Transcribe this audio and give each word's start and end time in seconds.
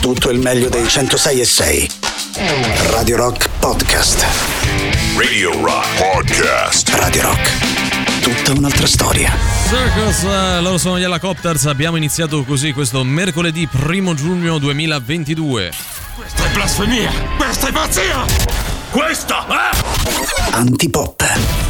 tutto 0.00 0.30
il 0.30 0.38
meglio 0.38 0.68
dei 0.68 0.88
106 0.88 1.40
e 1.40 1.44
6. 1.44 1.90
Radio 2.90 3.16
Rock 3.16 3.48
Podcast. 3.58 4.24
Radio 5.16 5.52
Rock 5.62 5.86
Podcast. 5.98 6.88
Radio 6.94 7.22
Rock. 7.22 8.22
Tutta 8.22 8.58
un'altra 8.58 8.86
storia. 8.86 9.30
Circus, 9.68 10.22
eh, 10.24 10.60
loro 10.60 10.78
sono 10.78 10.98
gli 10.98 11.02
Helicopters. 11.02 11.66
Abbiamo 11.66 11.96
iniziato 11.98 12.44
così 12.44 12.72
questo 12.72 13.04
mercoledì 13.04 13.68
1 13.70 14.14
giugno 14.14 14.58
2022. 14.58 15.70
Questa 16.16 16.44
è 16.44 16.50
blasfemia! 16.50 17.10
Questa 17.36 17.68
è 17.68 17.72
pazzia! 17.72 18.24
Questa 18.90 19.46
è... 19.46 20.54
Antipop. 20.54 21.69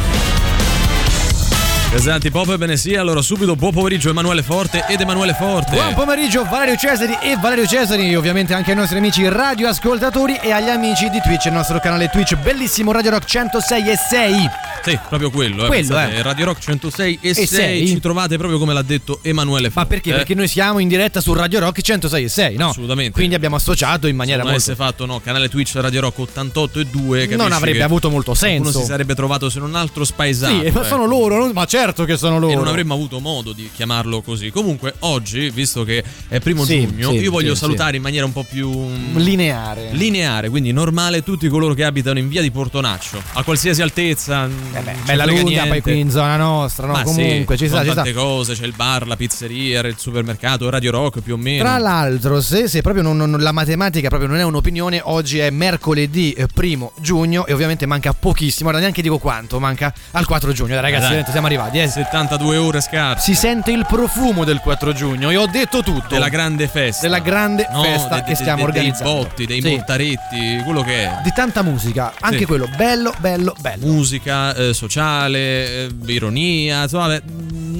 Pesanti 1.91 2.31
pop, 2.31 2.47
ebbene 2.47 2.77
sì, 2.77 2.95
allora 2.95 3.21
subito 3.21 3.53
buon 3.57 3.73
pomeriggio 3.73 4.09
Emanuele 4.11 4.43
Forte 4.43 4.85
ed 4.87 5.01
Emanuele 5.01 5.33
Forte. 5.33 5.75
Buon 5.75 5.93
pomeriggio 5.93 6.45
Valerio 6.45 6.77
Cesari 6.77 7.17
e 7.21 7.35
Valerio 7.35 7.67
Cesari, 7.67 8.15
ovviamente 8.15 8.53
anche 8.53 8.71
ai 8.71 8.77
nostri 8.77 8.97
amici 8.97 9.27
radioascoltatori 9.27 10.37
e 10.41 10.53
agli 10.53 10.69
amici 10.69 11.09
di 11.09 11.19
Twitch, 11.19 11.47
il 11.47 11.51
nostro 11.51 11.81
canale 11.81 12.07
Twitch, 12.07 12.37
bellissimo 12.37 12.93
Radio 12.93 13.11
Rock 13.11 13.25
106 13.25 13.89
e 13.89 13.95
6. 13.97 14.70
Sì, 14.83 14.97
proprio 15.09 15.29
quello, 15.29 15.63
eh. 15.65 15.67
Quello, 15.67 15.87
pensate, 15.95 16.15
eh. 16.15 16.21
Radio 16.21 16.45
Rock 16.45 16.59
106 16.59 17.19
e, 17.21 17.29
E 17.29 17.33
6. 17.33 17.47
sei. 17.47 17.87
Ci 17.87 17.99
trovate 17.99 18.37
proprio 18.37 18.57
come 18.59 18.73
l'ha 18.73 18.81
detto 18.81 19.19
Emanuele 19.21 19.69
Forte. 19.69 19.79
Ma 19.79 19.85
perché? 19.85 20.09
eh. 20.11 20.13
Perché 20.15 20.33
noi 20.35 20.47
siamo 20.47 20.79
in 20.79 20.87
diretta 20.87 21.21
su 21.21 21.33
Radio 21.33 21.59
Rock 21.59 21.81
106 21.81 22.23
e 22.23 22.29
6, 22.29 22.55
no? 22.57 22.69
Assolutamente. 22.69 23.11
Quindi 23.11 23.35
abbiamo 23.35 23.55
associato 23.55 24.07
in 24.07 24.15
maniera 24.15 24.39
molto... 24.41 24.55
avesse 24.57 24.75
fatto 24.75 25.05
no, 25.05 25.19
canale 25.19 25.49
Twitch 25.49 25.75
Radio 25.75 26.01
Rock 26.01 26.19
88 26.19 26.79
e 26.79 26.85
2 26.85 27.25
Non 27.35 27.51
avrebbe 27.51 27.83
avuto 27.83 28.09
molto 28.09 28.31
Uno 28.31 28.39
senso. 28.39 28.79
si 28.79 28.85
sarebbe 28.85 29.13
trovato 29.15 29.49
se 29.49 29.59
non 29.59 29.75
altro 29.75 30.03
spaesato. 30.03 30.63
Sì, 30.63 30.69
ma 30.71 30.81
eh. 30.83 30.87
sono 30.87 31.05
loro, 31.05 31.51
ma 31.53 31.65
certo 31.65 32.03
che 32.05 32.17
sono 32.17 32.39
loro. 32.39 32.53
E 32.53 32.55
non 32.55 32.67
avremmo 32.67 32.93
avuto 32.93 33.19
modo 33.19 33.51
di 33.53 33.69
chiamarlo 33.73 34.21
così. 34.21 34.49
Comunque, 34.51 34.95
oggi, 34.99 35.49
visto 35.51 35.83
che 35.83 36.03
è 36.27 36.39
primo 36.39 36.65
Sì, 36.65 36.85
giugno, 36.87 37.09
sì, 37.11 37.17
io 37.17 37.31
voglio 37.31 37.53
sì, 37.53 37.59
salutare 37.61 37.97
in 37.97 38.01
maniera 38.03 38.25
un 38.25 38.33
po' 38.33 38.43
più 38.49 38.69
lineare. 39.15 39.89
lineare, 39.91 40.49
quindi 40.49 40.71
normale, 40.71 41.23
tutti 41.23 41.47
coloro 41.47 41.73
che 41.73 41.83
abitano 41.83 42.19
in 42.19 42.27
via 42.27 42.41
di 42.41 42.51
Portonaccio, 42.51 43.21
a 43.33 43.43
qualsiasi 43.43 43.81
altezza. 43.81 44.49
Eh 44.73 44.79
beh, 44.79 44.95
bella 45.05 45.25
lunga, 45.25 45.65
poi 45.65 45.81
qui 45.81 45.99
in 45.99 46.09
zona 46.09 46.37
nostra, 46.37 46.85
no? 46.87 46.93
Ma 46.93 47.03
Comunque, 47.03 47.57
sì, 47.57 47.63
ci 47.63 47.69
sta, 47.69 47.79
ci 47.79 47.85
sta. 47.87 47.95
tante 47.95 48.13
cose, 48.13 48.53
c'è 48.53 48.65
il 48.65 48.73
bar, 48.73 49.05
la 49.05 49.17
pizzeria, 49.17 49.81
il 49.81 49.95
supermercato, 49.97 50.69
Radio 50.69 50.91
Rock 50.91 51.19
più 51.19 51.33
o 51.33 51.37
meno. 51.37 51.63
Tra 51.63 51.77
l'altro, 51.77 52.39
se, 52.39 52.69
se 52.69 52.81
proprio 52.81 53.03
non- 53.03 53.17
non- 53.17 53.35
la 53.41 53.51
matematica 53.51 54.07
proprio 54.07 54.29
non 54.29 54.39
è 54.39 54.43
un'opinione, 54.43 55.01
oggi 55.03 55.39
è 55.39 55.49
mercoledì 55.49 56.31
eh, 56.31 56.47
primo 56.47 56.93
giugno 57.01 57.45
e 57.47 57.53
ovviamente 57.53 57.85
manca 57.85 58.13
pochissimo, 58.13 58.69
ora 58.69 58.79
neanche 58.79 59.01
dico 59.01 59.17
quanto, 59.17 59.59
manca 59.59 59.93
al 60.11 60.25
4 60.25 60.53
giugno. 60.53 60.73
Dai, 60.73 60.81
ragazzi, 60.81 60.99
Dai. 61.01 61.01
veramente 61.09 61.31
siamo 61.31 61.47
arrivati. 61.47 61.79
eh. 61.79 61.87
72 61.89 62.55
ore 62.57 62.79
scarse. 62.81 63.23
Si 63.25 63.35
sente 63.37 63.71
il 63.71 63.85
profumo 63.85 64.45
del 64.45 64.59
4 64.59 64.93
giugno 64.93 65.29
e 65.31 65.35
ho 65.35 65.47
detto 65.47 65.83
tutto. 65.83 66.07
Della 66.07 66.29
grande 66.29 66.67
festa. 66.69 67.01
Della 67.01 67.19
grande 67.19 67.67
No, 67.71 67.83
festa 67.83 68.15
de- 68.15 68.21
che 68.21 68.29
de- 68.29 68.35
stiamo 68.35 68.57
de- 68.59 68.63
organizzando. 68.63 69.11
Dei 69.11 69.23
botti, 69.23 69.45
dei 69.45 69.61
Sì. 69.61 69.69
mortaretti, 69.69 70.61
quello 70.63 70.81
che 70.81 71.03
è. 71.03 71.19
Di 71.23 71.31
tanta 71.35 71.61
musica, 71.61 72.13
anche 72.21 72.37
Sì. 72.39 72.45
quello 72.45 72.69
bello, 72.77 73.13
bello, 73.19 73.53
bello. 73.59 73.85
Musica, 73.85 74.53
eh, 74.69 74.73
sociale, 74.73 75.85
eh, 75.85 75.89
ironia, 76.07 76.83
insomma, 76.83 77.07
vabbè, 77.07 77.23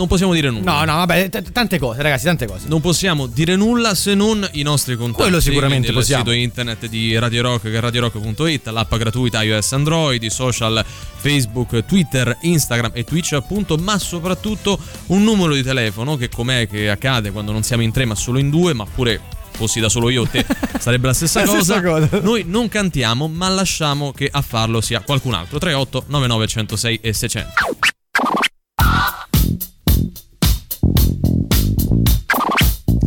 non 0.01 0.07
possiamo 0.07 0.33
dire 0.33 0.49
nulla. 0.49 0.83
No, 0.83 0.85
no, 0.85 0.97
vabbè, 0.97 1.29
t- 1.29 1.51
tante 1.51 1.79
cose, 1.79 2.01
ragazzi, 2.01 2.25
tante 2.25 2.45
cose. 2.47 2.67
Non 2.67 2.81
possiamo 2.81 3.27
dire 3.27 3.55
nulla 3.55 3.93
se 3.95 4.15
non 4.15 4.47
i 4.53 4.63
nostri 4.63 4.95
contatti. 4.95 5.21
Quello 5.21 5.39
sicuramente 5.39 5.91
possiamo. 5.91 6.23
Il 6.23 6.29
sito 6.29 6.41
internet 6.43 6.87
di 6.87 7.17
Radio 7.17 7.41
Rock 7.43 7.69
che 7.69 7.77
è 7.77 7.79
radiorock.it, 7.79 8.67
l'app 8.67 8.95
gratuita 8.95 9.43
iOS 9.43 9.71
Android, 9.73 10.21
i 10.23 10.29
social 10.29 10.83
Facebook, 10.85 11.85
Twitter, 11.85 12.37
Instagram 12.41 12.91
e 12.93 13.03
Twitch 13.03 13.33
appunto, 13.33 13.77
ma 13.77 13.97
soprattutto 13.99 14.79
un 15.07 15.23
numero 15.23 15.53
di 15.53 15.63
telefono 15.63 16.15
che 16.17 16.29
com'è 16.29 16.67
che 16.67 16.89
accade 16.89 17.31
quando 17.31 17.51
non 17.51 17.63
siamo 17.63 17.83
in 17.83 17.91
tre 17.91 18.05
ma 18.05 18.15
solo 18.15 18.39
in 18.39 18.49
due, 18.49 18.73
ma 18.73 18.85
pure 18.85 19.39
fossi 19.61 19.79
da 19.79 19.89
solo 19.89 20.09
io 20.09 20.23
o 20.23 20.27
te 20.27 20.43
sarebbe 20.79 21.05
la 21.07 21.13
stessa, 21.13 21.41
La 21.41 21.45
cosa. 21.45 21.61
stessa 21.61 21.81
cosa. 21.81 22.19
Noi 22.21 22.43
non 22.47 22.67
cantiamo, 22.67 23.27
ma 23.27 23.47
lasciamo 23.49 24.11
che 24.11 24.27
a 24.31 24.41
farlo 24.41 24.81
sia 24.81 25.01
qualcun 25.01 25.35
altro. 25.35 25.59
38 25.59 26.05
99 26.07 26.47
106 26.47 26.99
e 27.01 27.13
600. 27.13 27.53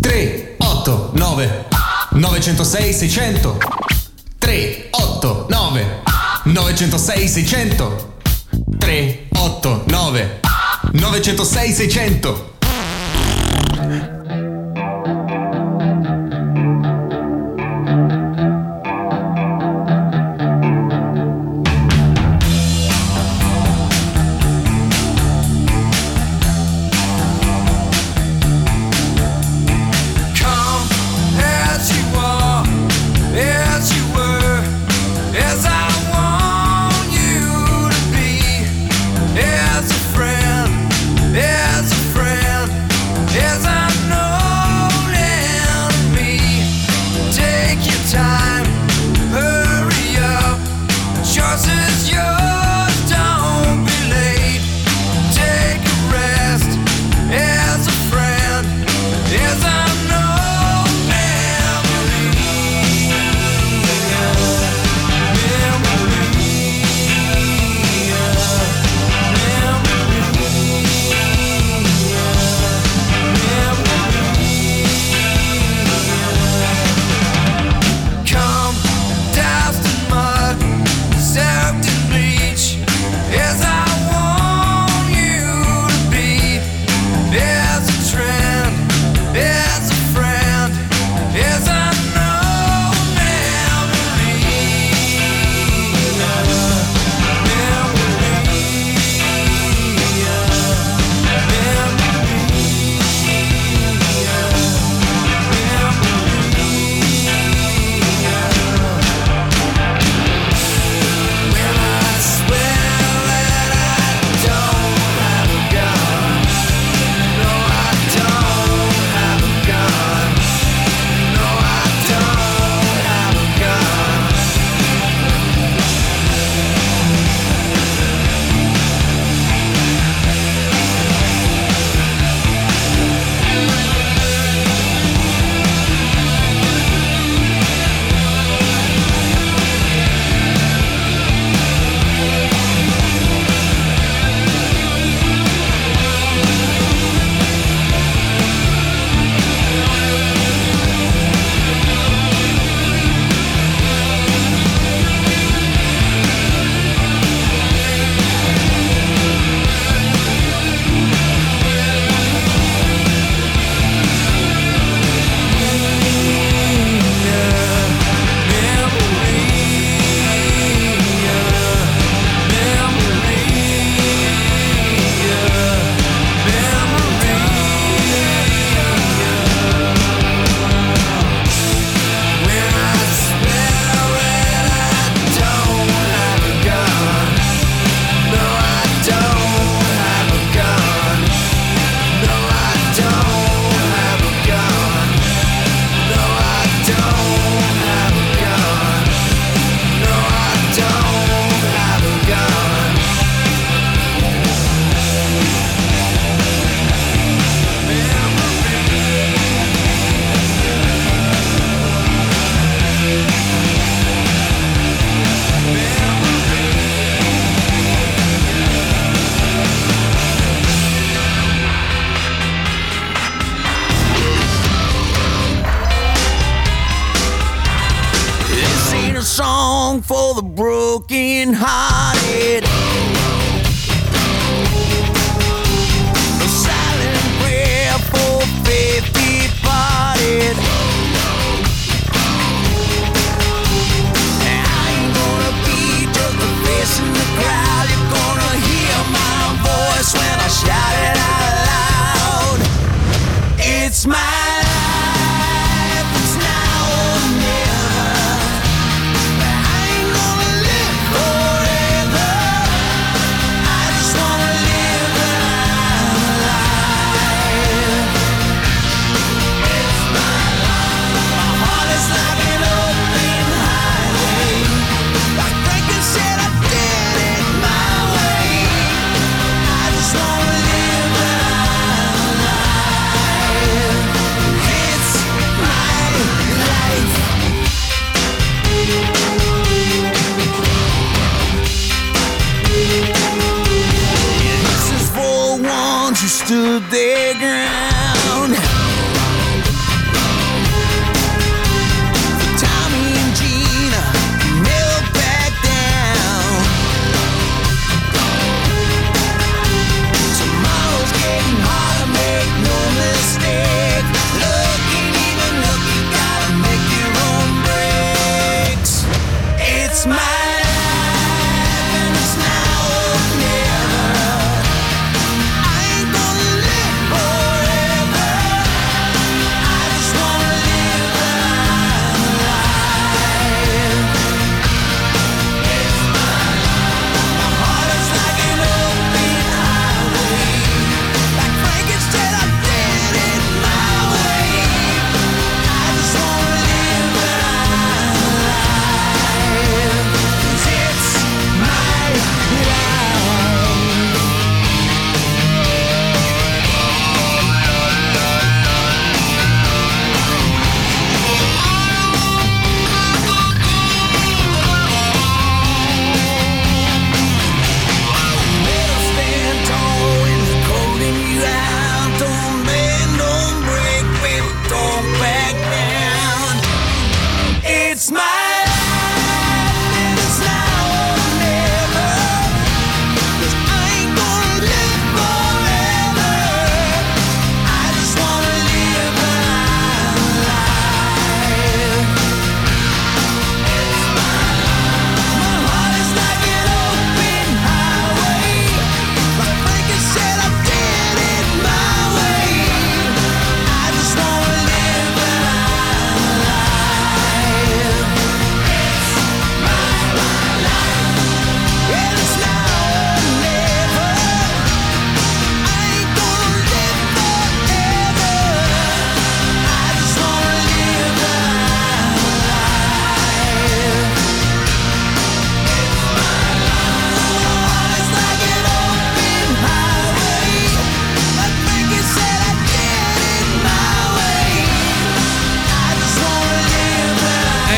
Tre, 0.01 0.55
otto, 0.59 1.11
nove, 1.15 1.67
906 2.13 2.93
600 2.93 3.59
3, 4.39 4.89
8, 4.91 5.47
9, 5.49 6.03
906 6.45 7.29
600 7.29 8.15
3, 8.79 9.27
8, 9.33 9.85
9, 9.87 10.41
906 10.93 11.73
600 11.73 12.53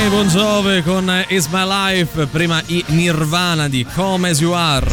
Hey, 0.07 0.13
Bon 0.13 0.29
Jove 0.29 0.85
con 0.85 1.25
Is 1.31 1.49
My 1.49 1.67
Life, 1.67 2.27
prima 2.27 2.63
i 2.67 2.85
Nirvana 2.91 3.69
di 3.69 3.85
Come 3.93 4.31
As 4.31 4.39
You 4.39 4.53
Are. 4.53 4.87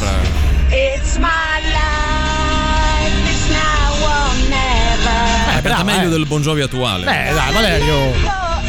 It's 0.70 1.18
my 1.18 1.28
life, 1.70 3.30
it's 3.30 3.48
now 3.48 3.94
or 4.02 4.34
never. 4.50 5.56
Eh, 5.56 5.62
brava, 5.62 5.84
meglio 5.84 6.08
eh. 6.08 6.10
del 6.10 6.26
Bon 6.26 6.42
Jovi 6.42 6.62
attuale. 6.62 7.04
Eh, 7.04 7.32
dai, 7.32 7.54
Valerio. 7.54 8.12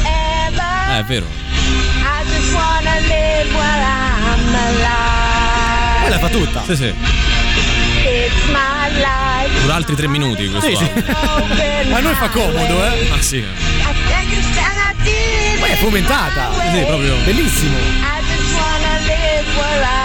Eh, 0.02 0.98
è 0.98 1.04
vero. 1.04 1.24
I 1.24 2.24
just 2.26 2.52
wanna 2.52 2.98
live 3.00 3.50
while 3.54 3.80
I'm 3.80 4.54
alive. 4.54 6.00
Poi 6.02 6.10
la 6.10 6.18
fa 6.18 6.28
tutta. 6.28 6.62
Sì, 6.66 6.76
sì. 6.76 6.94
It's 8.04 8.44
my 8.48 8.90
life. 8.98 9.60
Dura 9.62 9.76
altri 9.76 9.96
tre 9.96 10.08
minuti 10.08 10.46
questo 10.50 10.68
Sì, 10.68 10.76
sì. 10.76 11.88
Ma 11.88 11.96
a 11.96 12.00
noi 12.00 12.14
fa 12.14 12.28
comodo, 12.28 12.84
eh. 12.84 13.08
Ah, 13.10 13.22
sì. 13.22 13.42
Fomentata. 15.84 16.50
Sì, 16.72 16.82
proprio. 16.86 17.14
Bellissimo. 17.24 17.76
I 17.76 18.22
just 18.22 18.54
wanna 18.54 18.98
live 19.00 19.56
while 19.58 19.84
I'm 19.84 20.03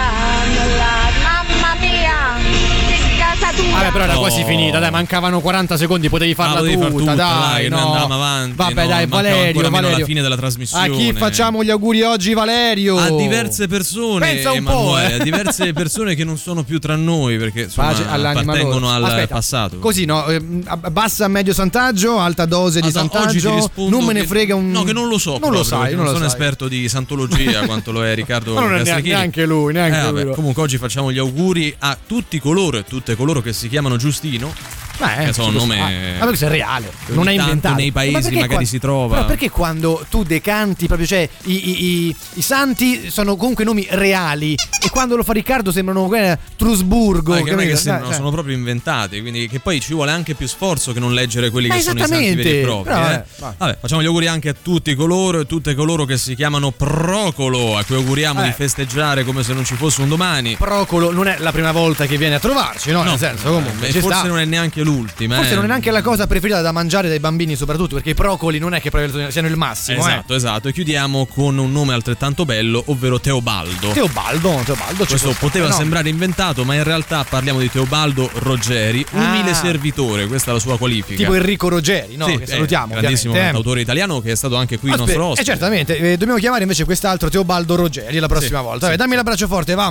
Vabbè, 3.72 3.92
però 3.92 4.04
era 4.04 4.12
No. 4.14 4.18
quasi 4.20 4.44
finita, 4.44 4.78
dai, 4.78 4.90
mancavano 4.90 5.40
40 5.40 5.76
secondi, 5.76 6.08
potevi 6.08 6.34
farla 6.34 6.56
Ah, 6.56 6.58
potevi 6.58 6.76
tutta, 6.96 7.14
dai, 7.14 7.68
no. 7.68 7.78
andavamo 7.78 8.14
avanti, 8.14 8.56
Vabbè, 8.56 8.82
no, 8.82 8.88
dai, 8.88 9.06
Valerio, 9.06 9.70
Valerio. 9.70 9.98
la 9.98 10.04
fine 10.04 10.20
della 10.22 10.36
trasmissione. 10.36 10.86
A 10.86 10.90
chi 10.90 11.12
facciamo 11.14 11.64
gli 11.64 11.70
auguri 11.70 12.02
oggi, 12.02 12.34
Valerio? 12.34 12.98
A 12.98 13.10
diverse 13.10 13.68
persone, 13.68 14.26
Pensa 14.26 14.52
un 14.52 14.64
po', 14.64 14.70
Emanuele, 14.98 15.10
eh. 15.16 15.20
a 15.20 15.22
diverse 15.22 15.72
persone 15.72 16.14
che 16.14 16.24
non 16.24 16.36
sono 16.36 16.62
più 16.62 16.78
tra 16.78 16.96
noi 16.96 17.38
perché 17.38 17.62
insomma, 17.62 17.88
appartengono 17.90 18.90
al 18.90 19.04
Aspetta, 19.04 19.34
passato. 19.34 19.78
Così, 19.78 20.04
no? 20.04 20.24
a- 20.64 20.76
Bassa 20.76 21.28
medio 21.28 21.52
santaggio, 21.54 22.18
alta 22.18 22.44
dose 22.46 22.80
di 22.80 22.88
ti 22.88 22.92
santaggio. 22.92 23.70
Non 23.88 24.04
me 24.04 24.12
ne 24.12 24.26
frega 24.26 24.54
un. 24.54 24.70
No, 24.70 24.82
che 24.82 24.92
non 24.92 25.08
lo 25.08 25.18
so. 25.18 25.38
Non 25.38 25.52
lo 25.52 25.62
sai, 25.62 25.94
non 25.94 26.06
sono 26.06 26.18
sai. 26.18 26.26
esperto 26.26 26.68
di 26.68 26.88
santologia 26.88 27.64
quanto 27.66 27.92
lo 27.92 28.04
è 28.04 28.14
Riccardo 28.14 28.54
Ma 28.54 28.60
non 28.60 28.68
è 28.70 28.82
neanche- 28.82 28.84
Castrichini. 28.90 29.14
neanche 29.14 29.46
lui, 29.46 29.72
neanche 29.72 30.20
Eh, 30.20 30.24
lui. 30.24 30.34
Comunque 30.34 30.62
oggi 30.62 30.76
facciamo 30.78 31.10
gli 31.12 31.18
auguri 31.18 31.74
a 31.78 31.96
tutti 32.06 32.38
coloro 32.38 32.76
e 32.78 32.84
tutte 32.84 33.14
coloro 33.16 33.40
che 33.40 33.52
si 33.60 33.68
chiamano 33.68 33.96
Giustino 33.96 34.54
Beh, 35.00 35.24
che 35.26 35.32
so, 35.32 35.46
un 35.46 35.54
nome. 35.54 35.76
stare. 35.76 36.16
Ma 36.18 36.26
questo 36.26 36.44
è 36.46 36.48
reale, 36.48 36.92
non 37.06 37.28
è 37.28 37.32
inventato. 37.32 37.74
nei 37.76 37.90
paesi 37.92 38.12
Ma 38.12 38.20
magari 38.40 38.46
qua- 38.54 38.64
si 38.64 38.78
trova. 38.78 39.14
Però 39.16 39.26
perché 39.26 39.50
quando 39.50 40.04
tu 40.10 40.22
decanti 40.22 40.86
proprio, 40.86 41.06
cioè, 41.06 41.28
i, 41.44 41.52
i- 41.70 41.84
i- 42.08 42.16
i 42.34 42.42
santi 42.42 43.10
sono 43.10 43.36
comunque 43.36 43.64
nomi 43.64 43.86
reali 43.90 44.54
e 44.54 44.90
quando 44.90 45.16
lo 45.16 45.22
fa 45.22 45.32
Riccardo 45.32 45.72
sembrano 45.72 46.12
eh, 46.14 46.38
Trusburgo. 46.56 47.34
Ah, 47.34 47.42
che 47.42 47.50
non 47.50 47.60
è 47.60 47.66
che 47.66 47.76
sembrano, 47.76 48.06
Cioè, 48.08 48.16
sono 48.16 48.30
proprio 48.30 48.54
inventati, 48.54 49.20
quindi 49.20 49.48
che 49.48 49.60
poi 49.60 49.80
ci 49.80 49.94
vuole 49.94 50.10
anche 50.10 50.34
più 50.34 50.46
sforzo 50.46 50.92
che 50.92 51.00
non 51.00 51.14
leggere 51.14 51.50
quelli 51.50 51.68
Ma 51.68 51.76
che 51.76 51.80
sono 51.82 51.98
i 51.98 52.06
santi 52.06 52.34
veri 52.34 52.58
e 52.60 52.62
propri. 52.62 52.92
però, 52.92 53.10
eh. 53.10 53.14
eh. 53.14 53.22
Vabbè, 53.56 53.78
facciamo 53.80 54.02
gli 54.02 54.06
auguri 54.06 54.26
anche 54.26 54.48
a 54.50 54.54
tutti 54.60 54.94
coloro 54.94 55.40
e 55.40 55.46
tutte 55.46 55.74
coloro 55.74 56.04
che 56.04 56.16
si 56.18 56.34
chiamano 56.34 56.70
Procolo, 56.72 57.76
a 57.76 57.84
cui 57.84 57.96
auguriamo 57.96 58.42
Eh. 58.42 58.46
di 58.46 58.52
festeggiare 58.52 59.24
come 59.24 59.42
se 59.42 59.52
non 59.54 59.64
ci 59.64 59.74
fosse 59.74 60.02
un 60.02 60.08
domani. 60.08 60.56
Procolo 60.56 61.10
non 61.12 61.26
è 61.28 61.36
la 61.38 61.52
prima 61.52 61.72
volta 61.72 62.06
che 62.06 62.16
viene 62.18 62.34
a 62.36 62.38
trovarci, 62.38 62.90
no? 62.92 63.02
Nel 63.02 63.18
senso, 63.18 63.50
comunque. 63.50 63.88
e 63.88 63.92
ci 63.92 64.00
forse 64.00 64.18
sta. 64.18 64.28
non 64.28 64.38
è 64.38 64.44
neanche 64.44 64.82
l'ultima. 64.90 65.36
Forse 65.36 65.52
eh. 65.52 65.54
non 65.54 65.64
è 65.64 65.68
neanche 65.68 65.90
la 65.90 66.02
cosa 66.02 66.26
preferita 66.26 66.60
da 66.60 66.72
mangiare 66.72 67.08
dai 67.08 67.20
bambini, 67.20 67.54
soprattutto 67.56 67.94
perché 67.94 68.10
i 68.10 68.14
procoli 68.14 68.58
non 68.58 68.74
è 68.74 68.80
che 68.80 68.90
siano 69.30 69.48
il 69.48 69.56
massimo. 69.56 70.00
Esatto, 70.00 70.34
esatto. 70.34 70.68
E 70.68 70.72
chiudiamo 70.72 71.26
con 71.26 71.58
un 71.58 71.70
nome 71.72 71.94
altrettanto 71.94 72.44
bello, 72.44 72.82
ovvero 72.86 73.20
Teobaldo. 73.20 73.90
Eh. 73.90 73.94
Teobaldo, 73.94 74.60
Teobaldo 74.64 75.04
Questo 75.06 75.34
poteva 75.38 75.68
no? 75.68 75.74
sembrare 75.74 76.08
inventato, 76.08 76.64
ma 76.64 76.74
in 76.74 76.84
realtà 76.84 77.24
parliamo 77.28 77.60
di 77.60 77.70
Teobaldo 77.70 78.30
Ruggeri, 78.34 79.04
umile 79.12 79.50
Ah. 79.50 79.54
servitore, 79.54 80.26
questa 80.26 80.50
è 80.50 80.54
la 80.54 80.60
sua 80.60 80.76
qualifica. 80.78 81.16
Tipo 81.16 81.34
Enrico 81.34 81.68
Ruggeri, 81.68 82.16
no? 82.16 82.26
Sì, 82.26 82.36
che 82.38 82.42
eh, 82.44 82.46
salutiamo. 82.46 82.94
grandissimo 82.94 83.34
eh. 83.34 83.38
cantautore 83.38 83.80
italiano 83.80 84.20
che 84.20 84.32
è 84.32 84.36
stato 84.36 84.56
anche 84.56 84.78
qui 84.78 84.88
il 84.88 84.94
Aspetta, 84.94 85.10
nostro 85.18 85.28
eh, 85.28 85.32
ospite. 85.32 85.50
certamente, 85.50 85.96
eh, 85.98 86.16
dobbiamo 86.16 86.38
chiamare 86.40 86.62
invece 86.62 86.84
quest'altro 86.84 87.28
Teobaldo 87.28 87.76
Ruggeri 87.76 88.18
la 88.18 88.28
prossima 88.28 88.58
Sì, 88.58 88.64
volta. 88.64 88.86
Vabbè, 88.86 88.96
dammi 88.98 89.14
l'abbraccio 89.14 89.46
forte, 89.46 89.74
va. 89.74 89.90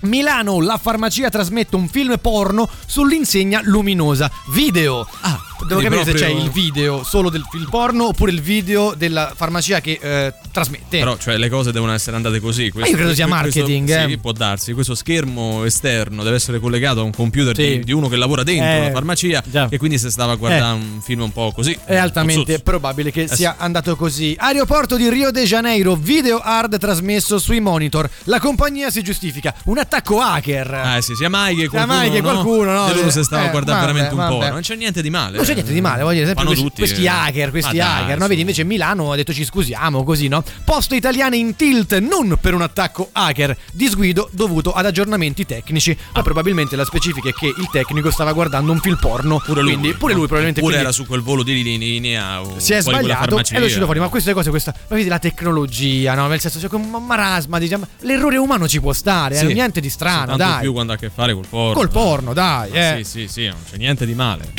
Milano, 0.00 0.60
la 0.60 0.78
farmacia 0.80 1.28
trasmette 1.28 1.74
un 1.74 1.88
film 1.88 2.16
porno 2.20 2.68
sull'insegna 2.86 3.60
luminosa. 3.64 4.07
Video. 4.52 5.06
Ah, 5.22 5.38
Devo 5.66 5.80
capire 5.80 6.04
se 6.04 6.12
c'è 6.12 6.26
proprio- 6.26 6.44
il 6.44 6.50
video 6.50 7.02
solo 7.04 7.30
del 7.30 7.44
film 7.50 7.66
porno 7.68 8.06
oppure 8.08 8.30
il 8.30 8.40
video 8.40 8.94
della 8.96 9.32
farmacia 9.34 9.80
che 9.80 9.98
eh, 10.00 10.32
trasmette. 10.52 10.98
Però, 10.98 11.16
cioè, 11.18 11.36
le 11.36 11.48
cose 11.48 11.72
devono 11.72 11.92
essere 11.92 12.14
andate 12.16 12.38
così. 12.40 12.70
Questo- 12.70 12.90
io 12.90 12.96
credo 12.96 13.12
sia 13.14 13.26
questo- 13.26 13.42
marketing, 13.58 14.06
Sì, 14.06 14.12
eh. 14.12 14.18
può 14.18 14.32
darsi. 14.32 14.72
Questo 14.72 14.94
schermo 14.94 15.64
esterno 15.64 16.22
deve 16.22 16.36
essere 16.36 16.60
collegato 16.60 17.00
a 17.00 17.02
un 17.02 17.10
computer 17.12 17.54
Sì. 17.56 17.78
di, 17.78 17.84
di 17.84 17.92
uno 17.92 18.08
che 18.08 18.16
lavora 18.16 18.42
dentro 18.44 18.66
Eh, 18.66 18.84
la 18.86 18.90
farmacia. 18.92 19.42
già. 19.46 19.66
E 19.68 19.78
quindi 19.78 19.98
se 19.98 20.10
stava 20.10 20.32
a 20.32 20.36
guardare 20.36 20.74
un 20.74 21.00
film 21.02 21.22
un 21.22 21.32
po' 21.32 21.50
così. 21.52 21.76
È 21.84 21.96
altamente 21.96 22.60
probabile 22.60 23.10
che 23.10 23.22
Eh 23.22 23.34
sia 23.34 23.56
andato 23.58 23.96
così. 23.96 24.36
Aeroporto 24.38 24.96
di 24.96 25.08
Rio 25.10 25.30
de 25.32 25.44
Janeiro, 25.44 25.96
video 25.96 26.38
hard 26.38 26.78
trasmesso 26.78 27.38
sui 27.38 27.60
monitor. 27.60 28.08
La 28.24 28.38
compagnia 28.38 28.90
si 28.90 29.02
giustifica. 29.02 29.52
Un 29.64 29.78
attacco 29.78 30.20
hacker. 30.20 30.72
Ah, 30.72 31.00
sì, 31.00 31.14
sia 31.16 31.28
mai 31.28 31.54
che 31.56 31.62
Sia 31.62 31.70
qualcuno, 31.70 31.96
mai 31.98 32.10
che 32.10 32.20
no? 32.20 32.30
qualcuno, 32.30 32.72
no? 32.72 32.86
Di 32.86 32.94
loro 32.94 33.10
si 33.10 33.22
stava 33.24 33.42
Eh, 33.42 33.48
a 33.48 33.50
guardare 33.50 33.86
vabbè, 33.86 33.97
veramente 34.02 34.22
un 34.22 34.28
po'. 34.28 34.38
vabbè. 34.38 34.50
Non 34.52 34.60
c'è 34.60 34.76
niente 34.76 35.02
di 35.02 35.10
male. 35.10 35.36
Non 35.36 35.44
c'è 35.44 35.50
eh. 35.50 35.54
niente 35.54 35.72
di 35.72 35.80
male, 35.80 36.02
voglio 36.02 36.22
dire, 36.24 36.34
questi, 36.34 36.54
tutti, 36.62 36.80
questi 36.80 37.04
eh. 37.04 37.08
hacker, 37.08 37.50
questi 37.50 37.76
dai, 37.76 38.02
hacker, 38.02 38.16
no? 38.16 38.22
su. 38.22 38.28
Vedi, 38.28 38.40
invece 38.40 38.64
Milano 38.64 39.12
ha 39.12 39.16
detto 39.16 39.32
ci 39.32 39.44
scusiamo, 39.44 40.04
così, 40.04 40.28
no? 40.28 40.42
Poste 40.64 40.96
italiane 40.96 41.36
in 41.36 41.56
tilt 41.56 41.96
non 41.98 42.38
per 42.40 42.54
un 42.54 42.62
attacco 42.62 43.08
hacker, 43.12 43.56
disguido 43.72 44.28
dovuto 44.32 44.72
ad 44.72 44.86
aggiornamenti 44.86 45.44
tecnici. 45.46 45.90
Ah. 45.90 46.10
Ma 46.14 46.22
probabilmente 46.22 46.76
la 46.76 46.84
specifica 46.84 47.28
è 47.28 47.32
che 47.32 47.46
il 47.46 47.68
tecnico 47.70 48.10
stava 48.10 48.32
guardando 48.32 48.72
un 48.72 48.80
film 48.80 48.96
porno. 49.00 49.40
Pure 49.44 49.62
lui. 49.62 49.72
quindi, 49.72 49.94
pure 49.94 50.12
lui 50.14 50.26
probabilmente 50.26 50.60
Pure 50.60 50.76
era 50.78 50.92
su 50.92 51.06
quel 51.06 51.20
volo 51.20 51.42
di 51.42 51.62
linea. 51.62 52.40
si 52.56 52.72
è 52.72 52.80
sbagliato 52.80 53.38
ed 53.38 53.46
è 53.50 53.64
uscito 53.64 53.84
fuori. 53.84 53.98
Ma 54.00 54.08
queste 54.08 54.32
cose, 54.32 54.50
questa, 54.50 54.74
ma 54.88 54.96
vedi 54.96 55.08
la 55.08 55.18
tecnologia, 55.18 56.14
no? 56.14 56.26
Nel 56.26 56.40
senso, 56.40 56.58
c'è 56.58 56.68
un 56.74 57.04
marasma, 57.04 57.58
diciamo. 57.58 57.86
L'errore 58.00 58.36
umano 58.36 58.68
ci 58.68 58.80
può 58.80 58.92
stare, 58.92 59.34
eh, 59.34 59.38
Sì. 59.38 59.52
niente 59.52 59.80
di 59.80 59.90
strano, 59.90 60.36
Tanto 60.36 60.44
dai. 60.44 60.60
più 60.60 60.72
quando 60.72 60.92
ha 60.92 60.96
a 60.96 60.98
che 60.98 61.10
fare 61.10 61.32
col 61.34 61.46
porno. 61.48 61.72
Col 61.74 61.90
porno, 61.90 62.32
dai, 62.32 62.70
eh. 62.70 63.00
Sì, 63.02 63.20
sì, 63.22 63.28
sì, 63.28 63.46
non 63.46 63.56
c'è 63.68 63.76
niente 63.76 63.87
di 63.96 64.14
male. 64.14 64.52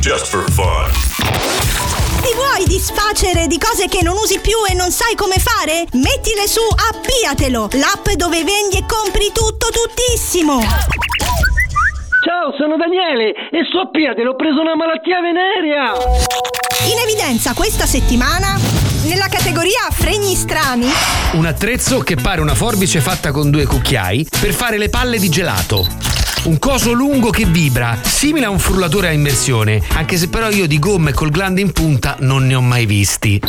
Just 0.00 0.26
for 0.26 0.44
fun. 0.50 0.90
Ti 2.20 2.34
vuoi 2.34 2.66
disfacere 2.66 3.46
di 3.46 3.58
cose 3.58 3.88
che 3.88 4.02
non 4.02 4.16
usi 4.16 4.38
più 4.38 4.56
e 4.68 4.74
non 4.74 4.90
sai 4.90 5.14
come 5.14 5.36
fare? 5.38 5.86
Mettile 5.92 6.46
su 6.46 6.60
Appiatelo, 6.60 7.70
l'app 7.72 8.08
dove 8.16 8.44
vendi 8.44 8.76
e 8.76 8.84
compri 8.86 9.32
tutto 9.32 9.68
tuttissimo. 9.72 10.60
Ciao, 10.60 12.52
sono 12.58 12.76
Daniele 12.76 13.32
e 13.50 13.64
su 13.70 13.78
Appiatelo 13.78 14.32
ho 14.32 14.36
preso 14.36 14.60
una 14.60 14.76
malattia 14.76 15.20
venerea. 15.20 15.92
In 16.90 16.98
evidenza 16.98 17.54
questa 17.54 17.86
settimana, 17.86 18.58
nella 19.04 19.28
categoria 19.28 19.88
fregni 19.90 20.34
strani, 20.34 20.88
Un 21.32 21.46
attrezzo 21.46 22.00
che 22.00 22.16
pare 22.16 22.42
una 22.42 22.54
forbice 22.54 23.00
fatta 23.00 23.32
con 23.32 23.50
due 23.50 23.64
cucchiai 23.64 24.26
per 24.38 24.52
fare 24.52 24.76
le 24.76 24.90
palle 24.90 25.18
di 25.18 25.30
gelato. 25.30 25.86
Un 26.44 26.58
coso 26.58 26.92
lungo 26.92 27.30
che 27.30 27.46
vibra, 27.46 27.98
simile 28.02 28.44
a 28.44 28.50
un 28.50 28.58
frullatore 28.58 29.08
a 29.08 29.12
immersione, 29.12 29.82
anche 29.94 30.18
se 30.18 30.28
però 30.28 30.50
io 30.50 30.66
di 30.66 30.78
gomme 30.78 31.14
col 31.14 31.30
glande 31.30 31.62
in 31.62 31.72
punta 31.72 32.16
non 32.20 32.46
ne 32.46 32.54
ho 32.54 32.60
mai 32.60 32.84
visti. 32.84 33.40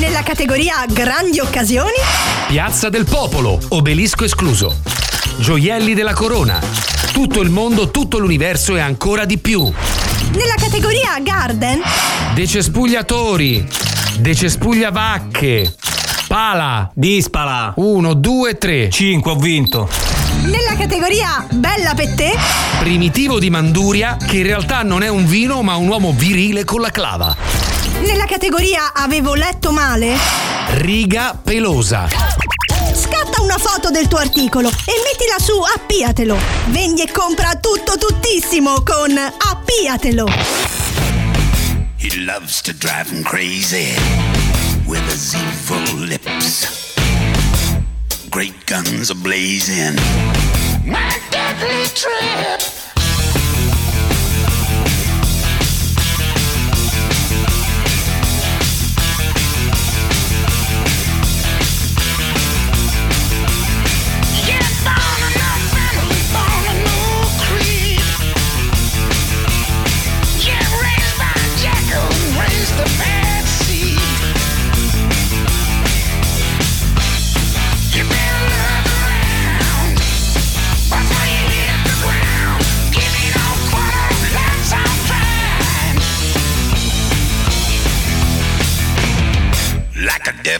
nella 0.00 0.22
categoria 0.24 0.84
grandi 0.88 1.38
occasioni, 1.38 1.96
Piazza 2.48 2.88
del 2.88 3.04
Popolo, 3.04 3.60
obelisco 3.68 4.24
escluso. 4.24 4.80
Gioielli 5.38 5.94
della 5.94 6.12
corona. 6.12 6.60
Tutto 7.12 7.40
il 7.40 7.50
mondo, 7.50 7.92
tutto 7.92 8.18
l'universo 8.18 8.74
e 8.74 8.80
ancora 8.80 9.24
di 9.24 9.38
più. 9.38 9.72
nella 10.32 10.54
categoria 10.56 11.20
garden, 11.22 11.80
Decespugliatori. 12.34 13.64
Decespugliavacche. 14.18 15.72
Pala. 16.26 16.90
Dispala. 16.94 17.72
Uno, 17.76 18.14
due, 18.14 18.58
tre. 18.58 18.90
5, 18.90 19.30
ho 19.30 19.36
vinto. 19.36 19.88
Nella 20.48 20.74
categoria 20.76 21.46
bella 21.50 21.94
per 21.94 22.14
te, 22.14 22.34
Primitivo 22.80 23.38
di 23.38 23.50
Manduria, 23.50 24.16
che 24.16 24.38
in 24.38 24.42
realtà 24.44 24.82
non 24.82 25.02
è 25.02 25.08
un 25.08 25.26
vino 25.26 25.62
ma 25.62 25.76
un 25.76 25.88
uomo 25.88 26.12
virile 26.12 26.64
con 26.64 26.80
la 26.80 26.90
clava. 26.90 27.36
nella 28.00 28.24
categoria 28.24 28.92
avevo 28.94 29.34
letto 29.34 29.70
male, 29.72 30.16
Riga 30.76 31.38
pelosa. 31.42 32.08
scatta 32.08 33.40
una 33.42 33.58
foto 33.58 33.90
del 33.90 34.08
tuo 34.08 34.18
articolo 34.18 34.68
e 34.68 34.92
mettila 35.04 35.36
su 35.38 35.52
Appiatelo. 35.60 36.36
Vendi 36.66 37.02
e 37.02 37.10
compra 37.10 37.54
tutto 37.56 37.94
tuttissimo 37.98 38.82
con 38.82 39.16
Appiatelo. 39.16 40.26
He 42.00 42.24
loves 42.24 42.60
to 42.62 42.72
drive 42.72 43.10
him 43.10 43.22
crazy 43.22 43.94
with 44.86 45.02
his 45.12 45.34
evil 45.34 46.04
lips. 46.06 46.87
Great 48.30 48.66
guns 48.66 49.10
are 49.10 49.14
blazing. 49.14 49.96
My 50.84 51.18
deadly 51.30 51.86
trip. 51.94 52.77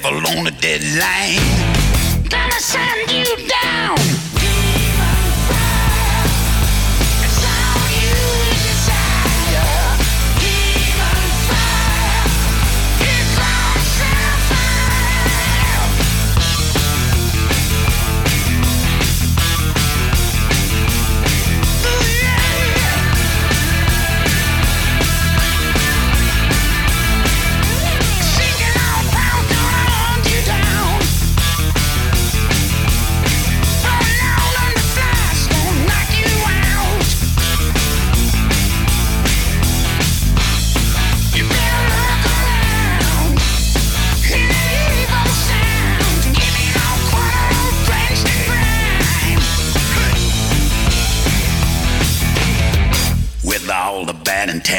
Like 0.02 0.12
a 0.12 0.20
devil 0.20 0.38
on 0.38 0.46
a 0.46 0.50
deadline. 0.50 1.67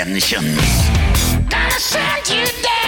Gonna 0.09 1.69
send 1.69 2.29
you 2.29 2.63
down. 2.63 2.78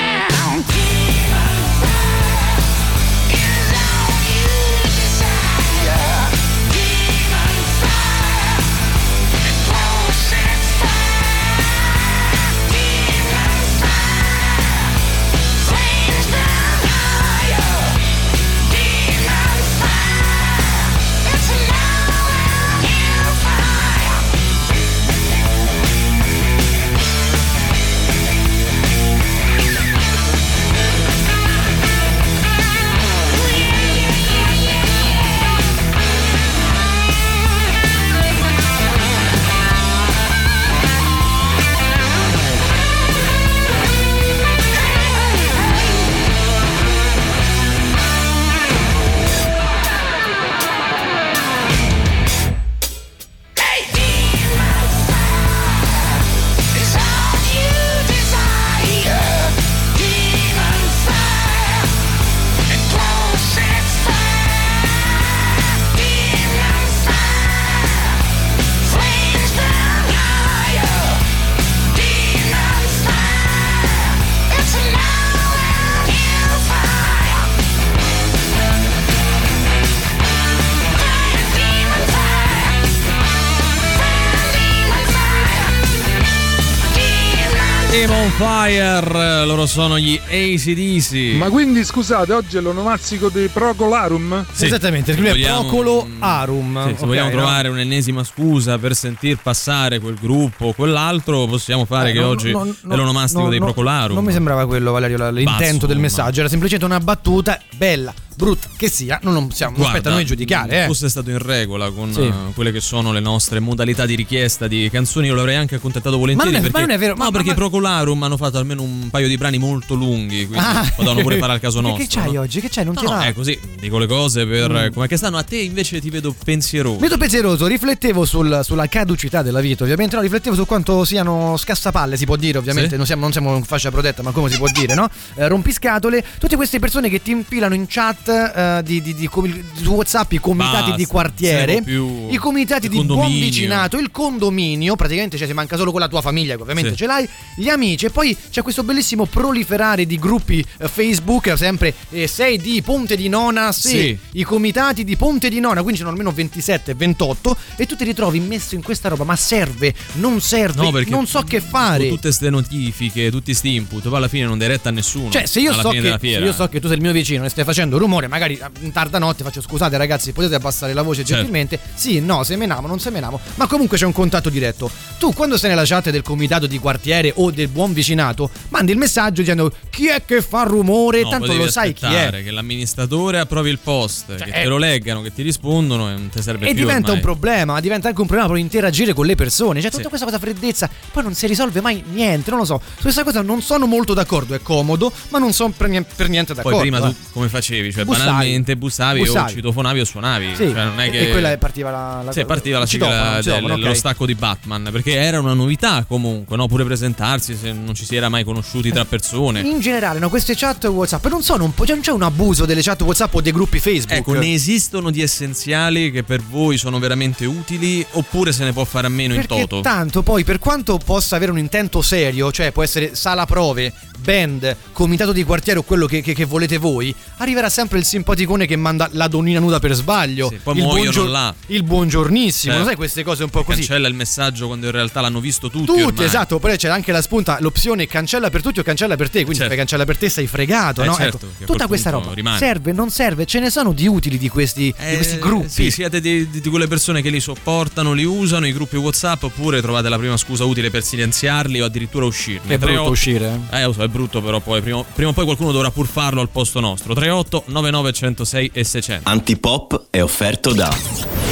Fire. 88.41 89.30
Loro 89.45 89.65
sono 89.65 89.97
gli 89.99 90.19
ACDC. 90.23 91.35
Ma 91.37 91.49
quindi 91.49 91.83
scusate, 91.83 92.33
oggi 92.33 92.57
è 92.57 92.61
l'onomastico 92.61 93.29
di 93.29 93.49
Procolarum? 93.51 94.45
Sì. 94.51 94.65
Esattamente, 94.65 95.13
è 95.13 95.15
Vogliamo- 95.15 95.61
Procolo 95.61 96.07
Arum. 96.19 96.83
Sì, 96.87 96.89
se 96.95 97.01
Ok, 97.01 97.05
vogliamo 97.07 97.29
no? 97.29 97.35
trovare 97.35 97.67
un'ennesima 97.69 98.23
scusa 98.23 98.77
per 98.77 98.95
sentir 98.95 99.37
passare 99.41 99.99
quel 99.99 100.15
gruppo 100.19 100.67
o 100.67 100.73
quell'altro, 100.73 101.45
possiamo 101.45 101.85
fare 101.85 102.09
Eh, 102.09 102.13
che 102.13 102.19
no, 102.19 102.27
oggi 102.27 102.51
no, 102.51 102.63
è 102.65 102.67
no, 102.81 102.95
l'onomastico 102.95 103.43
no, 103.43 103.49
dei 103.49 103.59
Procolarum. 103.59 104.15
Non 104.15 104.23
mi 104.25 104.31
sembrava 104.31 104.65
quello, 104.65 104.91
Valerio, 104.91 105.17
l'intento 105.31 105.63
insomma. 105.65 105.87
del 105.87 105.97
messaggio. 105.99 106.39
Era 106.41 106.49
semplicemente 106.49 106.85
una 106.93 106.99
battuta 107.03 107.59
bella, 107.75 108.13
brutta 108.35 108.67
che 108.77 108.89
sia. 108.89 109.19
Non, 109.23 109.33
non 109.33 109.51
siamo, 109.51 109.71
non 109.73 109.81
Guarda, 109.81 109.97
aspetta 109.97 110.09
a 110.13 110.17
noi 110.17 110.25
giudicare. 110.25 110.83
Eh. 110.83 110.87
fosse 110.87 111.09
stato 111.09 111.29
in 111.29 111.37
regola 111.39 111.89
con 111.91 112.11
Sì. 112.13 112.21
eh, 112.21 112.31
quelle 112.53 112.71
che 112.71 112.79
sono 112.81 113.11
le 113.11 113.19
nostre 113.19 113.59
modalità 113.59 114.05
di 114.05 114.15
richiesta 114.15 114.67
di 114.67 114.89
canzoni, 114.91 115.27
io 115.27 115.35
l'avrei 115.35 115.55
anche 115.55 115.75
accontentato 115.75 116.17
volentieri. 116.17 116.51
Ma 116.51 116.57
non 116.57 116.67
è- 116.67 116.71
perché, 116.71 116.85
ma 116.85 116.87
non 116.87 116.95
è 116.95 116.99
vero, 116.99 117.15
No, 117.17 117.23
ma- 117.25 117.31
perché 117.31 117.47
ma- 117.47 117.53
i 117.53 117.55
Procolarum 117.55 118.23
hanno 118.23 118.37
fatto 118.37 118.57
almeno 118.57 118.81
un 118.81 119.09
paio 119.09 119.27
di 119.27 119.30
brani 119.37 119.57
molto 119.57 119.93
lunghi, 119.95 120.45
quindi 120.47 120.65
potevano 120.95 121.21
pure 121.21 121.37
fare 121.37 121.53
al 121.53 121.59
caso 121.59 121.79
nostro. 121.81 122.03
Che 122.05 122.09
c'hai 122.09 122.33
no? 122.33 122.41
oggi? 122.41 122.59
Che 122.61 122.69
c'hai? 122.69 122.85
Non 122.85 122.93
No, 122.93 122.99
ti 123.01 123.05
no, 123.07 123.13
va? 123.13 123.25
è 123.25 123.33
così, 123.33 123.57
dico 123.79 123.97
le 123.97 124.07
cose 124.07 124.45
per 124.45 124.71
Mm. 124.71 124.75
eh, 124.75 124.89
come 124.91 125.07
che 125.07 125.17
stanno. 125.17 125.37
A 125.37 125.43
te 125.43 125.57
invece 125.57 125.99
ti 126.01 126.09
vedo 126.09 126.33
pensieroso. 126.43 126.97
Vedo 126.99 127.17
pensieroso, 127.17 127.67
riflettevo 127.67 128.25
sul- 128.25 128.61
sulla 128.63 128.87
caducità 128.87 129.41
della 129.41 129.59
vita, 129.61 129.83
ovviamente, 129.83 130.15
no, 130.15 130.21
riflettevo 130.21 130.55
su 130.55 130.65
quanto 130.65 131.03
siano 131.05 131.55
scassapalle, 131.57 132.17
si 132.17 132.25
può 132.25 132.35
dire, 132.35 132.57
ovviamente, 132.57 132.89
Sì. 132.91 132.95
non, 132.97 133.05
siamo, 133.05 133.21
non 133.23 133.31
siamo 133.31 133.55
in 133.55 133.63
fascia 133.63 133.89
protetta, 133.91 134.21
ma 134.23 134.31
come 134.31 134.49
si 134.49 134.57
può 134.57 134.67
dire, 134.71 134.93
no? 134.93 135.09
Eh, 135.35 135.47
rompiscatole, 135.47 136.23
tutte 136.39 136.55
queste 136.55 136.79
persone 136.79 137.09
che 137.09 137.21
ti 137.21 137.31
infilano 137.31 137.73
in 137.75 137.85
chat 137.87 138.27
eh, 138.27 138.81
di, 138.83 139.01
di- 139.01 139.13
di 139.15 139.29
su 139.31 139.91
WhatsApp 139.93 140.31
i 140.33 140.39
comitati 140.39 140.79
Basta, 140.81 140.95
di 140.95 141.05
quartiere, 141.05 141.83
i 142.29 142.35
comitati 142.37 142.87
di 142.89 143.03
buon 143.03 143.29
vicinato, 143.31 143.97
il 143.97 144.11
condominio, 144.11 144.95
praticamente 144.95 145.37
cioè, 145.37 145.47
si 145.47 145.53
manca 145.53 145.77
solo 145.77 145.91
con 145.91 145.99
la 145.99 146.07
tua 146.07 146.21
famiglia, 146.21 146.55
che 146.55 146.61
ovviamente 146.61 146.91
Sì. 146.91 146.95
ce 146.97 147.05
l'hai, 147.05 147.27
gli 147.55 147.69
amici, 147.69 148.05
e 148.05 148.09
poi 148.09 148.35
c'è 148.49 148.61
questo 148.61 148.83
bellissimo 148.83 149.20
proliferare 149.25 150.05
di 150.05 150.17
gruppi 150.17 150.63
eh, 150.79 150.87
Facebook, 150.87 151.53
sempre 151.57 151.93
eh, 152.09 152.27
6 152.27 152.57
di 152.57 152.81
Ponte 152.81 153.15
di 153.15 153.27
Nona, 153.29 153.71
sì, 153.71 153.89
Sì. 153.89 154.17
i 154.33 154.43
comitati 154.43 155.03
di 155.03 155.15
Ponte 155.15 155.49
di 155.49 155.59
Nona, 155.59 155.81
quindi 155.81 155.97
sono 155.99 156.11
almeno 156.11 156.31
27, 156.31 156.93
28 156.93 157.57
e 157.75 157.85
tu 157.85 157.95
ti 157.95 158.03
ritrovi 158.03 158.39
messo 158.39 158.75
in 158.75 158.81
questa 158.83 159.09
roba, 159.09 159.23
ma 159.23 159.35
serve, 159.35 159.93
non 160.13 160.39
serve, 160.41 160.69
No, 160.81 161.03
non 161.07 161.27
so 161.27 161.41
che 161.41 161.59
fare. 161.61 162.07
Tutte 162.07 162.21
queste 162.21 162.49
notifiche, 162.49 163.29
tutti 163.31 163.53
sti 163.53 163.75
input, 163.75 164.03
poi 164.07 164.15
alla 164.17 164.27
fine 164.27 164.45
non 164.45 164.57
dai 164.57 164.67
retta 164.67 164.89
a 164.89 164.91
nessuno. 164.91 165.29
Cioè, 165.31 165.45
se 165.45 165.59
io, 165.59 165.73
so 165.73 165.89
che, 165.89 166.17
se 166.19 166.27
io 166.27 166.53
so 166.53 166.67
che 166.67 166.79
tu 166.79 166.87
sei 166.87 166.95
il 166.97 167.01
mio 167.01 167.11
vicino 167.11 167.43
e 167.45 167.49
stai 167.49 167.63
facendo 167.63 167.97
rumore, 167.97 168.27
magari 168.27 168.59
in 168.81 168.91
tarda 168.91 169.17
notte 169.19 169.43
faccio 169.43 169.61
scusate 169.61 169.97
ragazzi, 169.97 170.31
potete 170.31 170.55
abbassare 170.55 170.93
la 170.93 171.01
voce 171.01 171.19
Certo. 171.23 171.33
gentilmente? 171.35 171.79
Sì, 171.93 172.19
no, 172.19 172.43
semenamo, 172.43 172.87
non 172.87 172.99
semenamo, 172.99 173.39
ma 173.55 173.67
comunque 173.67 173.97
c'è 173.97 174.05
un 174.05 174.13
contatto 174.13 174.49
diretto. 174.49 174.89
Tu 175.19 175.33
quando 175.33 175.57
sei 175.57 175.69
nella 175.69 175.85
chat 175.85 176.09
del 176.09 176.21
comitato 176.21 176.67
di 176.67 176.79
quartiere 176.79 177.31
o 177.35 177.51
del 177.51 177.67
buon 177.67 177.93
vicinato, 177.93 178.49
mandi 178.69 178.91
il 178.91 178.97
messaggio 178.97 179.10
dicendo 179.31 179.71
chi 179.89 180.07
è 180.07 180.23
che 180.25 180.41
fa 180.41 180.63
rumore, 180.63 181.21
No, 181.23 181.29
tanto 181.29 181.53
lo 181.53 181.69
sai 181.69 181.93
chi 181.93 182.05
è. 182.05 182.41
Che 182.43 182.51
l'amministratore 182.51 183.39
approvi 183.39 183.69
il 183.69 183.79
post, 183.79 184.35
che 184.35 184.49
eh. 184.49 184.61
te 184.63 184.65
lo 184.65 184.77
leggano, 184.77 185.21
che 185.21 185.33
ti 185.33 185.41
rispondono 185.41 186.09
e 186.09 186.13
non 186.13 186.29
ti 186.29 186.41
serve 186.41 186.65
E 186.65 186.69
più. 186.73 186.79
diventa 186.79 187.11
ormai. 187.11 187.15
un 187.15 187.21
problema, 187.21 187.79
diventa 187.79 188.07
anche 188.07 188.21
un 188.21 188.27
problema 188.27 188.49
per 188.51 188.57
interagire 188.59 189.13
con 189.13 189.25
le 189.25 189.35
persone. 189.35 189.81
Cioè, 189.81 189.89
tutta 189.91 190.03
Sì. 190.03 190.09
questa 190.09 190.25
cosa 190.25 190.39
freddezza, 190.39 190.89
poi 191.11 191.23
non 191.23 191.33
si 191.33 191.47
risolve 191.47 191.81
mai 191.81 192.03
niente. 192.11 192.49
Non 192.49 192.59
lo 192.59 192.65
so. 192.65 192.81
Su 192.95 193.01
questa 193.03 193.23
cosa 193.23 193.41
non 193.41 193.61
sono 193.61 193.85
molto 193.85 194.13
d'accordo. 194.13 194.55
È 194.55 194.61
comodo, 194.61 195.11
ma 195.29 195.39
non 195.39 195.53
sono 195.53 195.73
per, 195.75 195.87
niente- 195.89 196.13
per 196.15 196.29
niente 196.29 196.53
d'accordo. 196.53 196.77
Poi 196.79 196.89
prima 196.89 197.05
eh. 197.07 197.09
tu 197.11 197.15
come 197.33 197.49
facevi? 197.49 197.91
Cioè, 197.91 198.05
Bussavi. 198.05 198.25
banalmente 198.25 198.75
bussavi, 198.77 199.19
o 199.21 199.23
Bussavi. 199.25 199.53
citofonavi 199.53 199.99
o 199.99 200.05
suonavi. 200.05 200.47
Sì, 200.55 200.69
Cioè, 200.69 200.83
non 200.85 200.99
è 200.99 201.07
e- 201.07 201.09
che... 201.09 201.27
e 201.27 201.31
quella 201.31 201.57
partiva 201.57 201.91
la, 201.91 202.21
la 202.25 202.31
Sì, 202.31 202.45
partiva 202.45 202.79
la 202.79 202.85
citofono, 202.85 203.41
dello 203.41 203.89
ok. 203.89 203.95
stacco 203.95 204.25
di 204.25 204.35
Batman 204.35 204.89
perché 204.91 205.13
era 205.15 205.39
una 205.39 205.53
novità 205.53 206.05
comunque, 206.07 206.55
no? 206.55 206.67
pure 206.67 206.83
presentarsi 206.85 207.55
se 207.55 207.71
non 207.71 207.93
ci 207.93 208.05
si 208.05 208.15
era 208.15 208.29
mai 208.29 208.43
conosciuti 208.43 208.91
tra 208.91 209.00
persone. 209.05 209.61
In 209.61 209.79
generale, 209.79 210.19
no, 210.19 210.29
queste 210.29 210.55
chat 210.55 210.83
WhatsApp 210.85 211.25
non 211.27 211.41
sono 211.43 211.63
un 211.63 211.73
po'. 211.73 211.85
Cioè, 211.85 211.95
non 211.95 212.03
c'è 212.03 212.11
un 212.11 212.23
abuso 212.23 212.65
delle 212.65 212.81
chat 212.81 213.01
WhatsApp 213.01 213.33
o 213.35 213.41
dei 213.41 213.51
gruppi 213.51 213.79
Facebook. 213.79 214.17
Ecco, 214.19 214.33
ne 214.33 214.53
esistono 214.53 215.11
di 215.11 215.21
essenziali 215.21 216.11
che 216.11 216.23
per 216.23 216.41
voi 216.41 216.77
sono 216.77 216.99
veramente 216.99 217.45
utili 217.45 218.05
oppure 218.11 218.51
se 218.51 218.63
ne 218.63 218.73
può 218.73 218.83
fare 218.85 219.07
a 219.07 219.09
meno 219.09 219.33
in 219.33 219.41
Perché 219.41 219.67
toto? 219.67 219.81
tanto 219.81 220.21
poi, 220.23 220.43
per 220.43 220.59
quanto 220.59 220.97
possa 220.97 221.35
avere 221.35 221.51
un 221.51 221.57
intento 221.59 222.01
serio, 222.01 222.51
cioè 222.51 222.71
può 222.71 222.83
essere 222.83 223.15
sala 223.15 223.45
prove, 223.45 223.93
band, 224.21 224.75
comitato 224.91 225.31
di 225.31 225.43
quartiere 225.43 225.79
o 225.79 225.83
quello 225.83 226.05
che, 226.05 226.21
che- 226.21 226.33
che 226.33 226.45
volete 226.45 226.77
voi, 226.77 227.13
arriverà 227.37 227.69
sempre 227.69 227.99
il 227.99 228.05
simpaticone 228.05 228.65
che 228.65 228.75
manda 228.75 229.09
la 229.13 229.27
donnina 229.27 229.59
nuda 229.59 229.79
per 229.79 229.93
sbaglio. 229.93 230.49
Sì, 230.49 230.59
poi 230.61 230.77
il, 230.77 230.83
muoiono 230.83 231.25
là. 231.25 231.53
il 231.67 231.83
buongiornissimo, 231.83 232.73
Certo. 232.73 232.87
sai 232.87 232.95
queste 232.95 233.23
cose 233.23 233.43
un 233.43 233.49
po' 233.49 233.63
così. 233.63 233.79
Cancella 233.79 234.07
il 234.07 234.13
messaggio 234.13 234.67
quando 234.67 234.85
in 234.85 234.91
realtà 234.91 235.21
l'hanno 235.21 235.39
visto 235.39 235.69
tutti. 235.69 235.85
Tutti, 235.85 236.01
ormai. 236.01 236.25
esatto, 236.25 236.59
poi 236.59 236.77
c'è 236.77 236.89
anche 236.89 237.11
la 237.11 237.21
spunta, 237.21 237.57
l'opzione 237.59 238.05
cancella 238.07 238.49
per 238.49 238.61
tutti 238.61 238.79
o 238.79 238.83
cancella 238.83 239.15
per 239.15 239.29
te, 239.29 239.39
quindi 239.39 239.55
Certo. 239.57 239.71
se 239.71 239.77
cancella 239.77 240.05
per 240.05 240.17
te 240.17 240.29
sei 240.29 240.47
fregato, 240.47 241.01
Eh, 241.03 241.05
no? 241.05 241.15
certo, 241.15 241.47
Ecco, 241.59 241.71
tutta 241.71 241.87
questa 241.87 242.09
roba 242.09 242.33
rimane. 242.33 242.57
serve, 242.57 242.91
non 242.91 243.09
serve, 243.09 243.45
ce 243.45 243.59
ne 243.59 243.69
sono 243.69 243.93
di 243.93 244.07
utili 244.07 244.37
di 244.37 244.49
questi, 244.49 244.93
di 244.97 245.15
questi 245.15 245.37
gruppi. 245.39 245.65
Eh, 245.65 245.69
Sì, 245.69 245.91
siete 245.91 246.19
di, 246.21 246.49
di- 246.49 246.61
di 246.61 246.69
quelle 246.69 246.87
persone 246.87 247.21
che 247.21 247.29
li 247.29 247.39
sopportano, 247.39 248.13
li 248.13 248.23
usano, 248.25 248.67
i 248.67 248.73
gruppi 248.73 248.97
WhatsApp, 248.97 249.43
oppure 249.43 249.81
trovate 249.81 250.09
la 250.09 250.17
prima 250.17 250.37
scusa 250.37 250.63
utile 250.65 250.89
per 250.89 251.03
silenziarli 251.03 251.81
o 251.81 251.85
addirittura 251.85 252.25
uscirne. 252.25 252.73
È 252.75 252.77
brutto 252.77 252.85
38 253.05 253.09
uscire, 253.11 253.59
Eh, 253.71 253.77
è 253.79 254.09
brutto, 254.11 254.41
però 254.41 254.59
poi 254.59 254.81
prima, 254.81 255.03
prima 255.03 255.29
o 255.29 255.33
poi 255.33 255.45
qualcuno 255.45 255.71
dovrà 255.71 255.89
pur 255.89 256.05
farlo 256.05 256.41
al 256.41 256.49
posto 256.49 256.79
nostro. 256.79 257.13
38 257.13 257.63
99 257.67 258.13
106 258.13 258.71
e 258.73 258.83
600. 258.83 259.29
Antipop 259.29 260.05
è 260.09 260.21
offerto 260.21 260.73
da 260.73 260.95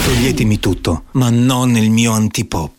Toglietemi 0.04 0.60
tutto, 0.60 1.04
ma 1.14 1.30
non 1.30 1.76
il 1.78 1.90
mio 1.90 2.12
antipop. 2.12 2.79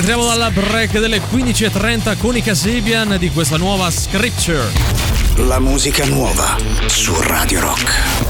Rientriamo 0.00 0.28
dalla 0.28 0.52
break 0.52 1.00
delle 1.00 1.20
15.30 1.20 2.18
con 2.18 2.36
i 2.36 2.40
Casabian 2.40 3.16
di 3.18 3.32
questa 3.32 3.56
nuova 3.56 3.90
Scripture. 3.90 4.70
La 5.38 5.58
musica 5.58 6.06
nuova 6.06 6.56
su 6.86 7.20
Radio 7.20 7.58
Rock. 7.58 8.27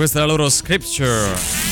Questa 0.00 0.20
è 0.20 0.22
la 0.22 0.28
loro 0.28 0.48
Scripture. 0.48 1.69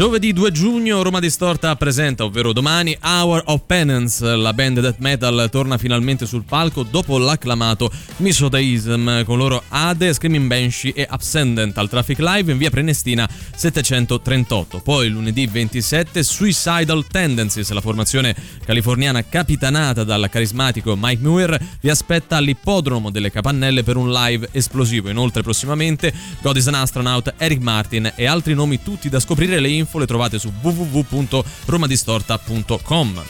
Giovedì 0.00 0.32
2 0.32 0.50
giugno 0.50 1.02
Roma 1.02 1.20
Distorta 1.20 1.76
presenta, 1.76 2.24
ovvero 2.24 2.54
domani, 2.54 2.96
Hour 3.02 3.42
of 3.44 3.64
Penance. 3.66 4.34
La 4.34 4.54
band 4.54 4.80
death 4.80 4.96
metal 4.96 5.48
torna 5.50 5.76
finalmente 5.76 6.24
sul 6.24 6.44
palco 6.44 6.84
dopo 6.84 7.18
l'acclamato 7.18 7.92
Misodeism 8.16 9.24
con 9.24 9.36
loro 9.36 9.62
Ade, 9.68 10.14
Screaming 10.14 10.46
Banshee 10.46 10.94
e 10.94 11.06
Abscendent 11.06 11.76
al 11.76 11.90
Traffic 11.90 12.18
Live 12.20 12.50
in 12.50 12.56
via 12.56 12.70
Prenestina 12.70 13.28
738. 13.54 14.78
Poi 14.78 15.10
lunedì 15.10 15.46
27 15.46 16.22
Suicidal 16.22 17.06
Tendencies, 17.06 17.68
la 17.68 17.82
formazione 17.82 18.34
californiana 18.64 19.22
capitanata 19.22 20.02
dal 20.02 20.30
carismatico 20.30 20.96
Mike 20.98 21.22
Muir, 21.22 21.58
vi 21.78 21.90
aspetta 21.90 22.38
all'ippodromo 22.38 23.10
delle 23.10 23.30
Capannelle 23.30 23.82
per 23.82 23.98
un 23.98 24.10
live 24.10 24.48
esplosivo. 24.52 25.10
Inoltre 25.10 25.42
prossimamente 25.42 26.10
God 26.40 26.56
is 26.56 26.68
an 26.68 26.74
Astronaut, 26.76 27.34
Eric 27.36 27.60
Martin 27.60 28.10
e 28.14 28.24
altri 28.24 28.54
nomi 28.54 28.82
tutti 28.82 29.10
da 29.10 29.20
scoprire. 29.20 29.60
Le 29.60 29.68
info 29.68 29.88
le 29.98 30.06
trovate 30.06 30.38
su 30.38 30.52
www.romadistorta.com. 30.60 33.22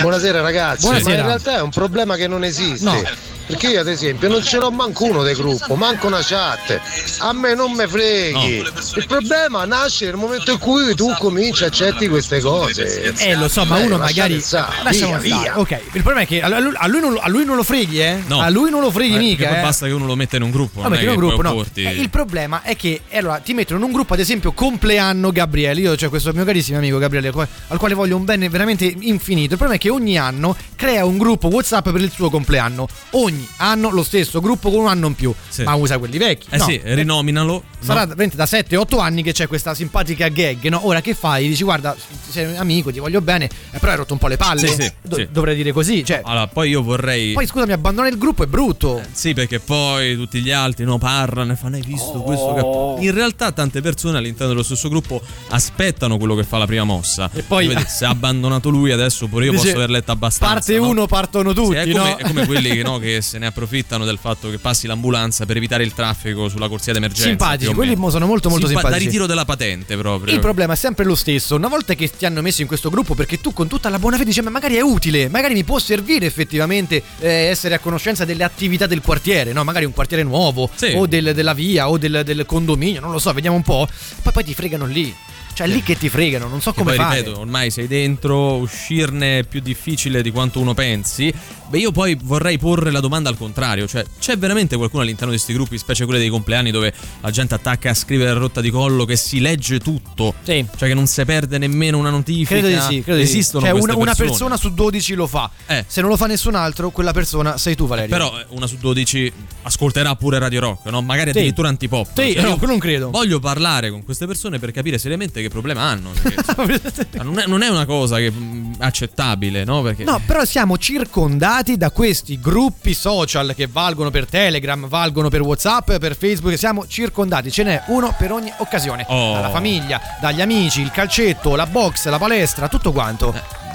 Buonasera 0.00 0.40
ragazzi, 0.40 0.80
Buonasera. 0.82 1.10
ma 1.10 1.16
in 1.20 1.26
realtà 1.26 1.56
è 1.58 1.60
un 1.60 1.70
problema 1.70 2.16
che 2.16 2.26
non 2.26 2.42
esiste. 2.44 2.84
No. 2.84 3.02
Perché 3.48 3.68
io 3.68 3.80
ad 3.80 3.88
esempio 3.88 4.28
non 4.28 4.42
ce 4.44 4.58
l'ho 4.58 4.70
manco 4.70 5.04
uno 5.06 5.22
del 5.22 5.34
gruppo, 5.34 5.74
manco 5.74 6.06
una 6.06 6.20
chat. 6.22 6.78
A 7.20 7.32
me 7.32 7.54
non 7.54 7.72
me 7.72 7.88
freghi. 7.88 8.62
Il 8.96 9.06
problema 9.06 9.64
nasce 9.64 10.04
nel 10.04 10.16
momento 10.16 10.52
in 10.52 10.58
cui 10.58 10.94
tu 10.94 11.10
cominci 11.18 11.64
a 11.64 11.68
accetti 11.68 12.08
queste 12.08 12.40
cose. 12.40 13.14
Eh, 13.16 13.34
lo 13.36 13.48
so, 13.48 13.64
ma 13.64 13.80
Eh, 13.80 13.86
uno 13.86 13.96
lasciate 13.96 14.34
magari. 14.34 14.82
Lasciamo 14.84 15.18
via, 15.18 15.34
stare. 15.36 15.42
via. 15.44 15.58
Ok, 15.60 15.70
il 15.92 16.02
problema 16.02 16.20
è 16.20 16.26
che 16.26 16.42
a 16.42 16.60
lui, 16.60 16.74
a 16.76 16.86
lui 16.88 17.00
non, 17.00 17.12
lo- 17.14 17.20
a 17.20 17.28
lui 17.30 17.46
non 17.46 17.56
lo 17.56 17.62
freghi, 17.62 18.02
eh? 18.02 18.22
No. 18.26 18.38
A 18.40 18.50
lui 18.50 18.68
non 18.68 18.82
lo 18.82 18.90
freghi 18.90 19.14
Eh, 19.14 19.18
mica. 19.18 19.48
poi 19.48 19.56
eh. 19.56 19.60
basta 19.62 19.86
che 19.86 19.92
uno 19.92 20.04
lo 20.04 20.14
metta 20.14 20.36
in 20.36 20.42
un 20.42 20.50
gruppo. 20.50 20.82
No, 20.82 20.88
non 20.88 20.98
è 20.98 21.00
che 21.00 21.14
gruppo, 21.16 21.40
no. 21.40 21.54
porti- 21.54 21.84
Eh, 21.84 21.92
il 21.92 22.10
problema 22.10 22.60
è 22.60 22.76
che 22.76 23.00
eh, 23.08 23.16
allora, 23.16 23.38
ti 23.38 23.54
mettono 23.54 23.78
in 23.78 23.86
un 23.86 23.92
gruppo, 23.92 24.12
ad 24.12 24.20
esempio, 24.20 24.52
compleanno 24.52 25.32
Gabriele. 25.32 25.80
Io 25.80 25.96
ho 26.06 26.08
questo 26.10 26.32
mio 26.32 26.44
carissimo 26.44 26.78
amico 26.78 26.98
Gabriele, 26.98 27.28
al 27.28 27.32
quale- 27.34 27.48
al 27.68 27.78
quale 27.78 27.94
voglio 27.94 28.16
un 28.16 28.24
bene 28.24 28.48
veramente 28.48 28.84
infinito. 28.84 29.52
Il 29.52 29.58
problema 29.58 29.74
è 29.74 29.78
che 29.78 29.90
ogni 29.90 30.16
anno 30.18 30.56
crea 30.76 31.04
un 31.04 31.18
gruppo 31.18 31.48
WhatsApp 31.48 31.88
per 31.90 32.00
il 32.00 32.10
suo 32.10 32.30
compleanno. 32.30 32.86
Ogni 33.10 33.46
anno 33.58 33.90
lo 33.90 34.02
stesso 34.02 34.40
gruppo 34.40 34.70
con 34.70 34.80
un 34.80 34.88
anno 34.88 35.06
in 35.08 35.14
più, 35.14 35.32
Sì. 35.48 35.62
ma 35.64 35.74
usa 35.74 35.98
quelli 35.98 36.18
vecchi. 36.18 36.46
Eh 36.50 36.56
No, 36.58 36.64
sì, 36.64 36.80
rinominalo. 36.84 37.62
Sarà 37.80 38.00
no? 38.00 38.06
veramente 38.06 38.36
da 38.36 38.44
7-8 38.46 38.98
anni 39.00 39.22
che 39.22 39.32
c'è 39.32 39.46
questa 39.46 39.74
simpatica 39.74 40.28
gag, 40.28 40.66
no? 40.68 40.86
Ora 40.86 41.00
che 41.00 41.14
fai? 41.14 41.48
Dici 41.48 41.62
guarda, 41.64 41.96
sei 42.28 42.46
un 42.46 42.56
amico, 42.56 42.90
ti 42.90 42.98
voglio 42.98 43.20
bene, 43.20 43.44
eh, 43.70 43.78
però 43.78 43.92
hai 43.92 43.98
rotto 43.98 44.12
un 44.12 44.18
po' 44.18 44.26
le 44.28 44.36
palle. 44.36 44.66
Sì, 44.66 44.74
sì, 44.82 44.92
Do- 45.02 45.16
sì. 45.16 45.28
Dovrei 45.30 45.54
dire 45.56 45.72
così, 45.72 46.04
cioè. 46.04 46.20
Allora, 46.24 46.46
poi 46.48 46.70
io 46.70 46.82
vorrei. 46.82 47.32
Poi 47.32 47.46
scusami, 47.46 47.72
abbandonare 47.72 48.12
il 48.12 48.18
gruppo 48.18 48.42
è 48.42 48.46
brutto. 48.46 49.00
Sì, 49.12 49.32
perché 49.34 49.60
poi 49.60 50.14
tutti 50.16 50.40
gli 50.40 50.50
altri 50.50 50.84
no, 50.84 50.98
parlano 50.98 51.52
e 51.52 51.56
fanno 51.56 51.76
hai 51.76 51.82
visto 51.82 52.20
questo 52.22 52.44
Oh. 52.46 52.94
che... 52.98 53.04
In 53.04 53.12
realtà 53.14 53.52
tante 53.52 53.80
persone 53.80 54.18
all'interno 54.18 54.48
dello 54.48 54.62
stesso 54.64 54.88
gruppo 54.88 55.20
aspettano 55.48 55.76
quello 56.18 56.34
che 56.34 56.44
fa 56.44 56.58
la 56.58 56.66
prima 56.66 56.84
mossa. 56.84 57.30
E 57.32 57.42
poi- 57.42 57.66
Vedi, 57.68 57.84
se 57.86 58.04
ha 58.04 58.10
abbandonato 58.10 58.68
lui 58.68 58.90
adesso 58.90 59.26
pure 59.28 59.46
io 59.46 59.52
posso 59.52 59.70
aver 59.70 59.90
letto 59.90 60.10
abbastanza. 60.12 60.54
Parte 60.54 60.76
no? 60.78 60.88
uno, 60.88 61.06
partono 61.06 61.52
tutti, 61.52 61.72
Sì, 61.72 61.76
è, 61.76 61.90
come, 61.92 62.10
no? 62.10 62.16
è 62.16 62.22
come 62.24 62.46
quelli 62.46 62.70
che, 62.70 62.82
no, 62.82 62.98
che 63.00 63.20
se 63.22 63.38
ne 63.38 63.46
approfittano 63.46 64.04
del 64.04 64.18
fatto 64.20 64.50
che 64.50 64.58
passi 64.58 64.86
l'ambulanza 64.86 65.46
per 65.46 65.56
evitare 65.56 65.84
il 65.84 65.92
traffico 65.94 66.48
sulla 66.48 66.68
corsia 66.68 66.92
d'emergenza. 66.92 67.28
Simpatici, 67.28 67.72
quelli 67.74 67.96
sono 68.10 68.26
molto, 68.26 68.48
molto 68.48 68.66
Simpa- 68.66 68.82
Da 68.82 68.88
simpatici. 68.88 69.04
ritiro 69.06 69.26
della 69.26 69.44
patente 69.44 69.96
proprio. 69.96 70.34
Il 70.34 70.40
problema 70.40 70.72
è 70.72 70.76
sempre 70.76 71.04
lo 71.04 71.14
stesso. 71.14 71.54
Una 71.56 71.68
volta 71.68 71.94
che 71.94 72.10
ti 72.10 72.24
hanno 72.26 72.42
messo 72.42 72.60
in 72.62 72.66
questo 72.68 72.90
gruppo, 72.90 73.14
perché 73.14 73.40
tu 73.40 73.52
con 73.52 73.68
tutta 73.68 73.88
la 73.88 73.98
buona 73.98 74.16
fede 74.16 74.28
dici, 74.30 74.40
ma 74.42 74.50
magari 74.50 74.76
è 74.76 74.80
utile, 74.80 75.28
magari 75.28 75.54
mi 75.54 75.64
può 75.64 75.78
servire 75.78 76.26
effettivamente 76.26 77.02
eh, 77.20 77.28
essere 77.28 77.74
a 77.74 77.78
conoscenza 77.78 78.24
delle 78.24 78.44
attività 78.44 78.86
del 78.86 79.00
quartiere, 79.00 79.52
no? 79.52 79.64
Magari 79.64 79.84
un 79.84 79.92
quartiere 79.92 80.22
nuovo, 80.22 80.68
Sì. 80.74 80.92
o 80.96 81.06
del- 81.06 81.32
della 81.34 81.54
via, 81.54 81.88
o 81.88 81.98
del, 81.98 82.22
del 82.24 82.44
condominio, 82.46 83.00
non 83.00 83.10
lo 83.12 83.18
so, 83.18 83.32
vediamo 83.32 83.56
un 83.56 83.62
po'. 83.62 83.88
Poi, 84.22 84.32
poi 84.32 84.44
ti 84.44 84.54
fregano 84.54 84.86
lì. 84.86 85.14
Cioè, 85.58 85.66
lì 85.66 85.82
che 85.82 85.96
ti 85.96 86.08
fregano, 86.08 86.46
non 86.46 86.60
so 86.60 86.72
come 86.72 86.94
poi 86.94 87.04
fare. 87.04 87.18
ripeto, 87.18 87.40
ormai 87.40 87.72
sei 87.72 87.88
dentro, 87.88 88.58
uscirne 88.58 89.40
è 89.40 89.42
più 89.42 89.58
difficile 89.58 90.22
di 90.22 90.30
quanto 90.30 90.60
uno 90.60 90.72
pensi. 90.72 91.34
Beh, 91.68 91.78
io 91.78 91.92
poi 91.92 92.18
vorrei 92.22 92.56
porre 92.58 92.90
la 92.90 93.00
domanda 93.00 93.28
al 93.28 93.36
contrario, 93.36 93.86
cioè 93.86 94.04
c'è 94.18 94.38
veramente 94.38 94.76
qualcuno 94.76 95.02
all'interno 95.02 95.30
di 95.32 95.36
questi 95.36 95.52
gruppi, 95.52 95.76
specie 95.76 96.04
quelli 96.06 96.20
dei 96.20 96.30
compleanni 96.30 96.70
dove 96.70 96.92
la 97.20 97.30
gente 97.30 97.54
attacca 97.54 97.90
a 97.90 97.94
scrivere 97.94 98.30
a 98.30 98.32
rotta 98.34 98.60
di 98.62 98.70
collo 98.70 99.04
che 99.04 99.16
si 99.16 99.38
legge 99.40 99.78
tutto, 99.78 100.34
Sì. 100.42 100.64
cioè 100.76 100.88
che 100.88 100.94
non 100.94 101.06
si 101.06 101.22
perde 101.26 101.58
nemmeno 101.58 101.98
una 101.98 102.08
notifica. 102.10 102.58
Credo 102.58 102.68
di 102.68 102.80
sì, 102.80 103.02
credo 103.02 103.18
di 103.18 103.26
sì. 103.26 103.32
Esistono 103.38 103.66
Cioè, 103.66 103.78
una, 103.78 103.94
una 103.96 104.14
persona 104.14 104.56
su 104.56 104.72
12 104.72 105.14
lo 105.14 105.26
fa. 105.26 105.50
Eh. 105.66 105.84
Se 105.86 106.00
non 106.00 106.08
lo 106.08 106.16
fa 106.16 106.26
nessun 106.26 106.54
altro, 106.54 106.88
quella 106.90 107.12
persona 107.12 107.58
sei 107.58 107.74
tu, 107.74 107.86
Valerio. 107.86 108.16
Però 108.16 108.38
eh, 108.38 108.46
una 108.50 108.66
su 108.66 108.76
12 108.78 109.30
ascolterà 109.62 110.14
pure 110.16 110.38
Radio 110.38 110.60
Rock, 110.60 110.86
no? 110.86 111.02
Magari 111.02 111.32
Sì. 111.32 111.38
addirittura 111.38 111.68
antipop. 111.68 112.06
Sì, 112.14 112.32
Cioè, 112.32 112.42
no, 112.42 112.58
non 112.62 112.78
credo. 112.78 113.10
Voglio 113.10 113.40
parlare 113.40 113.90
con 113.90 114.04
queste 114.04 114.26
persone 114.26 114.58
per 114.58 114.70
capire 114.70 114.96
seriamente 114.96 115.42
che 115.42 115.48
problema 115.50 115.82
hanno. 115.82 116.12
cioè, 116.16 117.22
non, 117.22 117.38
è, 117.38 117.46
non 117.46 117.60
è 117.62 117.68
una 117.68 117.84
cosa 117.84 118.16
che, 118.16 118.30
mh, 118.30 118.76
accettabile, 118.78 119.64
no? 119.64 119.82
Perché 119.82 120.04
No, 120.04 120.18
però 120.24 120.44
siamo 120.46 120.78
circondati 120.78 121.56
da 121.62 121.90
questi 121.90 122.38
gruppi 122.38 122.94
social 122.94 123.52
che 123.56 123.66
valgono 123.66 124.10
per 124.10 124.26
Telegram, 124.26 124.86
valgono 124.86 125.28
per 125.28 125.40
WhatsApp, 125.42 125.96
per 125.96 126.16
Facebook. 126.16 126.56
Siamo 126.56 126.86
circondati, 126.86 127.50
ce 127.50 127.64
n'è 127.64 127.82
uno 127.88 128.14
per 128.16 128.30
ogni 128.30 128.52
occasione. 128.58 129.04
Oh. 129.08 129.34
Dalla 129.34 129.50
famiglia, 129.50 130.00
dagli 130.20 130.40
amici, 130.40 130.80
il 130.80 130.92
calcetto, 130.92 131.56
la 131.56 131.66
box, 131.66 132.06
la 132.06 132.18
palestra, 132.18 132.68
tutto 132.68 132.92
quanto. 132.92 133.34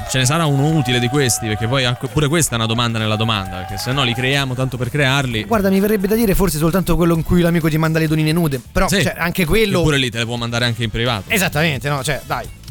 ce 0.09 0.17
ne 0.17 0.25
sarà 0.25 0.45
uno 0.45 0.69
utile 0.69 0.99
di 0.99 1.09
questi, 1.09 1.47
perché 1.47 1.67
poi 1.67 1.85
pure 2.11 2.29
questa 2.29 2.53
è 2.53 2.55
una 2.55 2.67
domanda 2.67 2.99
nella 2.99 3.17
domanda, 3.17 3.57
perché 3.57 3.77
se 3.77 3.91
no 3.91 4.03
li 4.03 4.13
creiamo 4.13 4.53
tanto 4.53 4.77
per 4.77 4.89
crearli. 4.89 5.43
Guarda, 5.43 5.69
mi 5.69 5.81
verrebbe 5.81 6.07
da 6.07 6.15
dire 6.15 6.35
forse 6.35 6.57
soltanto 6.57 6.95
quello 6.95 7.15
in 7.15 7.23
cui 7.23 7.41
l'amico 7.41 7.67
ti 7.67 7.77
manda 7.77 7.99
le 7.99 8.07
donine 8.07 8.31
nude. 8.31 8.61
Però 8.71 8.87
Sì. 8.87 9.03
cioè, 9.03 9.15
anche 9.17 9.45
quello. 9.45 9.79
Eppure 9.79 9.97
lì 9.97 10.09
te 10.09 10.19
le 10.19 10.25
può 10.25 10.37
mandare 10.37 10.65
anche 10.65 10.83
in 10.83 10.89
privato. 10.89 11.29
Esattamente, 11.29 11.89
no? 11.89 12.01
Cioè, 12.01 12.21
dai. 12.25 12.61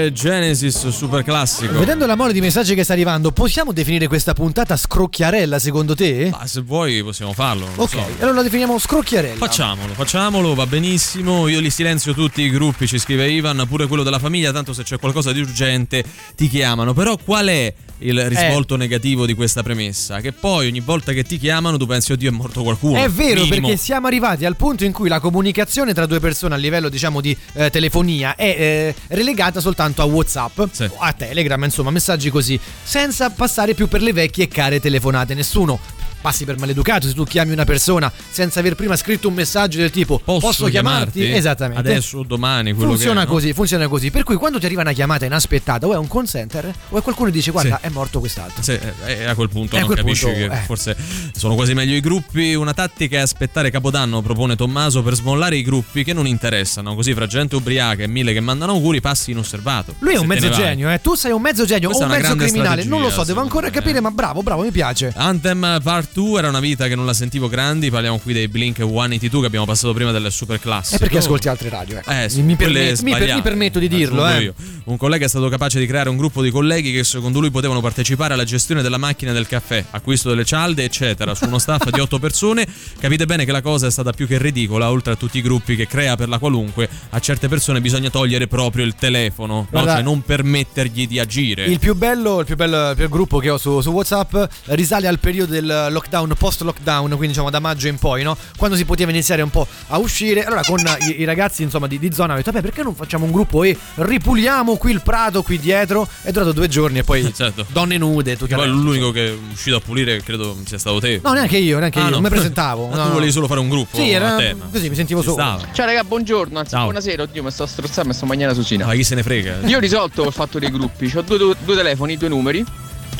Eh, 0.00 0.12
Genesis 0.12 0.88
super 0.88 1.22
classico. 1.22 1.78
Vedendo 1.78 2.06
la 2.06 2.16
mole 2.16 2.32
di 2.32 2.40
messaggi 2.40 2.74
che 2.74 2.84
sta 2.84 2.94
arrivando, 2.94 3.32
possiamo 3.32 3.72
definire 3.72 4.06
questa 4.06 4.32
puntata 4.32 4.74
scrocchiarella 4.74 5.58
secondo 5.58 5.94
te? 5.94 6.30
Ma 6.30 6.46
se 6.46 6.62
vuoi 6.62 7.02
possiamo 7.02 7.34
farlo. 7.34 7.68
Ok, 7.76 7.90
so. 7.90 8.06
allora 8.20 8.36
la 8.36 8.42
definiamo 8.42 8.78
scrocchiarella. 8.78 9.36
Facciamolo, 9.36 9.92
facciamolo, 9.92 10.54
va 10.54 10.66
benissimo. 10.66 11.48
Io 11.48 11.60
li 11.60 11.68
silenzio 11.68 12.14
tutti 12.14 12.40
i 12.40 12.48
gruppi, 12.48 12.86
ci 12.86 12.98
scrive 12.98 13.28
Ivan, 13.30 13.66
pure 13.68 13.86
quello 13.86 14.02
della 14.02 14.18
famiglia, 14.18 14.52
tanto 14.52 14.72
se 14.72 14.84
c'è 14.84 14.98
qualcosa 14.98 15.32
di 15.32 15.40
urgente 15.40 16.02
ti 16.34 16.48
chiamano. 16.48 16.94
Però 16.94 17.18
qual 17.18 17.48
è 17.48 17.72
il 17.98 18.24
risvolto 18.26 18.76
negativo 18.76 19.26
di 19.26 19.34
questa 19.34 19.62
premessa? 19.62 20.20
Che 20.20 20.32
poi 20.32 20.68
ogni 20.68 20.80
volta 20.80 21.12
che 21.12 21.24
ti 21.24 21.38
chiamano 21.38 21.76
tu 21.76 21.84
pensi, 21.84 22.12
oddio 22.12 22.30
è 22.30 22.32
morto 22.32 22.62
qualcuno. 22.62 23.02
È 23.02 23.08
vero, 23.10 23.42
Minimo. 23.42 23.66
perché 23.66 23.76
siamo 23.76 24.06
arrivati 24.06 24.46
al 24.46 24.56
punto 24.56 24.84
in 24.84 24.92
cui 24.92 25.10
la 25.10 25.20
comunicazione 25.20 25.92
tra 25.92 26.06
due 26.06 26.20
persone 26.20 26.54
a 26.54 26.58
livello, 26.58 26.88
diciamo, 26.88 27.20
di 27.20 27.36
eh, 27.52 27.68
telefonia 27.68 28.34
è 28.34 28.44
eh, 28.44 28.94
relegata 29.08 29.60
soltanto 29.60 29.88
a 29.98 30.04
WhatsApp, 30.04 30.58
o 30.58 30.96
a 30.98 31.12
Telegram, 31.12 31.62
insomma, 31.62 31.90
messaggi 31.90 32.30
così, 32.30 32.58
senza 32.82 33.30
passare 33.30 33.74
più 33.74 33.88
per 33.88 34.02
le 34.02 34.12
vecchie 34.12 34.44
e 34.44 34.48
care 34.48 34.80
telefonate. 34.80 35.34
Nessuno 35.34 35.78
passi 36.20 36.44
per 36.44 36.58
maleducato 36.58 37.06
se 37.06 37.14
tu 37.14 37.24
chiami 37.24 37.52
una 37.52 37.64
persona 37.64 38.12
senza 38.30 38.60
aver 38.60 38.74
prima 38.74 38.96
scritto 38.96 39.28
un 39.28 39.34
messaggio 39.34 39.78
del 39.78 39.90
tipo 39.90 40.18
posso, 40.18 40.66
chiamarti? 40.66 41.30
Esattamente. 41.32 41.88
Adesso 41.88 42.18
o 42.18 42.22
domani 42.22 42.72
quello 42.72 42.90
Funziona 42.90 43.20
che 43.20 43.26
è, 43.26 43.28
no? 43.28 43.32
così, 43.32 43.52
funziona 43.52 43.88
così. 43.88 44.10
Per 44.10 44.22
cui 44.22 44.36
quando 44.36 44.58
ti 44.58 44.66
arriva 44.66 44.82
una 44.82 44.92
chiamata 44.92 45.24
inaspettata, 45.24 45.86
o 45.86 45.92
è 45.94 45.96
un 45.96 46.08
call 46.08 46.24
center, 46.26 46.72
o 46.88 46.98
è 46.98 47.02
qualcuno 47.02 47.28
che 47.28 47.34
dice 47.36 47.50
guarda, 47.50 47.78
Sì. 47.80 47.86
è 47.86 47.90
morto 47.90 48.20
quest'altro. 48.20 48.62
Sì, 48.62 48.78
e 49.06 49.24
a 49.24 49.34
quel 49.34 49.48
punto 49.48 49.74
E 49.74 49.78
a 49.78 49.80
non 49.80 49.88
quel 49.88 49.98
capisci 50.04 50.24
punto, 50.26 50.38
che 50.38 50.44
eh. 50.46 50.62
forse 50.64 50.96
sono 51.36 51.54
quasi 51.54 51.74
meglio 51.74 51.94
i 51.94 52.00
gruppi. 52.00 52.54
Una 52.54 52.74
tattica 52.74 53.18
è 53.18 53.20
aspettare 53.20 53.70
Capodanno, 53.70 54.20
propone 54.22 54.56
Tommaso, 54.56 55.02
per 55.02 55.14
smollare 55.14 55.56
i 55.56 55.62
gruppi 55.62 56.04
che 56.04 56.12
non 56.12 56.26
interessano. 56.26 56.94
Così 56.94 57.14
fra 57.14 57.26
gente 57.26 57.56
ubriaca 57.56 58.02
e 58.02 58.06
mille 58.06 58.32
che 58.32 58.40
mandano 58.40 58.72
auguri 58.72 59.00
passi 59.00 59.30
inosservato. 59.30 59.94
Lui 60.00 60.14
è 60.14 60.18
un 60.18 60.26
mezzo 60.26 60.50
genio, 60.50 60.90
eh. 60.90 61.00
Tu 61.00 61.14
sei 61.14 61.32
un 61.32 61.40
mezzo 61.40 61.64
genio 61.64 61.88
Questa 61.88 62.04
o 62.04 62.08
un 62.08 62.16
mezzo 62.16 62.34
criminale. 62.34 62.84
Non 62.84 63.00
lo 63.00 63.10
so, 63.10 63.24
devo 63.24 63.40
ancora 63.40 63.70
capire, 63.70 64.00
ma 64.00 64.10
bravo, 64.10 64.42
bravo, 64.42 64.62
mi 64.62 64.70
piace. 64.70 65.12
Anthem 65.16 65.80
Part 65.82 66.09
2 66.12 66.38
era 66.38 66.48
una 66.48 66.60
vita 66.60 66.88
che 66.88 66.94
non 66.94 67.06
la 67.06 67.12
sentivo 67.12 67.48
grandi. 67.48 67.90
Parliamo 67.90 68.18
qui 68.18 68.32
dei 68.32 68.48
Blink 68.48 68.78
182 68.78 69.40
che 69.40 69.46
abbiamo 69.46 69.66
passato 69.66 69.92
prima 69.92 70.10
del 70.10 70.30
super 70.32 70.58
classico. 70.58 70.96
È 70.96 70.98
perché 70.98 71.18
ascolti 71.18 71.48
altre 71.48 71.68
radio, 71.68 71.98
ecco. 71.98 72.10
Eh, 72.10 72.28
mi, 72.42 72.56
permet- 72.56 73.02
mi 73.02 73.12
per- 73.12 73.34
mi 73.34 73.42
permetto 73.42 73.78
di 73.78 73.88
dirlo, 73.88 74.26
eh. 74.28 74.42
io. 74.42 74.54
un 74.84 74.96
collega 74.96 75.26
è 75.26 75.28
stato 75.28 75.48
capace 75.48 75.78
di 75.78 75.86
creare 75.86 76.08
un 76.08 76.16
gruppo 76.16 76.42
di 76.42 76.50
colleghi 76.50 76.92
che 76.92 77.04
secondo 77.04 77.40
lui 77.40 77.50
potevano 77.50 77.80
partecipare 77.80 78.34
alla 78.34 78.44
gestione 78.44 78.82
della 78.82 78.98
macchina 78.98 79.32
del 79.32 79.46
caffè, 79.46 79.84
acquisto 79.90 80.28
delle 80.30 80.44
cialde, 80.44 80.84
eccetera, 80.84 81.34
su 81.34 81.44
uno 81.44 81.58
staff 81.58 81.88
di 81.90 82.00
otto 82.00 82.18
persone. 82.18 82.66
Capite 82.98 83.26
bene 83.26 83.44
che 83.44 83.52
la 83.52 83.62
cosa 83.62 83.86
è 83.86 83.90
stata 83.90 84.12
più 84.12 84.26
che 84.26 84.38
ridicola, 84.38 84.90
oltre 84.90 85.12
a 85.12 85.16
tutti 85.16 85.38
i 85.38 85.42
gruppi 85.42 85.76
che 85.76 85.86
crea 85.86 86.16
per 86.16 86.28
la 86.28 86.38
qualunque, 86.38 86.88
a 87.10 87.18
certe 87.20 87.48
persone 87.48 87.80
bisogna 87.80 88.10
togliere 88.10 88.46
proprio 88.46 88.84
il 88.84 88.94
telefono, 88.94 89.50
no? 89.50 89.66
Guarda- 89.70 89.94
cioè 89.94 90.02
non 90.02 90.22
permettergli 90.22 91.06
di 91.06 91.18
agire. 91.18 91.64
Il 91.64 91.78
più 91.78 91.94
bello, 91.94 92.40
il 92.40 92.46
più 92.46 92.56
bello 92.56 92.90
il 92.90 92.96
più 92.96 93.08
gruppo 93.08 93.38
che 93.38 93.50
ho 93.50 93.58
su, 93.58 93.80
su 93.80 93.90
WhatsApp 93.90 94.36
risale 94.66 95.08
al 95.08 95.18
periodo 95.18 95.52
del 95.52 95.88
lockdown, 96.00 96.32
post-lockdown, 96.38 97.08
quindi 97.10 97.28
diciamo 97.28 97.50
da 97.50 97.60
maggio 97.60 97.88
in 97.88 97.98
poi, 97.98 98.22
no? 98.22 98.36
Quando 98.56 98.76
si 98.76 98.84
poteva 98.86 99.10
iniziare 99.10 99.42
un 99.42 99.50
po' 99.50 99.66
a 99.88 99.98
uscire. 99.98 100.44
Allora, 100.44 100.62
con 100.64 100.80
i, 101.00 101.20
i 101.20 101.24
ragazzi 101.24 101.62
insomma 101.62 101.86
di, 101.86 101.98
di 101.98 102.12
zona, 102.12 102.32
ho 102.32 102.36
detto, 102.36 102.50
beh, 102.52 102.60
perché 102.62 102.82
non 102.82 102.94
facciamo 102.94 103.24
un 103.26 103.30
gruppo 103.32 103.62
e 103.62 103.76
ripuliamo 103.96 104.76
qui 104.76 104.92
il 104.92 105.02
prato 105.02 105.42
qui 105.42 105.58
dietro? 105.58 106.08
È 106.22 106.30
durato 106.30 106.52
due 106.52 106.68
giorni 106.68 106.98
e 106.98 107.04
poi 107.04 107.30
Certo. 107.40 107.66
donne 107.68 107.98
nude, 107.98 108.36
tutto 108.36 108.52
il 108.52 108.56
Poi 108.58 108.68
l'unico 108.68 109.10
che 109.10 109.28
è 109.28 109.34
uscito 109.52 109.76
a 109.76 109.80
pulire 109.80 110.22
credo 110.22 110.56
sia 110.64 110.78
stato 110.78 110.98
te. 111.00 111.20
No, 111.22 111.32
neanche 111.32 111.58
io, 111.58 111.78
neanche 111.78 111.98
Ah, 111.98 112.02
io, 112.04 112.08
no. 112.08 112.14
non 112.14 112.22
mi 112.22 112.28
presentavo. 112.30 112.86
Ma 112.88 112.96
no, 112.96 113.02
tu 113.02 113.08
no. 113.08 113.14
volevi 113.14 113.32
solo 113.32 113.46
fare 113.46 113.60
un 113.60 113.68
gruppo 113.68 113.96
Sì, 113.96 114.10
era 114.10 114.34
a 114.34 114.36
tema. 114.36 114.68
così, 114.72 114.88
mi 114.88 114.94
sentivo 114.94 115.20
Ci 115.20 115.28
solo. 115.28 115.40
stava. 115.42 115.72
Ciao 115.72 115.86
raga, 115.86 116.04
buongiorno, 116.04 116.58
anzi 116.58 116.70
Ciao. 116.70 116.84
buonasera, 116.84 117.22
oddio 117.22 117.42
mi 117.42 117.50
sto 117.50 117.66
strozzando, 117.66 118.08
mi 118.10 118.14
sto 118.14 118.26
mangiando 118.26 118.54
la 118.54 118.60
susina. 118.60 118.86
Ma 118.86 118.94
chi 118.94 119.04
se 119.04 119.14
ne 119.14 119.22
frega? 119.22 119.58
Io 119.66 119.76
ho 119.76 119.80
risolto 119.80 120.26
il 120.26 120.32
fatto 120.32 120.58
dei 120.58 120.70
gruppi, 120.70 121.10
ho 121.14 121.22
due, 121.22 121.36
due- 121.38 121.56
due 121.64 121.76
telefoni, 121.76 122.16
due 122.16 122.28
numeri. 122.28 122.64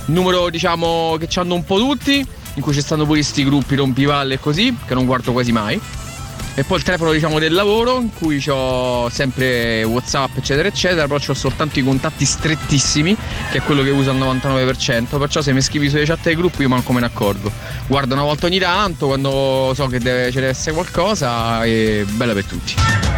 Numero 0.07 0.49
diciamo 0.51 1.17
che 1.19 1.29
hanno 1.39 1.55
un 1.55 1.65
po' 1.65 1.79
tutti, 1.79 2.27
in 2.55 2.63
cui 2.63 2.73
ci 2.73 2.81
stanno 2.81 3.05
pure 3.07 3.23
sti 3.23 3.45
gruppi 3.45 3.75
rompivalle 3.75 4.35
e 4.35 4.41
così, 4.41 4.77
che 4.87 4.95
non 4.95 5.07
guardo 5.07 5.33
quasi 5.33 5.53
mai. 5.53 5.81
E 6.55 6.65
poi 6.65 6.79
il 6.79 6.83
telefono 6.83 7.13
diciamo 7.13 7.39
del 7.39 7.53
lavoro, 7.53 8.01
in 8.01 8.13
cui 8.13 8.43
ho 8.49 9.09
sempre 9.09 9.85
Whatsapp 9.85 10.37
eccetera 10.37 10.69
eccetera, 10.69 11.07
però 11.07 11.19
ho 11.25 11.35
soltanto 11.35 11.79
i 11.79 11.85
contatti 11.85 12.25
strettissimi, 12.25 13.17
che 13.51 13.59
è 13.59 13.63
quello 13.63 13.83
che 13.83 13.91
uso 13.91 14.11
al 14.11 14.19
99%, 14.19 15.19
perciò 15.19 15.41
se 15.41 15.53
mi 15.53 15.63
scrivi 15.63 15.89
sulle 15.89 16.05
chat 16.05 16.23
dei 16.23 16.35
gruppi 16.35 16.63
io 16.63 16.69
manco 16.69 16.93
me 16.93 17.01
ne 17.01 17.07
accorgo. 17.07 17.51
Guardo 17.87 18.15
una 18.15 18.25
volta 18.25 18.47
ogni 18.47 18.59
tanto, 18.59 19.07
quando 19.07 19.73
so 19.75 19.87
che 19.87 20.01
deve, 20.01 20.27
ci 20.27 20.39
deve 20.39 20.49
essere 20.49 20.75
qualcosa 20.75 21.65
e 21.65 22.05
bella 22.09 22.33
per 22.33 22.45
tutti. 22.45 23.10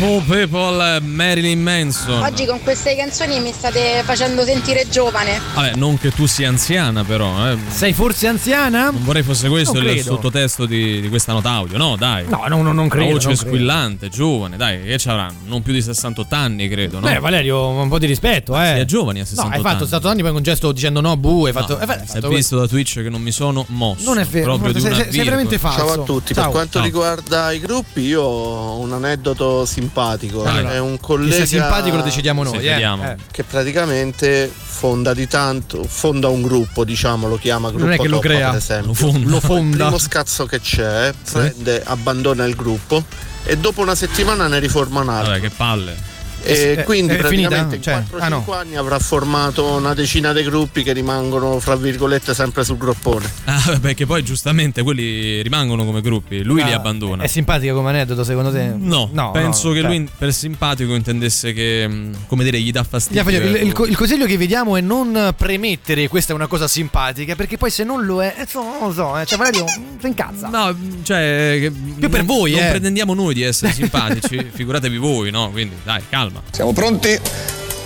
Poor 0.00 0.22
people. 0.22 0.80
Um, 0.80 1.09
Marilyn 1.24 1.60
Manson. 1.60 2.22
Oggi 2.22 2.46
con 2.46 2.62
queste 2.62 2.96
canzoni 2.96 3.40
mi 3.40 3.52
state 3.52 4.00
facendo 4.06 4.42
sentire 4.42 4.88
giovane. 4.88 5.38
Vabbè, 5.54 5.74
non 5.74 5.98
che 5.98 6.10
tu 6.12 6.24
sia 6.24 6.48
anziana, 6.48 7.04
però. 7.04 7.50
Eh. 7.50 7.58
Sei 7.68 7.92
forse 7.92 8.26
anziana? 8.26 8.84
Non 8.90 9.04
vorrei 9.04 9.22
fosse 9.22 9.50
questo 9.50 9.74
Non 9.74 9.82
il 9.84 9.90
credo. 9.90 10.02
sottotesto 10.14 10.64
di, 10.64 11.02
di 11.02 11.08
questa 11.10 11.34
nota 11.34 11.50
audio, 11.50 11.76
no? 11.76 11.96
Dai. 11.96 12.24
No, 12.26 12.44
no, 12.48 12.62
no, 12.62 12.72
non 12.72 12.88
credo, 12.88 13.04
Una 13.04 13.14
voce 13.16 13.26
non 13.26 13.36
credo. 13.36 13.50
squillante, 13.50 14.08
giovane, 14.08 14.56
dai, 14.56 14.82
che 14.82 14.96
ci 14.98 15.10
avranno? 15.10 15.34
Non 15.44 15.60
più 15.60 15.74
di 15.74 15.82
68 15.82 16.34
anni, 16.34 16.68
credo, 16.70 17.00
no? 17.00 17.06
Beh, 17.06 17.18
Valerio, 17.18 17.68
un 17.68 17.88
po' 17.90 17.98
di 17.98 18.06
rispetto, 18.06 18.58
eh. 18.58 18.64
Sei 18.64 18.86
giovani 18.86 19.18
a 19.18 19.22
No, 19.24 19.28
68 19.28 19.56
hai 19.56 19.62
fatto 19.62 19.68
anni. 19.68 19.84
68 19.84 20.08
anni 20.08 20.20
poi 20.22 20.28
con 20.30 20.38
un 20.38 20.42
gesto 20.44 20.72
dicendo 20.72 21.00
no, 21.02 21.16
bu, 21.18 21.44
hai 21.44 21.52
fatto. 21.52 21.74
No, 21.74 21.80
hai 21.80 21.86
fa- 21.86 21.92
hai 21.92 21.98
si 22.06 22.16
è 22.16 22.20
fatto 22.20 22.28
visto 22.28 22.56
da 22.58 22.66
Twitch 22.66 23.02
che 23.02 23.10
non 23.10 23.20
mi 23.20 23.30
sono 23.30 23.64
mosso. 23.68 24.04
Non 24.04 24.18
è 24.18 24.24
vero, 24.24 24.56
Proprio 24.56 24.72
di 24.72 24.80
sei- 24.80 24.94
sei- 24.94 25.12
sei 25.12 25.24
veramente 25.24 25.58
falso. 25.58 25.78
Ciao 25.86 26.00
a 26.00 26.04
tutti, 26.04 26.32
Ciao. 26.32 26.44
per 26.44 26.52
quanto 26.52 26.78
Ciao. 26.78 26.82
riguarda 26.86 27.52
i 27.52 27.60
gruppi 27.60 28.00
io 28.00 28.22
ho 28.22 28.78
un 28.78 28.92
aneddoto 28.94 29.66
simpatico, 29.66 30.44
Allora, 30.44 30.72
è 30.72 30.78
un 30.78 30.98
collega 31.14 31.34
sia 31.34 31.46
simpatico 31.46 31.96
lo 31.96 32.02
decidiamo 32.02 32.42
noi, 32.42 32.60
Sì, 32.60 32.66
eh. 32.66 32.80
Eh. 32.82 33.16
che 33.30 33.42
praticamente 33.44 34.50
fonda 34.52 35.12
di 35.12 35.26
tanto, 35.26 35.84
fonda 35.84 36.28
un 36.28 36.42
gruppo, 36.42 36.84
diciamo, 36.84 37.28
lo 37.28 37.36
chiama 37.36 37.68
gruppo 37.70 37.84
Non 37.84 37.94
è 37.94 37.98
che 37.98 38.08
lo 38.08 38.18
crea, 38.18 38.50
per 38.50 38.58
esempio. 38.58 38.86
lo 38.88 38.94
fonda. 38.94 39.28
Lo 39.28 39.40
fonda. 39.40 39.76
Il 39.76 39.82
primo 39.82 39.98
scazzo 39.98 40.46
che 40.46 40.60
c'è, 40.60 41.12
prende, 41.30 41.82
abbandona 41.84 42.44
il 42.44 42.54
gruppo 42.54 43.04
e 43.44 43.56
dopo 43.56 43.80
una 43.80 43.94
settimana 43.94 44.46
ne 44.46 44.58
riforma 44.58 45.00
un 45.00 45.08
altro. 45.08 45.32
Vabbè, 45.32 45.40
che 45.40 45.50
palle. 45.50 45.96
E 46.42 46.74
È- 46.76 46.84
quindi 46.84 47.12
è 47.14 47.22
finita? 47.22 47.48
praticamente 47.48 47.76
in 47.76 47.82
Cioè, 47.82 48.02
4-5 48.10 48.22
ah, 48.22 48.28
no. 48.28 48.44
anni 48.52 48.76
avrà 48.76 48.98
formato 48.98 49.64
una 49.76 49.94
decina 49.94 50.32
di 50.32 50.42
gruppi 50.42 50.82
che 50.82 50.92
rimangono, 50.92 51.58
fra 51.60 51.76
virgolette, 51.76 52.34
sempre 52.34 52.64
sul 52.64 52.76
groppone. 52.78 53.30
Ah, 53.44 53.78
che 53.94 54.06
poi 54.06 54.22
giustamente 54.22 54.82
quelli 54.82 55.42
rimangono 55.42 55.84
come 55.84 56.00
gruppi, 56.00 56.42
lui 56.42 56.62
li 56.64 56.72
Ah, 56.72 56.76
abbandona. 56.76 57.22
È 57.22 57.26
simpatica 57.26 57.72
come 57.72 57.90
aneddoto, 57.90 58.24
secondo 58.24 58.50
te? 58.52 58.72
No, 58.76 59.08
no 59.12 59.30
penso 59.32 59.68
no, 59.68 59.74
che 59.74 59.80
cioè. 59.80 59.88
lui 59.88 60.08
per 60.16 60.32
simpatico 60.32 60.94
intendesse 60.94 61.52
che, 61.52 61.86
mh, 61.86 62.26
come 62.26 62.44
dire, 62.44 62.60
gli 62.60 62.70
dà 62.70 62.80
Gli 62.80 62.84
fastidio. 62.88 63.28
Il, 63.28 63.44
il- 63.44 63.68
ecco. 63.68 63.86
il 63.86 63.96
consiglio 63.96 64.26
che 64.26 64.36
vi 64.36 64.46
diamo 64.46 64.76
è 64.76 64.80
non 64.80 65.34
premettere 65.36 66.08
questa 66.08 66.32
è 66.32 66.34
una 66.34 66.46
cosa 66.46 66.68
simpatica, 66.68 67.34
perché 67.34 67.56
poi 67.58 67.70
se 67.70 67.84
non 67.84 68.04
lo 68.04 68.22
è, 68.22 68.34
eh, 68.36 68.42
insomma, 68.42 68.78
non 68.78 68.88
lo 68.88 68.92
so, 68.94 69.18
eh, 69.18 69.26
cioè 69.26 69.36
Valerio 69.38 69.66
si 69.66 70.06
incazza. 70.06 70.48
No, 70.48 70.74
cioè, 71.02 71.56
che 71.60 71.70
Più 71.70 72.08
per 72.08 72.24
non- 72.24 72.26
voi, 72.26 72.52
non 72.52 72.62
eh. 72.62 72.70
pretendiamo 72.70 73.14
noi 73.14 73.34
di 73.34 73.42
essere 73.42 73.72
simpatici, 73.74 74.48
figuratevi 74.52 74.96
voi, 74.96 75.30
no? 75.30 75.50
Quindi 75.50 75.74
dai, 75.84 76.02
calma. 76.08 76.29
Siamo 76.50 76.72
pronti? 76.72 77.18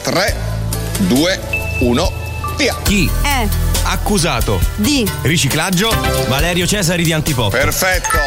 3, 0.02 0.36
2, 0.98 1.40
1, 1.80 2.12
via. 2.56 2.76
Chi? 2.82 3.10
Eh, 3.22 3.48
Accusato. 3.84 4.60
di. 4.76 5.08
Riciclaggio. 5.22 5.90
Valerio 6.28 6.66
Cesari 6.66 7.04
di 7.04 7.12
Antipop. 7.12 7.50
Perfetto. 7.50 8.18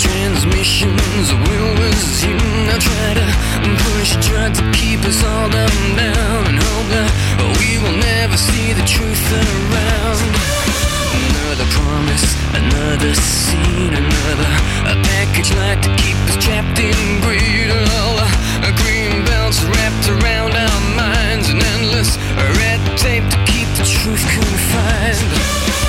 Transmissions 0.00 1.28
will 1.44 1.72
resume. 1.76 2.40
Now 2.66 2.78
try 2.78 3.10
to 3.20 3.26
push, 3.84 4.16
try 4.24 4.48
to 4.48 4.64
keep 4.72 5.00
us 5.04 5.22
all 5.22 5.48
down, 5.50 5.96
down, 5.96 6.40
and 6.48 6.56
hope 6.56 6.88
that 6.96 7.10
we 7.60 7.76
will 7.82 7.98
never 8.00 8.36
see 8.36 8.72
the 8.72 8.84
truth 8.88 9.24
around. 9.32 10.24
Another 11.12 11.68
promise, 11.76 12.24
another 12.56 13.12
scene, 13.14 13.92
another 13.92 14.50
a 14.88 14.96
package 15.12 15.52
like 15.60 15.82
to 15.82 15.92
keep 16.00 16.16
us 16.28 16.36
trapped 16.40 16.78
in 16.80 16.96
greed. 17.20 17.68
All 18.00 18.16
the 18.64 18.72
green 18.80 19.24
belts 19.28 19.60
wrapped 19.64 20.06
around 20.08 20.56
our 20.56 20.80
minds, 20.96 21.50
and 21.52 21.60
endless 21.76 22.16
red 22.56 22.80
tape 22.96 23.26
to 23.28 23.38
keep 23.44 23.68
the 23.76 23.84
truth 23.84 24.24
confined. 24.32 25.79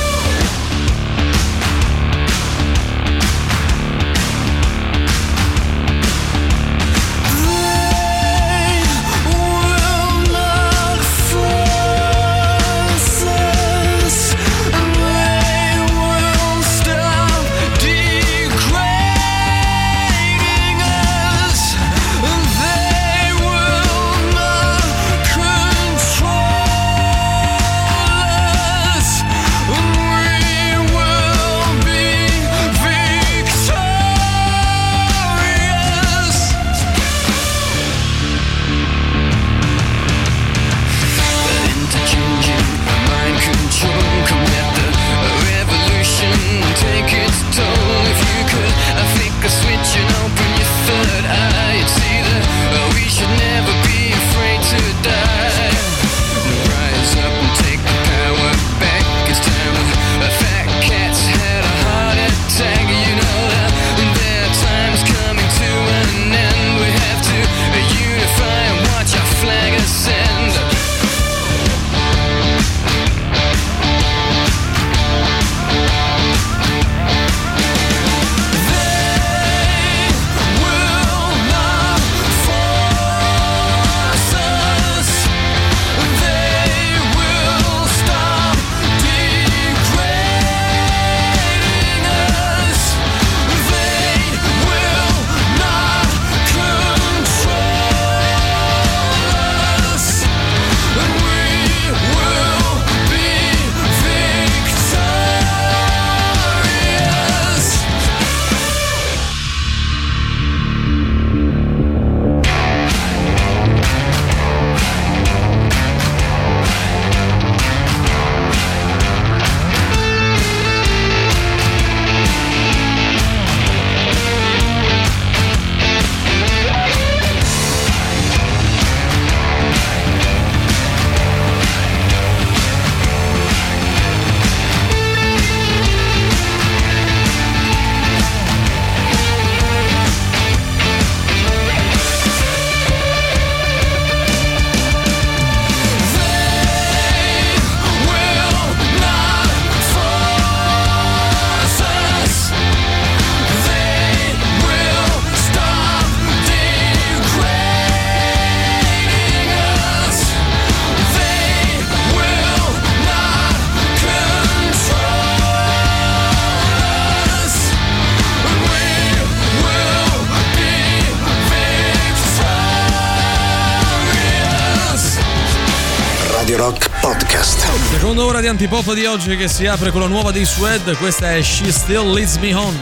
Ora 178.26 178.42
di 178.42 178.48
antipop 178.48 178.94
di 178.94 179.06
oggi 179.06 179.36
che 179.36 179.48
si 179.48 179.66
apre 179.66 179.92
con 179.92 180.02
la 180.02 180.08
nuova 180.08 180.32
dei 180.32 180.46
Sued, 180.46 180.96
questa 180.98 181.36
è 181.36 181.42
She 181.42 181.72
Still 181.72 182.12
Leads 182.12 182.38
Me 182.38 182.54
On. 182.54 182.80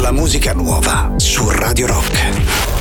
La 0.00 0.12
musica 0.12 0.52
nuova 0.52 1.12
su 1.16 1.48
Radio 1.48 1.86
Rock. 1.86 2.71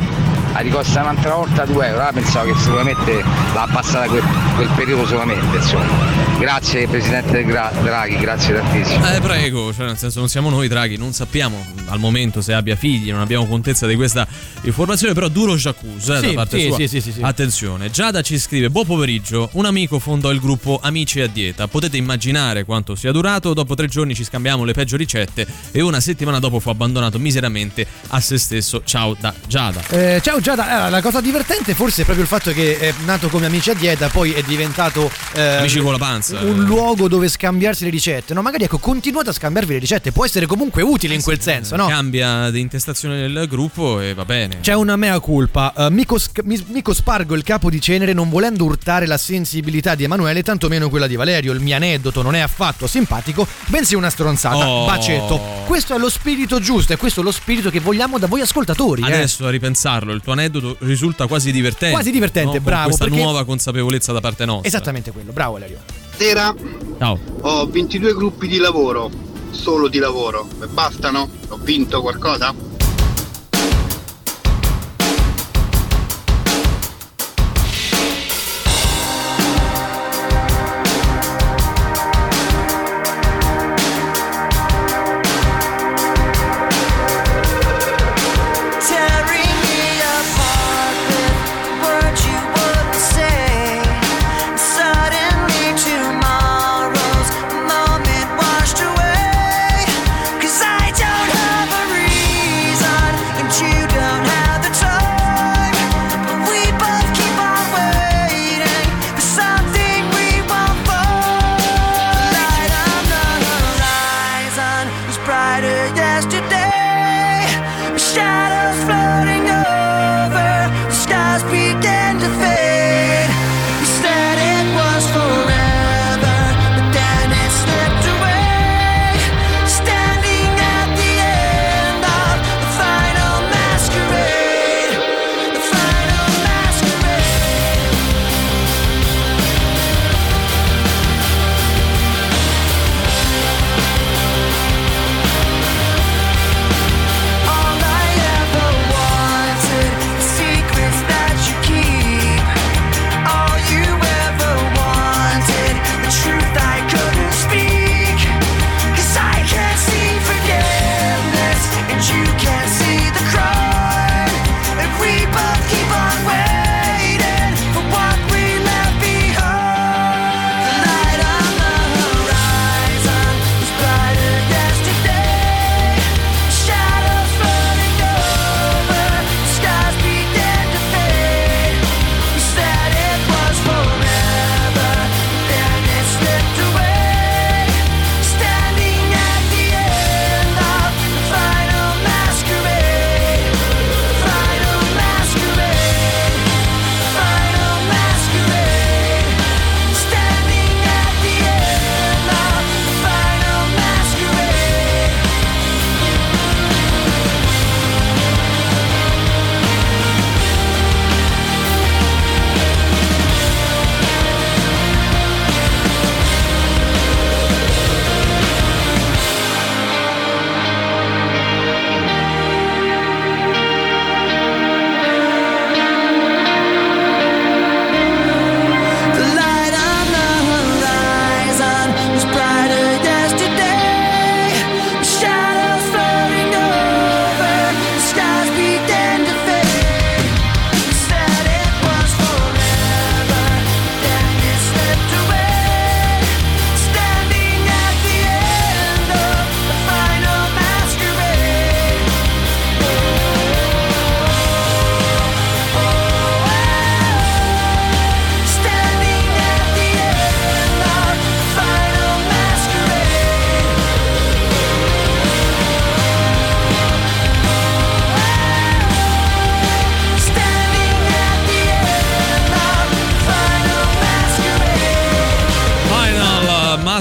la 0.59 0.65
ricosta 0.65 1.03
un'altra 1.03 1.35
volta 1.35 1.65
2 1.65 1.87
euro, 1.87 2.03
ah, 2.03 2.13
pensavo 2.13 2.53
che 2.53 2.59
sicuramente 2.59 3.23
l'ha 3.55 3.69
passata 3.73 4.09
quel, 4.09 4.25
quel 4.57 4.69
periodo 4.75 5.07
solamente, 5.07 5.57
insomma. 5.57 6.27
Grazie 6.39 6.87
Presidente 6.89 7.45
Gra- 7.45 7.73
Draghi, 7.83 8.17
grazie 8.17 8.55
tantissimo. 8.55 9.09
Eh, 9.13 9.21
prego, 9.21 9.73
cioè 9.73 9.87
nel 9.87 9.97
senso 9.99 10.19
non 10.21 10.29
siamo 10.29 10.51
noi 10.51 10.67
Draghi, 10.69 10.97
non 10.97 11.13
sappiamo 11.13 11.65
al 11.87 11.99
momento 12.01 12.41
se 12.41 12.55
abbia 12.55 12.75
figli, 12.77 13.11
non 13.11 13.21
abbiamo 13.21 13.47
contezza 13.47 13.87
di 13.87 13.95
questa 13.97 14.27
informazione, 14.63 15.15
però 15.15 15.29
duro 15.29 15.55
Jacuzzi 15.57 16.13
eh, 16.13 16.19
Sì, 16.19 16.27
da 16.29 16.33
parte 16.35 16.59
sì, 16.59 16.67
sua. 16.67 16.77
sì, 16.77 16.89
sì, 16.89 17.01
sì, 17.01 17.13
sì. 17.13 17.21
Attenzione, 17.23 17.91
Giada 17.91 18.23
ci 18.23 18.39
scrive, 18.39 18.69
buon 18.71 18.87
pomeriggio, 18.87 19.49
un 19.53 19.65
amico 19.65 19.99
fondò 20.01 20.31
il 20.31 20.41
gruppo 20.41 20.79
Amici 20.83 21.21
a 21.21 21.27
Dieta, 21.29 21.67
potete 21.69 21.97
immaginare 21.97 22.65
quanto 22.65 22.95
sia 22.97 23.11
durato, 23.13 23.53
dopo 23.55 23.75
tre 23.75 23.87
giorni 23.87 24.15
ci 24.15 24.25
scambiamo 24.25 24.65
le 24.65 24.73
peggio 24.73 24.97
ricette 24.97 25.47
e 25.73 25.81
una 25.81 26.01
settimana 26.01 26.39
dopo 26.41 26.59
fu 26.61 26.69
abbandonato 26.69 27.19
miseramente 27.21 27.87
a 28.09 28.21
se 28.21 28.39
stesso. 28.39 28.83
Ciao 28.85 29.17
da 29.19 29.33
Giada. 29.47 29.81
Eh, 29.89 30.21
ciao 30.23 30.41
Giada, 30.41 30.48
Eh, 30.53 30.91
la 30.91 31.03
cosa 31.03 31.21
divertente 31.21 31.75
forse 31.75 32.03
è 32.03 32.05
proprio 32.05 32.25
il 32.25 32.31
fatto 32.31 32.53
che 32.53 32.79
è 32.79 32.95
nato 33.05 33.29
come 33.29 33.47
amici 33.47 33.71
a 33.71 33.75
dieta, 33.75 34.09
poi 34.09 34.33
è 34.33 34.43
diventato 34.43 35.11
eh, 35.35 35.57
Amici 35.57 35.81
con 35.81 35.93
la 35.93 35.99
panza. 35.99 36.39
un 36.41 36.65
luogo 36.65 37.07
dove 37.09 37.29
scambiarsi 37.29 37.85
le 37.85 37.91
ricette. 37.91 38.33
No, 38.35 38.43
magari 38.43 38.65
ecco, 38.65 38.79
continuate 38.79 39.31
a 39.31 39.33
scambiarvi 39.33 39.75
le 39.75 39.79
ricette, 39.79 40.13
può 40.13 40.25
essere 40.25 40.47
comunque 40.47 40.83
utile 40.83 41.15
in 41.15 41.23
quel 41.23 41.41
senso, 41.41 41.77
no? 41.77 41.87
Cambia 41.87 42.51
di 42.51 42.61
intestazione 42.61 43.31
del 43.31 43.47
gruppo 43.49 44.01
e 44.01 44.15
va 44.15 44.25
bene. 44.25 44.61
C'è 44.61 44.75
una 44.75 44.97
mea 44.97 45.19
culpa. 45.21 45.73
Uh, 45.77 45.87
Mico, 45.91 46.19
Sc- 46.19 46.43
Mi- 46.45 46.65
Mico 46.69 46.93
Spargo, 46.93 47.35
il 47.35 47.43
capo 47.43 47.69
di 47.71 47.81
Cenere, 47.81 48.13
non 48.13 48.29
volendo 48.31 48.65
urtare 48.65 49.07
la 49.07 49.19
sensibilità 49.19 49.95
di 49.95 50.05
Emanuele, 50.05 50.43
tantomeno 50.43 50.89
quella 50.89 51.07
di 51.07 51.17
Valerio. 51.17 51.53
Il 51.53 51.61
mio 51.61 51.77
aneddoto 51.77 52.23
non 52.23 52.35
è 52.35 52.41
affatto 52.41 52.87
simpatico, 52.87 53.47
bensì 53.67 53.95
una 53.95 54.11
stronzata. 54.11 54.69
Oh. 54.69 54.87
Bacetto. 54.87 55.39
Questo 55.67 55.95
è 55.95 55.99
lo 55.99 56.09
spirito 56.09 56.59
giusto, 56.61 56.93
e 56.93 56.97
questo 56.97 57.21
è 57.21 57.23
lo 57.25 57.33
spirito 57.33 57.71
che 57.71 57.81
vogliamo 57.81 58.19
da 58.19 58.27
voi 58.27 58.41
ascoltatori. 58.41 59.03
eh. 59.03 59.07
Adesso 59.07 59.47
a 59.47 59.51
ripensarlo, 59.51 60.13
il 60.13 60.23
tuo 60.23 60.35
aneddoto 60.39 60.77
risulta 60.81 61.27
quasi 61.27 61.51
divertente. 61.53 61.95
Quasi 61.95 62.11
divertente, 62.11 62.47
no? 62.47 62.55
Con 62.57 62.63
bravo, 62.65 62.85
Questa 62.87 63.05
perché- 63.05 63.21
nuova 63.23 63.45
consapevolezza 63.45 64.13
da 64.13 64.21
parte 64.21 64.45
nostra. 64.45 64.69
Esattamente 64.69 65.11
quello, 65.11 65.33
bravo 65.33 65.53
Valerio. 65.55 65.79
Sera 66.17 66.55
Ciao. 66.99 67.19
ho 67.43 67.67
22 67.67 68.13
gruppi 68.15 68.49
di 68.49 68.59
lavoro, 68.59 69.11
solo 69.51 69.89
di 69.89 69.99
lavoro. 69.99 70.49
E 70.63 70.67
bastano? 70.67 71.29
Ho 71.49 71.59
vinto 71.63 72.01
qualcosa? 72.01 72.53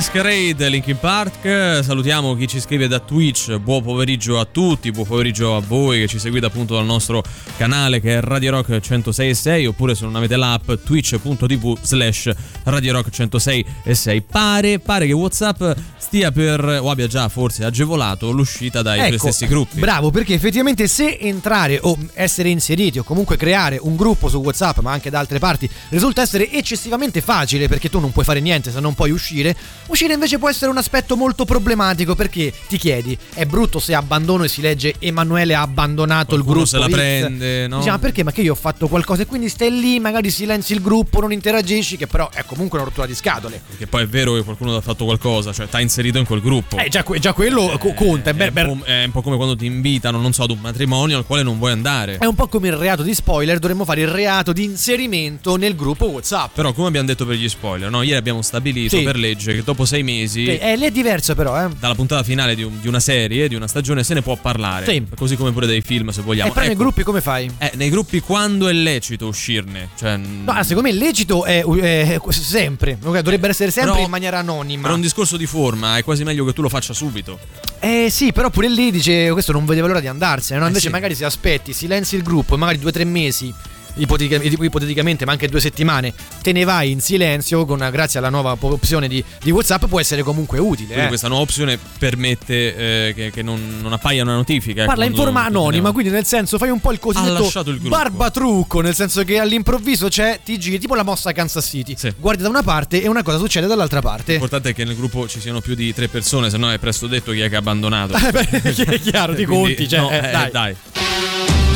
Masquerade, 0.08 0.70
Linkin 0.70 0.98
Park. 0.98 1.84
Salutiamo 1.84 2.34
chi 2.38 2.48
ci 2.48 2.62
scrive 2.62 2.88
da 2.88 3.00
Twitch. 3.00 3.58
Buon 3.58 3.84
pomeriggio 3.84 4.40
a 4.40 4.46
tutti, 4.46 4.90
buon 4.90 5.06
pomeriggio 5.06 5.58
a 5.58 5.60
voi 5.60 6.00
che 6.00 6.08
ci 6.08 6.18
seguite 6.18 6.46
appunto 6.46 6.76
dal 6.76 6.86
nostro 6.86 7.22
canale 7.58 8.00
che 8.00 8.16
è 8.16 8.22
Radio 8.22 8.52
Rock 8.52 8.70
106.6 8.70 9.68
oppure 9.68 9.96
se 9.96 10.06
non 10.06 10.16
avete 10.16 10.38
l'app 10.38 10.72
twitch.tv 10.86 11.80
slash 11.82 12.32
Radio 12.64 12.94
Rock 12.94 13.10
106.6. 13.10 14.24
Pare, 14.32 14.80
pare 14.80 15.08
che 15.08 15.12
WhatsApp 15.12 15.62
stia 15.98 16.32
per 16.32 16.64
o 16.82 16.90
abbia 16.90 17.08
già 17.08 17.28
forse 17.28 17.66
agevolato 17.66 18.32
l'uscita 18.32 18.82
dai 18.82 19.00
Ecco, 19.08 19.18
stessi 19.18 19.46
gruppi. 19.46 19.80
Bravo, 19.80 20.10
perché 20.10 20.36
effettivamente 20.36 20.88
se 20.88 21.18
entrare 21.20 21.80
o 21.82 21.98
essere 22.14 22.48
inseriti 22.48 23.00
o 23.00 23.04
comunque 23.04 23.36
creare 23.36 23.78
un 23.82 23.98
gruppo 23.98 24.30
su 24.30 24.38
WhatsApp, 24.38 24.80
ma 24.80 24.94
anche 24.94 25.10
da 25.10 25.20
altre 25.20 25.40
parti, 25.40 25.70
risulta 25.90 26.22
essere 26.22 26.50
eccessivamente 26.50 27.20
facile 27.20 27.68
perché 27.68 27.90
tu 27.90 28.00
non 28.00 28.14
puoi 28.14 28.24
fare 28.24 28.40
niente 28.40 28.72
se 28.72 28.80
non 28.80 28.94
puoi 28.94 29.12
uscire, 29.12 29.54
uscire 29.98 30.14
invece 30.14 30.38
può 30.38 30.48
essere 30.48 30.70
un 30.70 30.78
aspetto 30.78 31.16
molto 31.18 31.44
problematico 31.44 32.14
perché 32.14 32.54
ti 32.68 32.78
chiedi, 32.78 33.18
è 33.34 33.46
brutto 33.46 33.80
se 33.80 33.96
abbandono 33.96 34.44
e 34.44 34.48
si 34.48 34.62
legge 34.62 34.94
Emanuele 35.00 35.56
ha 35.56 35.62
abbandonato 35.62 36.36
Qualcuno 36.36 36.62
il 36.62 36.66
gruppo. 36.66 36.66
se 36.68 36.78
la 36.78 36.88
X. 36.88 36.92
prende, 36.92 37.68
no? 37.68 37.78
Dici, 37.78 37.90
ma 37.90 37.98
perché? 37.98 38.24
Ma 38.24 38.32
che 38.32 38.42
io 38.42 38.52
ho 38.52 38.56
fatto 38.56 38.88
qualcosa 38.88 39.24
e 39.24 39.26
quindi 39.26 39.50
stai 39.50 39.72
lì, 39.80 40.00
magari 40.00 40.30
silenzi 40.30 40.74
il 40.74 40.82
gruppo, 40.84 41.20
non 41.20 41.32
interagisci, 41.32 41.98
che 41.98 42.06
però 42.06 42.30
è 42.30 42.44
comunque 42.46 42.78
una 42.78 42.88
rottura 42.88 43.08
di 43.08 43.16
scatole. 43.16 43.60
Perché 43.68 43.88
poi 43.88 44.04
è 44.04 44.08
vero 44.08 44.36
che 44.36 44.44
qualcuno 44.44 44.76
ha 44.76 44.82
fatto 44.82 45.04
qualcosa, 45.06 45.52
cioè 45.52 45.68
ti 45.68 45.76
ha 45.78 45.82
inserito 45.82 46.20
in 46.20 46.26
quel 46.28 46.42
gruppo. 46.42 46.78
Eh, 46.78 46.90
già, 46.90 47.04
già 47.20 47.34
quello 47.34 47.76
co- 47.80 47.94
conta. 47.96 48.30
è 48.30 48.36
È 48.36 48.52
beh, 48.52 48.62
un, 48.62 48.78
po', 48.78 48.86
è 48.86 49.04
un 49.04 49.12
po' 49.12 49.22
come 49.24 49.36
quando 49.36 49.56
ti 49.56 49.66
invitano, 49.66 50.22
non 50.22 50.32
so, 50.32 50.44
ad 50.44 50.52
un 50.52 50.60
matrimonio 50.62 51.18
al 51.18 51.26
quale 51.26 51.42
non 51.42 51.58
vuoi 51.58 51.72
andare. 51.72 52.18
È 52.20 52.26
un 52.26 52.36
po' 52.36 52.48
come 52.48 52.68
il 52.68 52.76
reato 52.76 53.02
di 53.02 53.16
spoiler, 53.16 53.58
dovremmo 53.58 53.84
fare 53.84 54.02
il 54.02 54.10
reato 54.10 54.54
di 54.54 54.64
inserimento 54.64 55.56
nel 55.56 55.76
gruppo 55.76 56.06
WhatsApp. 56.06 56.54
Però, 56.54 56.72
come 56.74 56.88
abbiamo 56.88 57.08
detto 57.08 57.26
per 57.26 57.36
gli 57.36 57.50
spoiler, 57.50 57.90
no? 57.90 58.04
ieri 58.04 58.18
abbiamo 58.18 58.44
stabilito 58.44 58.96
Sì. 58.98 59.02
per 59.04 59.16
legge 59.16 59.56
che 59.56 59.64
dopo 59.64 59.86
sei 59.88 60.04
mesi, 60.04 60.46
Sì, 60.46 60.58
eh, 60.58 60.76
lì 60.76 60.86
è 60.86 60.92
diverso 60.92 61.34
però, 61.34 61.60
eh. 61.66 61.70
dalla 61.80 61.96
puntata 61.96 62.22
finale 62.22 62.54
di, 62.54 62.62
un- 62.62 62.80
di 62.80 62.88
una 62.88 63.00
serie, 63.00 63.48
di 63.48 63.56
una 63.56 63.68
stagione, 63.68 64.04
se 64.04 64.14
ne 64.14 64.22
può 64.22 64.36
parlare. 64.36 64.86
Sì. 64.86 65.04
Così 65.16 65.36
come 65.36 65.52
pure 65.52 65.66
dei 65.66 65.82
film, 65.82 66.10
se 66.10 66.22
vogliamo. 66.22 66.50
Eh, 66.52 66.54
però 66.54 66.66
nei 66.66 66.76
Ecco, 66.76 66.84
gruppi 66.84 67.02
come 67.04 67.22
fai? 67.22 67.50
eh, 67.58 67.72
nei 67.76 67.90
gruppi 67.90 68.20
quando 68.20 68.68
è 68.68 68.74
lecito 68.74 69.28
uscirne. 69.28 69.90
Cioè, 69.98 70.18
No, 70.18 70.52
ah, 70.52 70.62
secondo 70.62 70.84
me 70.88 70.94
il 70.94 70.98
lecito 71.00 71.44
è, 71.46 71.64
è 71.64 72.16
sempre, 72.30 72.98
dovrebbe 73.00 73.48
essere 73.48 73.72
sempre 73.72 73.94
Però- 73.94 74.04
in 74.06 74.12
maniera 74.12 74.38
anonima. 74.40 74.84
per 74.88 74.92
un 74.96 75.02
discorso 75.02 75.38
di 75.38 75.46
forma 75.48 75.98
è 75.98 76.04
quasi 76.04 76.24
meglio 76.24 76.46
che 76.46 76.54
tu 76.54 76.62
lo 76.62 76.70
faccia 76.70 76.94
subito. 76.94 77.40
Eh 77.80 78.08
sì, 78.12 78.32
però 78.32 78.50
pure 78.50 78.70
lì 78.70 78.92
dice 78.92 79.32
questo 79.32 79.52
non 79.52 79.66
vedeva 79.66 79.88
l'ora 79.88 80.00
di 80.00 80.08
andarsene, 80.08 80.60
no? 80.60 80.66
Eh, 80.66 80.70
Invece 80.70 80.88
sì. 80.88 80.92
magari 80.92 81.16
se 81.16 81.26
aspetti, 81.26 81.74
silenzi 81.74 82.16
il 82.16 82.24
gruppo 82.24 82.56
e 82.56 82.58
magari 82.58 82.78
due 82.80 82.90
o 82.90 82.94
tre 82.94 83.06
mesi, 83.06 83.54
ipoteticamente, 83.98 85.26
ma 85.26 85.32
anche 85.32 85.48
due 85.48 85.60
settimane, 85.60 86.14
te 86.42 86.52
ne 86.52 86.64
vai 86.64 86.92
in 86.92 87.02
silenzio 87.02 87.66
con, 87.66 87.88
grazie 87.92 88.20
alla 88.20 88.30
nuova 88.30 88.56
opzione 88.60 89.08
di, 89.08 89.24
di 89.42 89.52
WhatsApp 89.52 89.86
può 89.86 90.00
essere 90.00 90.24
comunque 90.24 90.60
utile. 90.60 91.06
Eh. 91.06 91.08
questa 91.08 91.28
nuova 91.28 91.44
opzione 91.44 91.78
permette 91.98 92.76
eh, 92.76 93.14
che, 93.14 93.32
che 93.32 93.42
non, 93.42 93.80
non 93.82 93.94
appaia 93.94 94.24
una 94.24 94.36
notifica. 94.36 94.82
ecco, 94.82 94.90
Parla 94.90 95.06
in 95.06 95.14
quando- 95.14 95.32
forma 95.32 95.48
anonima, 95.48 95.92
quindi 95.92 96.12
nel 96.12 96.26
senso 96.26 96.58
fai 96.58 96.70
un 96.70 96.80
po' 96.80 96.92
il 96.92 97.00
cosiddetto 97.00 97.70
il 97.70 97.80
barbatrucco, 97.80 98.82
nel 98.82 98.96
senso 98.96 99.24
che 99.24 99.40
all'improvviso 99.40 100.08
c'è, 100.08 100.40
ti 100.44 100.58
giri 100.58 100.80
tipo 100.80 100.96
la 100.96 101.04
mossa 101.04 101.32
Kansas 101.32 101.66
City, 101.66 101.96
guardi 102.18 102.44
da 102.44 102.50
una 102.50 102.64
parte 102.64 103.02
e 103.02 103.08
una 103.08 103.24
cosa 103.24 103.38
succede 103.38 103.68
dall'altra 103.68 104.02
parte. 104.02 104.32
L'importante 104.34 104.70
è 104.70 104.74
che 104.74 104.84
nel 104.84 104.96
gruppo 104.96 105.28
ci 105.28 105.40
siano 105.40 105.62
più 105.62 105.76
di 105.76 105.94
tre 105.94 106.08
persone, 106.08 106.50
se 106.50 106.58
no 106.58 106.72
è 106.72 106.78
presto 106.78 107.08
detto 107.08 107.32
chi 107.32 107.42
è 107.42 107.50
che 107.50 107.56
ha 107.56 107.60
abbandonato. 107.60 108.16
Eh, 108.38 108.62
è 108.62 109.00
chiaro, 109.00 109.34
ti 109.36 109.46
Quindi, 109.46 109.76
conti, 109.76 109.88
cioè, 109.90 110.00
no, 110.00 110.10
eh, 110.12 110.18
eh, 110.18 110.32
dai. 110.32 110.52
dai. 110.52 111.67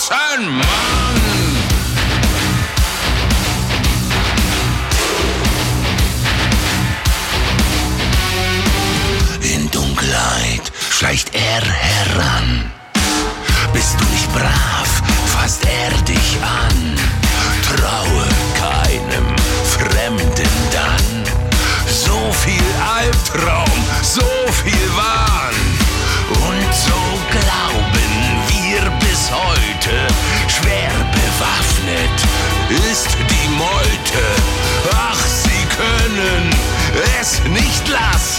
Schwarzen 0.00 0.48
Mann. 0.56 0.66
In 9.42 9.70
Dunkelheit 9.70 10.72
schleicht 10.90 11.34
er 11.34 11.62
heran. 11.64 12.69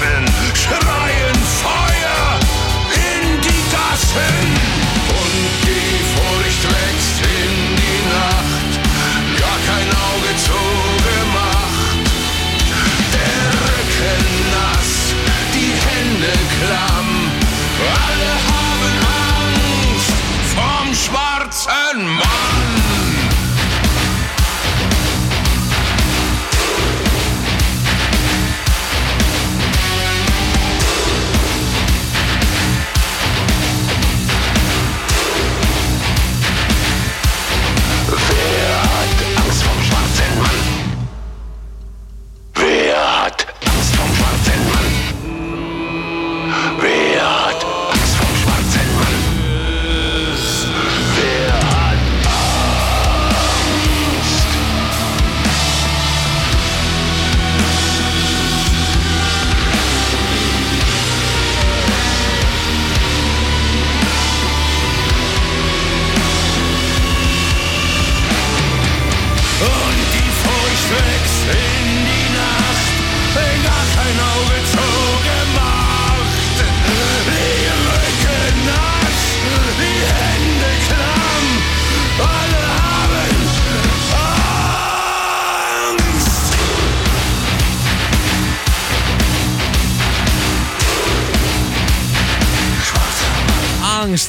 Jackson. 0.02 0.31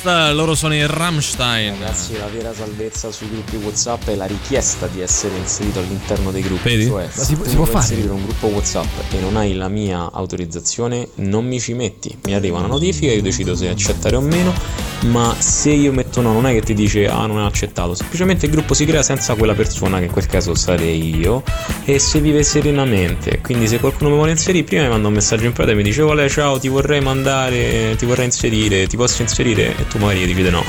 the 0.02 0.21
Loro 0.32 0.54
sono 0.54 0.74
i 0.74 0.84
Rammstein. 0.86 1.74
Ragazzi, 1.78 2.16
la 2.18 2.26
vera 2.32 2.52
salvezza 2.54 3.10
sui 3.12 3.28
gruppi 3.28 3.56
WhatsApp 3.56 4.08
è 4.08 4.14
la 4.14 4.24
richiesta 4.26 4.86
di 4.86 5.00
essere 5.00 5.36
inserito 5.36 5.78
all'interno 5.80 6.30
dei 6.30 6.42
gruppi. 6.42 6.68
Vedi? 6.70 6.86
Cioè, 6.86 7.08
si- 7.10 7.36
tu 7.36 7.44
si 7.44 7.54
può 7.54 7.64
vuoi 7.64 7.66
fare? 7.66 7.78
inserire 7.84 8.10
un 8.12 8.22
gruppo 8.24 8.46
WhatsApp 8.48 8.86
e 9.12 9.20
non 9.20 9.36
hai 9.36 9.54
la 9.54 9.68
mia 9.68 10.10
autorizzazione, 10.12 11.08
non 11.16 11.46
mi 11.46 11.60
ci 11.60 11.74
metti. 11.74 12.16
Mi 12.24 12.34
arriva 12.34 12.58
una 12.58 12.66
notifica, 12.68 13.12
io 13.12 13.22
decido 13.22 13.54
se 13.54 13.68
accettare 13.68 14.16
o 14.16 14.20
meno, 14.20 14.52
ma 15.06 15.34
se 15.38 15.70
io 15.70 15.92
metto 15.92 16.20
no, 16.20 16.32
non 16.32 16.46
è 16.46 16.52
che 16.54 16.62
ti 16.62 16.74
dice 16.74 17.06
ah 17.08 17.26
non 17.26 17.38
è 17.40 17.44
accettato, 17.44 17.94
semplicemente 17.94 18.46
il 18.46 18.52
gruppo 18.52 18.72
si 18.74 18.84
crea 18.84 19.02
senza 19.02 19.34
quella 19.34 19.54
persona 19.54 19.98
che 19.98 20.04
in 20.04 20.12
quel 20.12 20.26
caso 20.26 20.54
sarei 20.54 21.18
io 21.18 21.42
e 21.84 21.98
si 21.98 22.20
vive 22.20 22.42
serenamente. 22.44 23.40
Quindi 23.42 23.66
se 23.66 23.78
qualcuno 23.80 24.10
mi 24.10 24.16
vuole 24.16 24.30
inserire, 24.30 24.64
prima 24.64 24.84
mi 24.84 24.88
manda 24.90 25.08
un 25.08 25.14
messaggio 25.14 25.44
in 25.44 25.52
privato 25.52 25.72
e 25.72 25.74
mi 25.76 25.82
dice 25.82 26.02
"Vale, 26.02 26.28
ciao, 26.28 26.58
ti 26.58 26.68
vorrei 26.68 27.00
mandare, 27.00 27.96
ti 27.98 28.06
vorrei 28.06 28.26
inserire, 28.26 28.86
ti 28.86 28.96
posso 28.96 29.22
inserire?" 29.22 29.76
e 29.76 29.86
tu 29.88 29.98
magari 29.98 30.21
dici 30.26 30.42
di 30.42 30.50
no. 30.50 30.64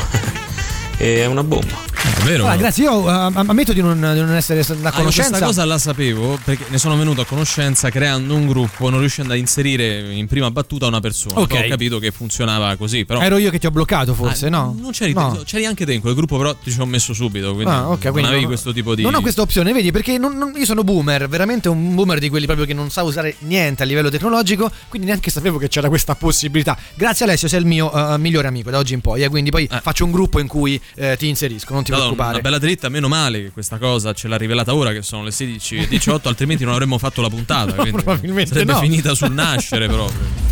è 0.98 1.26
una 1.26 1.44
bomba. 1.44 1.93
È 2.16 2.26
vero? 2.26 2.44
Allora, 2.44 2.56
grazie, 2.58 2.84
io 2.86 3.06
eh, 3.10 3.32
ammetto 3.34 3.74
di 3.74 3.82
non, 3.82 3.96
di 3.98 4.20
non 4.20 4.34
essere 4.34 4.62
a 4.62 4.64
Ah, 4.84 4.92
conoscenza. 4.92 5.30
questa 5.30 5.46
cosa 5.46 5.66
la 5.66 5.78
sapevo 5.78 6.40
perché 6.42 6.66
ne 6.70 6.78
sono 6.78 6.96
venuto 6.96 7.20
a 7.22 7.26
conoscenza 7.26 7.90
creando 7.90 8.34
un 8.36 8.48
gruppo, 8.48 8.90
non 8.90 9.00
riuscendo 9.00 9.34
a 9.34 9.36
inserire 9.36 10.14
in 10.14 10.28
prima 10.28 10.50
battuta 10.50 10.88
una 10.88 11.02
persona. 11.02 11.40
Ok. 11.42 11.48
Poi 11.50 11.66
Ho 11.66 11.68
capito 11.70 12.00
che 12.00 12.12
funzionava 12.12 12.76
così, 12.78 13.04
però 13.04 13.20
Ero 13.20 13.38
io 13.38 13.50
che 13.50 13.60
ti 13.60 13.66
ho 13.66 13.72
bloccato, 13.72 14.14
forse, 14.14 14.46
Ah, 14.48 14.50
no? 14.52 14.76
Non 14.80 14.92
c'eri, 14.92 15.12
No. 15.14 15.42
c'eri 15.46 15.66
anche 15.66 15.86
te 15.86 15.94
in 15.94 16.00
quel 16.02 16.14
gruppo, 16.16 16.38
però 16.38 16.54
ti 16.56 16.72
ci 16.72 16.80
ho 16.80 16.86
messo 16.86 17.14
subito. 17.14 17.54
Quindi 17.54 17.72
Ah, 17.74 17.90
ok, 17.90 18.04
non 18.04 18.12
quindi 18.14 18.22
avevi 18.30 18.42
non- 18.44 18.52
questo 18.52 18.72
tipo 18.72 18.96
di. 18.96 19.02
Non 19.02 19.16
ho 19.16 19.22
questa 19.22 19.42
opzione, 19.42 19.74
vedi, 19.74 19.92
perché 19.92 20.18
non- 20.18 20.38
non- 20.38 20.54
io 20.56 20.66
sono 20.66 20.84
boomer, 20.84 21.28
veramente 21.28 21.68
un 21.68 21.94
boomer 21.94 22.20
di 22.20 22.30
quelli 22.30 22.46
proprio 22.46 22.66
che 22.66 22.74
non 22.74 22.90
sa 22.90 23.04
usare 23.04 23.36
niente 23.40 23.84
a 23.84 23.86
livello 23.86 24.10
tecnologico, 24.10 24.72
quindi 24.88 25.08
neanche 25.08 25.30
sapevo 25.30 25.58
che 25.58 25.68
c'era 25.68 25.90
questa 25.90 26.16
possibilità. 26.16 26.78
Grazie 26.96 27.26
Alessio, 27.26 27.50
sei 27.50 27.60
il 27.60 27.66
mio 27.66 27.92
eh, 27.92 28.18
migliore 28.18 28.48
amico 28.48 28.70
da 28.70 28.78
oggi 28.78 28.94
in 28.94 29.02
poi, 29.02 29.24
eh, 29.24 29.28
quindi 29.30 29.50
poi 29.52 29.68
faccio 29.82 30.06
un 30.06 30.12
gruppo 30.12 30.40
in 30.40 30.48
cui 30.48 30.80
eh, 30.96 31.16
ti 31.18 31.28
inserisco, 31.28 31.74
non 31.74 31.84
ti 31.84 31.92
Madonna, 31.92 32.03
preoccupare. 32.04 32.34
Una 32.34 32.42
bella 32.42 32.58
dritta, 32.60 32.90
meno 32.90 33.08
male 33.08 33.44
che 33.44 33.52
questa 33.52 33.78
cosa 33.78 34.14
ce 34.14 34.28
l'ha 34.28 34.38
rivelata 34.38 34.74
ora, 34.74 34.92
che 34.92 35.02
sono 35.02 35.24
le 35.24 35.32
16.18, 35.32 36.28
altrimenti 36.28 36.64
non 36.64 36.74
avremmo 36.74 36.98
fatto 36.98 37.22
la 37.22 37.30
puntata. 37.30 37.74
quindi 37.76 37.92
probabilmente 37.92 38.54
sarebbe 38.54 38.74
no. 38.74 38.80
finita 38.80 39.14
sul 39.16 39.32
nascere 39.32 39.88
proprio. 39.88 40.52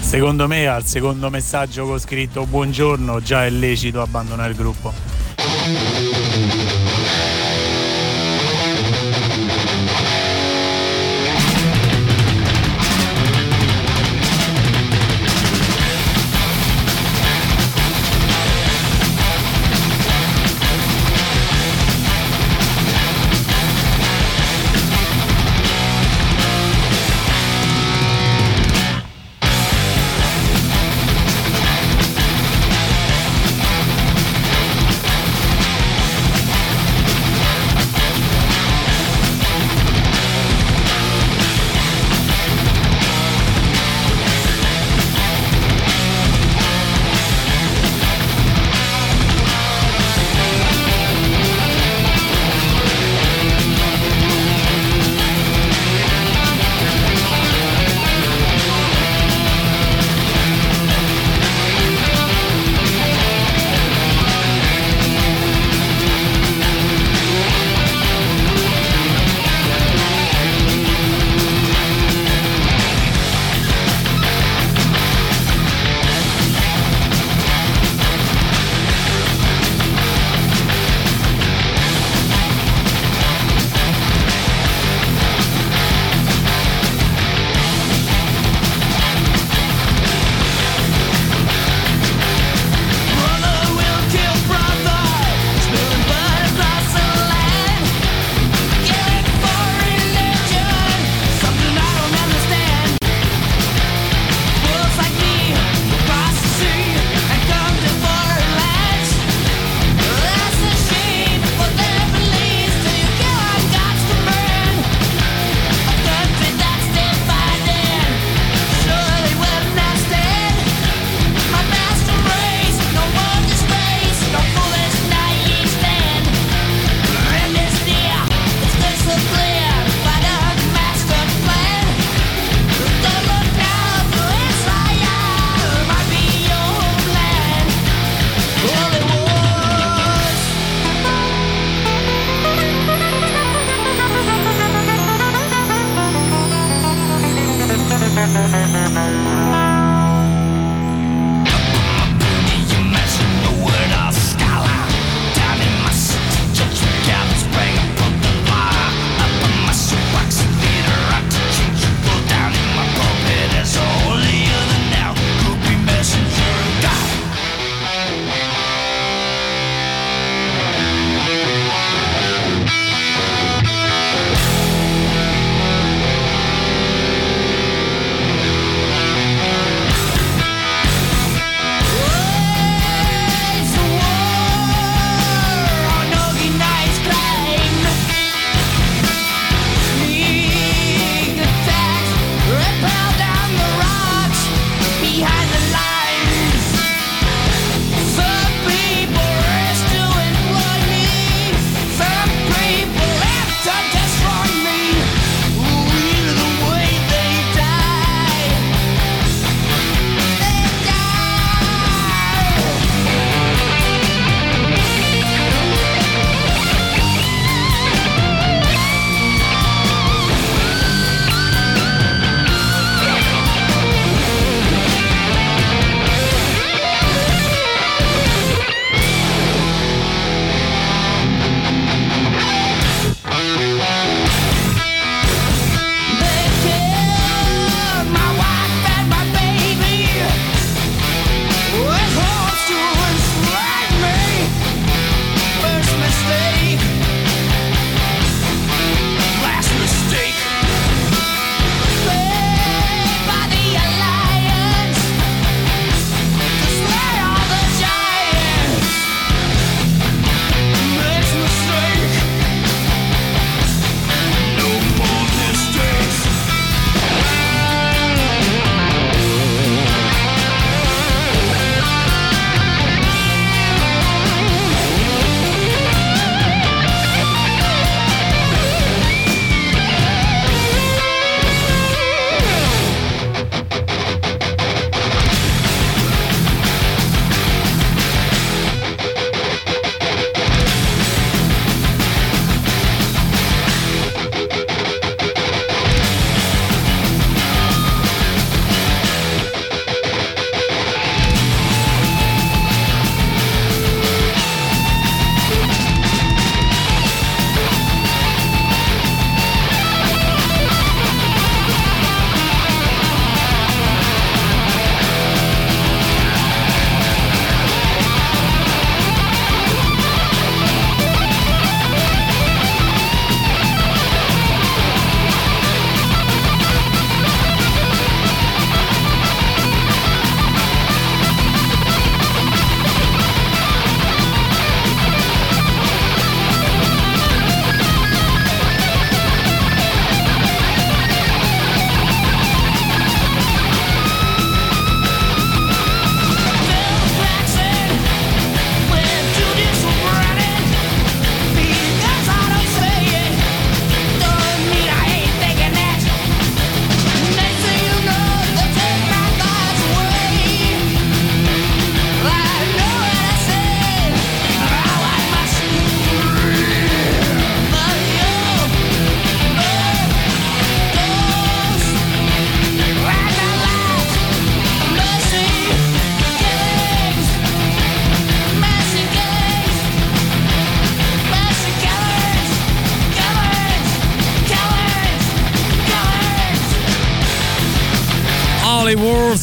Secondo 0.00 0.46
me 0.46 0.66
al 0.66 0.84
secondo 0.84 1.30
messaggio 1.30 1.86
con 1.86 1.98
scritto 1.98 2.44
buongiorno 2.46 3.20
già 3.22 3.46
è 3.46 3.50
lecito 3.50 4.02
abbandonare 4.02 4.50
il 4.50 4.56
gruppo. 4.56 4.92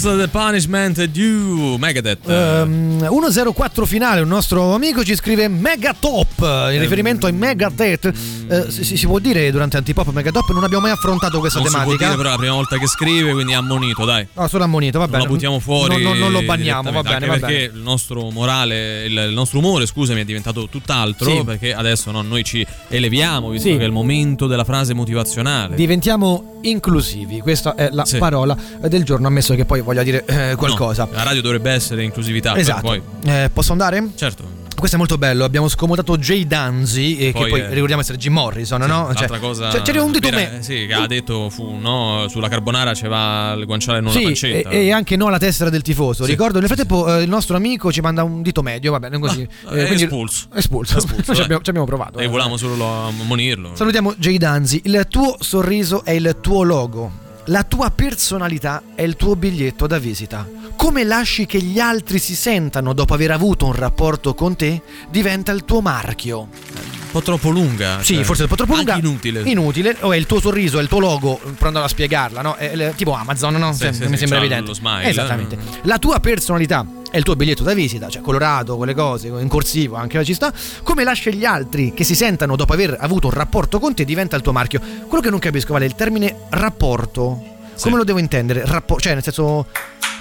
Feels 0.01 0.17
the 0.19 0.27
punishment 0.29 1.03
due. 1.05 1.77
Megadeth. 1.77 2.27
Ehm, 2.27 3.07
104 3.07 3.85
finale, 3.85 4.21
un 4.21 4.27
nostro 4.29 4.73
amico 4.73 5.03
ci 5.03 5.13
scrive 5.15 5.47
Megatop 5.47 6.39
in 6.71 6.79
riferimento 6.79 7.27
ai 7.27 7.33
Megadeth. 7.33 8.11
Eh, 8.47 8.71
si, 8.71 8.97
si 8.97 9.05
può 9.05 9.19
dire 9.19 9.51
durante 9.51 9.77
Antipop 9.77 10.11
Megatop? 10.11 10.49
Non 10.53 10.63
abbiamo 10.63 10.83
mai 10.83 10.91
affrontato 10.91 11.39
questa 11.39 11.59
non 11.59 11.67
si 11.67 11.73
può 11.73 11.81
tematica. 11.83 12.05
dire, 12.05 12.17
però 12.17 12.29
è 12.29 12.31
la 12.31 12.37
prima 12.39 12.53
volta 12.55 12.77
che 12.77 12.87
scrive, 12.87 13.31
quindi 13.31 13.51
è 13.51 13.55
ammonito, 13.55 14.03
dai. 14.05 14.27
No, 14.33 14.47
sono 14.47 14.63
ammonito, 14.63 14.97
va 14.97 15.03
Non 15.05 15.11
bene. 15.13 15.23
lo 15.25 15.29
buttiamo 15.29 15.59
fuori. 15.59 15.93
Non, 15.93 16.01
non- 16.01 16.17
non 16.17 16.31
lo 16.31 16.41
banniamo, 16.41 16.91
va 16.91 17.01
bene, 17.03 17.27
va 17.27 17.33
perché 17.37 17.53
bene. 17.53 17.63
il 17.77 17.81
nostro 17.81 18.29
morale, 18.31 19.05
il, 19.05 19.17
il 19.29 19.33
nostro 19.33 19.59
umore, 19.59 19.85
scusami, 19.85 20.21
è 20.21 20.25
diventato 20.25 20.67
tutt'altro. 20.67 21.29
Sì. 21.29 21.43
Perché 21.43 21.73
adesso 21.75 22.09
no, 22.11 22.21
noi 22.23 22.43
ci 22.43 22.65
eleviamo, 22.87 23.49
visto 23.49 23.67
Sì. 23.69 23.77
che 23.77 23.83
è 23.83 23.85
il 23.85 23.91
momento 23.91 24.47
della 24.47 24.63
frase 24.63 24.93
motivazionale. 24.95 25.75
Diventiamo 25.75 26.57
inclusivi, 26.61 27.39
questa 27.39 27.75
è 27.75 27.89
la 27.91 28.05
Sì. 28.05 28.17
parola 28.17 28.55
del 28.87 29.03
giorno, 29.03 29.27
ammesso 29.27 29.53
che 29.55 29.65
poi 29.65 29.81
voglia 29.93 30.03
dire 30.03 30.23
eh, 30.25 30.55
qualcosa. 30.55 31.05
No, 31.05 31.15
la 31.17 31.23
radio 31.23 31.41
dovrebbe 31.41 31.71
essere 31.71 32.03
inclusività. 32.03 32.55
Esatto. 32.55 32.81
Poi, 32.81 33.01
Eh, 33.25 33.49
posso 33.53 33.71
andare? 33.73 34.09
certo. 34.15 34.59
Questo 34.73 34.97
è 34.97 34.99
molto 34.99 35.19
bello, 35.19 35.43
abbiamo 35.43 35.67
scomodato 35.67 36.17
Jay 36.17 36.47
Danzi, 36.47 37.15
eh, 37.17 37.25
che 37.27 37.31
Poi, 37.33 37.49
poi 37.51 37.59
eh, 37.59 37.69
ricordiamo 37.71 38.01
essere 38.01 38.17
Jim 38.17 38.33
Morrison, 38.33 38.79
no? 38.81 39.11
L'altra 39.13 39.37
cosa. 39.37 39.69
cioè, 39.69 39.83
c'era 39.83 40.01
un 40.01 40.11
dito 40.11 40.27
vera- 40.27 40.53
me- 40.53 40.63
Sì, 40.63 40.87
che 40.87 40.93
ha 40.93 41.05
detto 41.05 41.51
fu 41.51 41.77
no, 41.79 42.25
sulla 42.29 42.47
carbonara 42.49 42.93
c'era 42.93 43.51
il 43.53 43.65
guanciale 43.67 43.99
e 43.99 44.01
non 44.01 44.11
Sì, 44.11 44.17
la 44.17 44.21
e, 44.23 44.25
pancetta. 44.31 44.69
e 44.69 44.91
anche 44.91 45.15
no 45.17 45.27
alla 45.27 45.37
tessera 45.37 45.69
del 45.69 45.83
tifoso. 45.83 46.23
Sì. 46.23 46.31
Ricordo, 46.31 46.57
nel 46.57 46.65
frattempo 46.67 47.15
eh, 47.15 47.21
il 47.21 47.29
nostro 47.29 47.57
amico 47.57 47.91
ci 47.91 48.01
manda 48.01 48.23
un 48.23 48.41
dito 48.41 48.63
medio, 48.63 48.91
va 48.91 48.99
bene 48.99 49.19
così. 49.19 49.47
Ah, 49.65 49.73
è 49.75 49.85
quindi- 49.85 50.03
espulso. 50.05 50.47
Espulso. 50.55 50.97
Espulso, 50.97 51.35
ci 51.35 51.41
abbiamo, 51.41 51.61
ci 51.61 51.69
abbiamo 51.69 51.85
provato. 51.87 52.17
E 52.17 52.23
eh. 52.23 52.27
volevamo 52.27 52.57
solo 52.57 52.83
ammonirlo. 53.05 53.75
Salutiamo 53.75 54.15
Jay 54.17 54.37
Danzi. 54.39 54.81
Il 54.85 55.05
tuo 55.07 55.35
sorriso 55.39 56.03
è 56.03 56.11
il 56.11 56.37
tuo 56.41 56.63
logo. 56.63 57.20
La 57.45 57.63
tua 57.63 57.89
personalità 57.89 58.83
è 58.95 59.01
il 59.01 59.15
tuo 59.15 59.35
biglietto 59.35 59.87
da 59.87 59.97
visita. 59.97 60.47
Come 60.75 61.03
lasci 61.03 61.45
che 61.45 61.59
gli 61.61 61.79
altri 61.79 62.19
si 62.19 62.35
sentano 62.35 62.93
dopo 62.93 63.13
aver 63.13 63.31
avuto 63.31 63.65
un 63.65 63.73
rapporto 63.73 64.33
con 64.33 64.55
te 64.55 64.81
diventa 65.09 65.51
il 65.51 65.65
tuo 65.65 65.81
marchio. 65.81 66.39
Un 66.41 67.11
po' 67.11 67.21
troppo 67.21 67.49
lunga. 67.49 68.01
Sì, 68.03 68.15
cioè, 68.15 68.23
forse 68.23 68.41
è 68.41 68.43
un 68.45 68.49
po' 68.49 68.55
troppo 68.55 68.75
lunga. 68.75 68.95
inutile. 68.95 69.41
Inutile. 69.41 69.97
O 70.01 70.13
è 70.13 70.17
il 70.17 70.25
tuo 70.27 70.39
sorriso, 70.39 70.79
è 70.79 70.81
il 70.81 70.87
tuo 70.87 70.99
logo, 70.99 71.39
andare 71.59 71.85
a 71.85 71.89
spiegarla, 71.89 72.41
no? 72.41 72.55
È 72.55 72.65
il- 72.71 72.93
tipo 72.95 73.13
Amazon, 73.13 73.55
no? 73.55 73.73
Sì, 73.73 73.79
Se- 73.79 73.93
sì, 73.93 74.01
mi 74.05 74.11
sì, 74.11 74.17
sembra 74.17 74.37
evidente. 74.37 74.67
lo 74.67 74.73
smile. 74.73 75.03
Esattamente. 75.09 75.57
La 75.83 75.97
tua 75.97 76.19
personalità 76.19 76.85
è 77.11 77.17
il 77.17 77.23
tuo 77.23 77.35
biglietto 77.35 77.61
da 77.63 77.73
visita, 77.73 78.09
cioè 78.09 78.21
colorato, 78.21 78.77
quelle 78.77 78.93
cose, 78.93 79.27
in 79.27 79.47
corsivo, 79.49 79.97
anche 79.97 80.23
ci 80.23 80.33
sta. 80.33 80.51
Come 80.81 81.03
lascia 81.03 81.29
gli 81.29 81.43
altri 81.45 81.93
che 81.93 82.05
si 82.05 82.15
sentano 82.15 82.55
dopo 82.55 82.71
aver 82.73 82.95
avuto 82.99 83.27
un 83.27 83.33
rapporto 83.33 83.79
con 83.79 83.93
te 83.93 84.05
diventa 84.05 84.37
il 84.37 84.41
tuo 84.41 84.53
marchio. 84.53 84.79
Quello 85.07 85.21
che 85.21 85.29
non 85.29 85.39
capisco, 85.39 85.73
vale 85.73 85.85
il 85.85 85.93
termine 85.95 86.35
rapporto. 86.49 87.43
Come 87.81 87.97
lo 87.97 88.03
devo 88.03 88.19
intendere? 88.19 88.63
Rappo- 88.65 88.99
cioè, 88.99 89.13
nel 89.13 89.23
senso. 89.23 89.67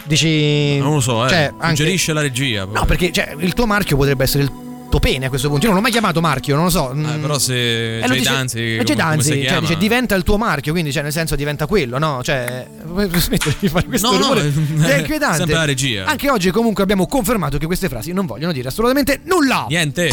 Dici. 0.04 0.78
Non 0.78 0.94
lo 0.94 1.00
so, 1.00 1.26
eh. 1.26 1.28
Cioè, 1.28 1.52
anche- 1.58 1.76
Suggerisce 1.76 2.12
la 2.12 2.22
regia. 2.22 2.64
poi. 2.66 2.74
No, 2.74 2.84
perché 2.86 3.12
cioè, 3.12 3.34
il 3.38 3.54
tuo 3.54 3.66
marchio 3.66 3.96
potrebbe 3.96 4.24
essere 4.24 4.42
il 4.44 4.52
tuo 4.90 5.00
pene 5.00 5.26
a 5.26 5.28
questo 5.30 5.48
punto. 5.48 5.62
Io 5.62 5.68
non 5.68 5.76
l'ho 5.76 5.82
mai 5.82 5.92
chiamato 5.92 6.20
marchio, 6.20 6.54
non 6.56 6.64
lo 6.64 6.70
so. 6.70 6.92
Eh, 6.92 7.18
però 7.18 7.38
se 7.38 7.98
Eh, 7.98 8.00
Jay 8.06 8.18
dice- 8.18 8.30
Danzi, 8.30 8.58
eh, 8.74 8.82
come- 8.84 8.94
Danzi, 8.96 9.46
cioè, 9.46 9.60
dice, 9.60 9.76
diventa 9.78 10.14
il 10.14 10.22
tuo 10.22 10.36
marchio, 10.36 10.72
quindi 10.72 10.92
cioè, 10.92 11.02
nel 11.02 11.12
senso 11.12 11.36
diventa 11.36 11.66
quello, 11.66 11.96
no? 11.98 12.20
Cioè, 12.22 12.66
smettere 13.14 13.56
di 13.58 13.68
fare 13.68 13.86
questo 13.86 14.10
No, 14.10 14.18
no, 14.18 14.22
rumore 14.34 14.40
eh, 14.48 14.94
è 14.94 14.98
inquietante. 14.98 15.36
sempre 15.38 15.54
la 15.54 15.64
regia. 15.64 16.04
Anche 16.04 16.28
oggi 16.28 16.50
comunque 16.50 16.82
abbiamo 16.82 17.06
confermato 17.06 17.56
che 17.56 17.66
queste 17.66 17.88
frasi 17.88 18.12
non 18.12 18.26
vogliono 18.26 18.52
dire 18.52 18.68
assolutamente 18.68 19.20
nulla. 19.24 19.66
Niente. 19.68 20.10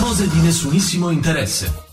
Cose 0.00 0.28
di 0.28 0.40
nessunissimo 0.40 1.10
interesse. 1.10 1.86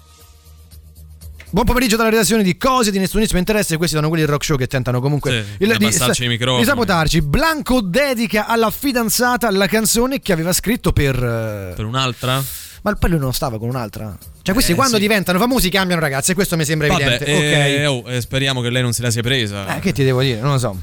Buon 1.56 1.68
pomeriggio 1.68 1.95
dalla 1.95 2.10
redazione 2.10 2.44
di 2.44 2.57
Cose 2.57 2.91
di 2.91 2.99
nessunissimo 2.99 3.40
interesse. 3.40 3.77
Questi 3.77 3.95
sono 3.95 4.10
quelli 4.10 4.23
del 4.23 4.32
rock 4.34 4.44
show 4.44 4.57
che 4.57 4.68
tentano 4.68 4.99
comunque 4.99 5.45
Sì, 5.57 5.65
di 5.65 5.72
abbassarci 5.72 6.26
i 6.26 6.27
microfoni. 6.27 6.61
di 6.61 6.68
sabotarci. 6.68 7.22
Blanco 7.22 7.80
dedica 7.80 8.45
alla 8.45 8.69
fidanzata 8.69 9.49
la 9.52 9.65
canzone 9.65 10.19
che 10.19 10.34
aveva 10.34 10.52
scritto 10.52 10.91
per. 10.91 11.15
eh, 11.15 11.72
Per 11.73 11.86
un'altra? 11.86 12.44
Ma 12.82 12.94
poi 12.95 13.10
lui 13.11 13.19
non 13.19 13.34
stava 13.34 13.57
con 13.57 13.69
un'altra. 13.69 14.18
Cioè, 14.41 14.53
questi 14.53 14.73
Eh, 14.73 14.76
quando 14.76 14.95
sì. 14.95 15.02
diventano 15.02 15.40
famosi 15.40 15.69
cambiano, 15.69 16.02
ragazzi. 16.02 16.32
E 16.32 16.34
questo 16.34 16.57
mi 16.57 16.65
sembra 16.65 16.88
Vabbè, 16.90 17.02
evidente. 17.06 17.26
eh, 17.26 17.86
ok. 17.88 17.90
oh, 18.06 18.11
eh, 18.11 18.19
speriamo 18.19 18.60
che 18.60 18.69
lei 18.69 18.82
non 18.82 18.91
se 18.91 19.02
la 19.02 19.10
sia 19.10 19.22
presa. 19.22 19.77
Eh, 19.77 19.80
che 19.80 19.94
ti 19.94 20.03
devo 20.03 20.22
dire? 20.22 20.41
Non 20.41 20.52
lo 20.52 20.57
so. 20.60 20.77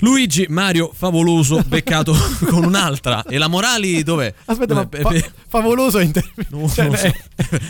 Luigi 0.00 0.46
Mario 0.48 0.90
Favoloso 0.94 1.62
beccato 1.66 2.14
con 2.48 2.64
un'altra. 2.64 3.22
E 3.28 3.38
la 3.38 3.48
Morali 3.48 4.02
dov'è? 4.02 4.32
Aspetta, 4.46 4.74
ma 4.74 4.88
Eh, 4.90 5.00
fa- 5.00 5.10
eh, 5.10 5.30
favoloso 5.48 5.98
è 5.98 6.04
in 6.04 6.12
termini. 6.12 6.68
cioè, 6.72 6.84
non 6.84 6.92
lo 6.92 6.96
so. 6.98 7.06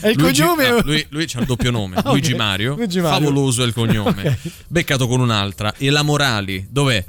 è, 0.01 0.09
il 0.09 0.19
Luigi- 0.19 0.43
cognome? 0.43 0.69
no, 0.69 0.77
o- 0.77 0.83
lui, 0.85 1.07
lui 1.11 1.27
c'ha 1.27 1.41
il 1.41 1.47
doppio 1.47 1.71
nome. 1.71 1.97
Ah, 2.01 2.01
ok. 2.01 2.07
Luigi, 2.13 2.35
Mario, 2.35 2.75
Luigi 2.77 3.01
Mario. 3.01 3.19
Favoloso 3.19 3.63
è 3.63 3.67
il 3.67 3.73
cognome. 3.75 4.23
Ok. 4.29 4.37
Beccato 4.69 5.07
con 5.07 5.21
un'altra. 5.21 5.75
E 5.77 5.91
la 5.91 6.03
Morali 6.03 6.67
dov'è? 6.71 7.05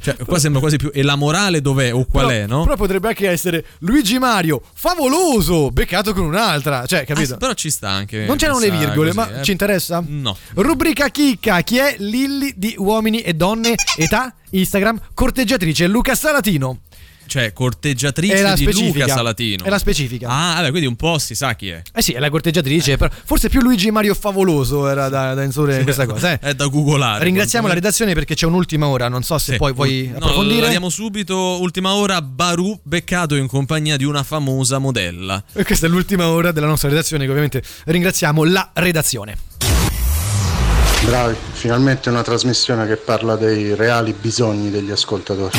Cioè, 0.00 0.16
qua 0.16 0.38
sembra 0.38 0.60
quasi 0.60 0.76
più. 0.76 0.90
E 0.92 1.02
la 1.02 1.14
morale 1.16 1.60
dov'è? 1.60 1.92
O 1.94 2.04
qual 2.06 2.26
Però- 2.26 2.38
è, 2.42 2.46
no? 2.46 2.62
Però 2.64 2.76
potrebbe 2.76 3.08
anche 3.08 3.28
essere 3.28 3.64
Luigi 3.80 4.18
Mario, 4.18 4.60
favoloso, 4.74 5.70
beccato 5.70 6.12
con 6.14 6.24
un'altra. 6.24 6.86
Cioè, 6.86 7.04
capito? 7.04 7.34
Ah, 7.34 7.36
però 7.36 7.52
ci 7.54 7.70
sta 7.70 7.88
anche. 7.90 8.24
non 8.26 8.36
c'erano 8.36 8.58
le 8.58 8.70
virgole, 8.70 9.12
così, 9.12 9.16
ma 9.30 9.40
eh. 9.40 9.44
ci 9.44 9.50
interessa? 9.52 10.02
No. 10.06 10.36
Rubrica 10.54 11.08
chicca, 11.08 11.60
chi 11.62 11.76
è 11.76 11.96
Lilli 11.98 12.52
di 12.56 12.74
uomini 12.78 13.20
e 13.20 13.34
donne, 13.34 13.74
età, 13.96 14.34
Instagram, 14.52 15.00
corteggiatrice 15.14 15.86
Luca 15.86 16.14
Salatino. 16.14 16.80
Cioè, 17.24 17.54
corteggiatrice 17.54 18.52
di. 18.56 18.64
Luca 18.72 19.06
Salatino. 19.08 19.64
È 19.64 19.70
la 19.70 19.78
specifica. 19.78 20.28
Ah, 20.28 20.54
vabbè, 20.56 20.68
quindi 20.68 20.86
un 20.86 20.96
po' 20.96 21.18
si 21.18 21.34
sa 21.34 21.54
chi 21.54 21.68
è. 21.68 21.80
Eh 21.94 22.02
sì, 22.02 22.12
è 22.12 22.18
la 22.18 22.28
corteggiatrice, 22.28 22.98
però 22.98 23.10
forse 23.24 23.48
più 23.48 23.62
Luigi 23.62 23.90
Mario 23.90 24.12
Favoloso 24.14 24.86
era 24.86 25.08
da, 25.08 25.32
da 25.32 25.42
inserire 25.42 25.78
in 25.78 25.84
questa 25.84 26.04
cosa. 26.06 26.32
eh. 26.32 26.38
È 26.40 26.52
da 26.54 26.66
googolare. 26.66 27.24
Ringraziamo 27.24 27.66
la 27.68 27.72
redazione 27.74 28.12
perché 28.12 28.34
c'è 28.34 28.44
un'ultima 28.44 28.86
ora, 28.88 29.08
non 29.08 29.22
so 29.22 29.38
se 29.38 29.52
Sì. 29.52 29.56
poi 29.58 29.72
vuoi 29.72 30.08
No, 30.10 30.16
approfondire. 30.16 30.62
la 30.62 30.68
diamo 30.68 30.90
subito. 30.90 31.34
Ultima 31.60 31.94
ora, 31.94 32.20
Baru 32.20 32.78
beccato 32.82 33.34
in 33.36 33.46
compagnia 33.46 33.96
di 33.96 34.04
una 34.04 34.24
famosa 34.24 34.78
modella. 34.78 35.42
E 35.54 35.64
questa 35.64 35.86
è 35.86 35.88
l'ultima 35.88 36.28
ora 36.28 36.52
della 36.52 36.66
nostra 36.66 36.90
redazione, 36.90 37.24
che 37.24 37.30
ovviamente 37.30 37.62
ringraziamo 37.86 38.44
la 38.44 38.72
redazione. 38.74 39.81
Bravi, 41.04 41.36
finalmente 41.52 42.08
una 42.10 42.22
trasmissione 42.22 42.86
che 42.86 42.96
parla 42.96 43.34
dei 43.34 43.74
reali 43.74 44.12
bisogni 44.12 44.70
degli 44.70 44.92
ascoltatori. 44.92 45.58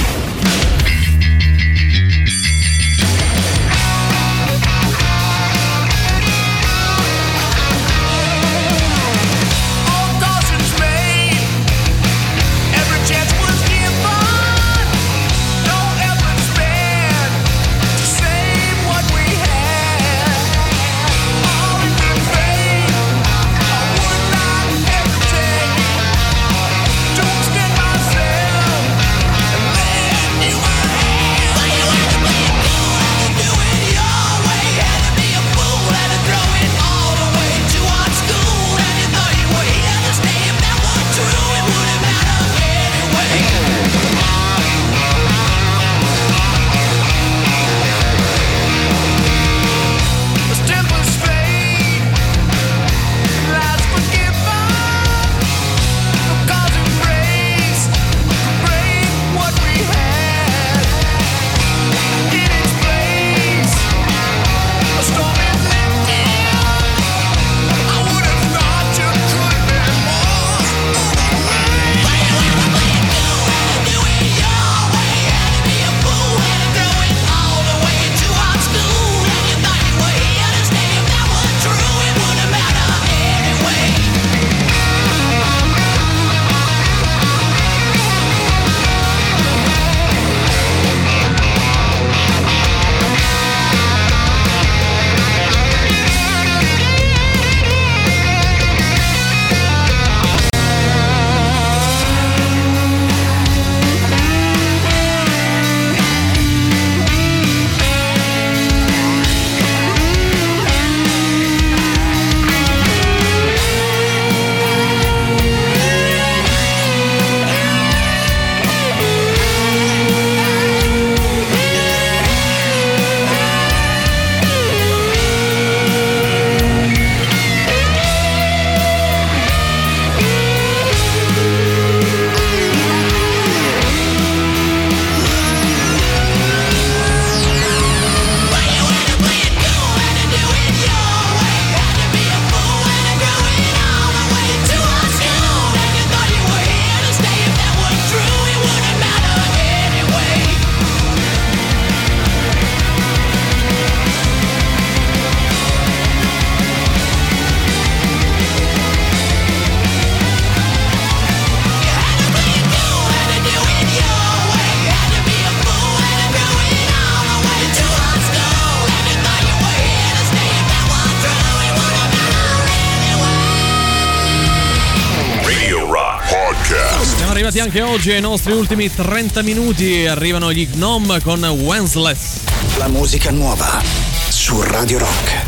Anche 177.64 177.82
oggi 177.82 178.12
ai 178.12 178.20
nostri 178.20 178.52
ultimi 178.52 178.94
30 178.94 179.42
minuti. 179.42 180.06
Arrivano 180.06 180.52
gli 180.52 180.68
Gnome 180.68 181.22
con 181.22 181.42
Wensless. 181.44 182.42
La 182.78 182.90
musica 182.90 183.32
nuova 183.32 183.82
su 184.28 184.62
Radio 184.62 184.98
Rock. 185.00 185.43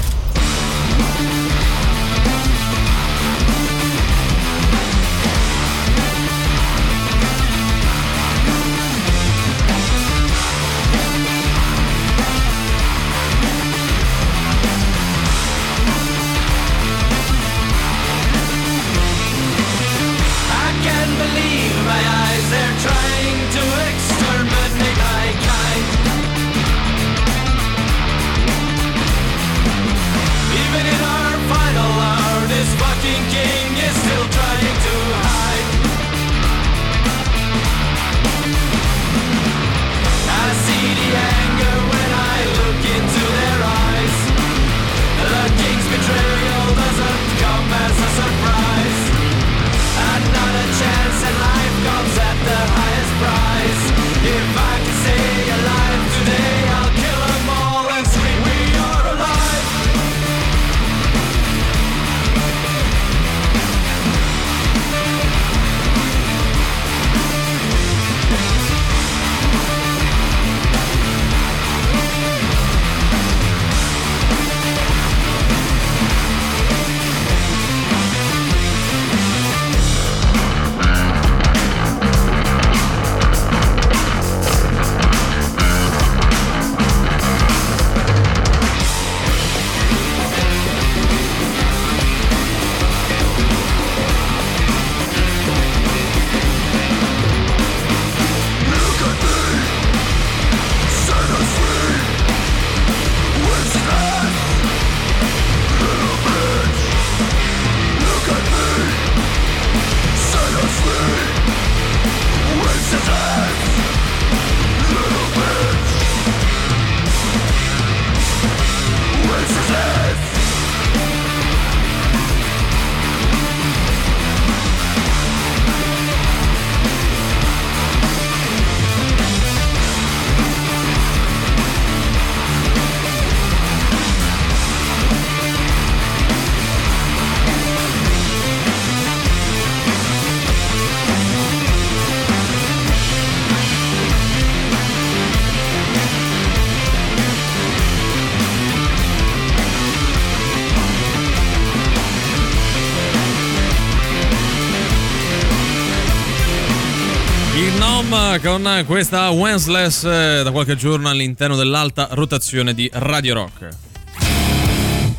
Nom 157.77 158.39
con 158.41 158.83
questa 158.85 159.29
Wensless 159.29 160.03
eh, 160.03 160.41
da 160.43 160.51
qualche 160.51 160.75
giorno 160.75 161.09
all'interno 161.09 161.55
dell'alta 161.55 162.07
rotazione 162.11 162.73
di 162.73 162.89
Radio 162.93 163.33
Rock. 163.33 163.84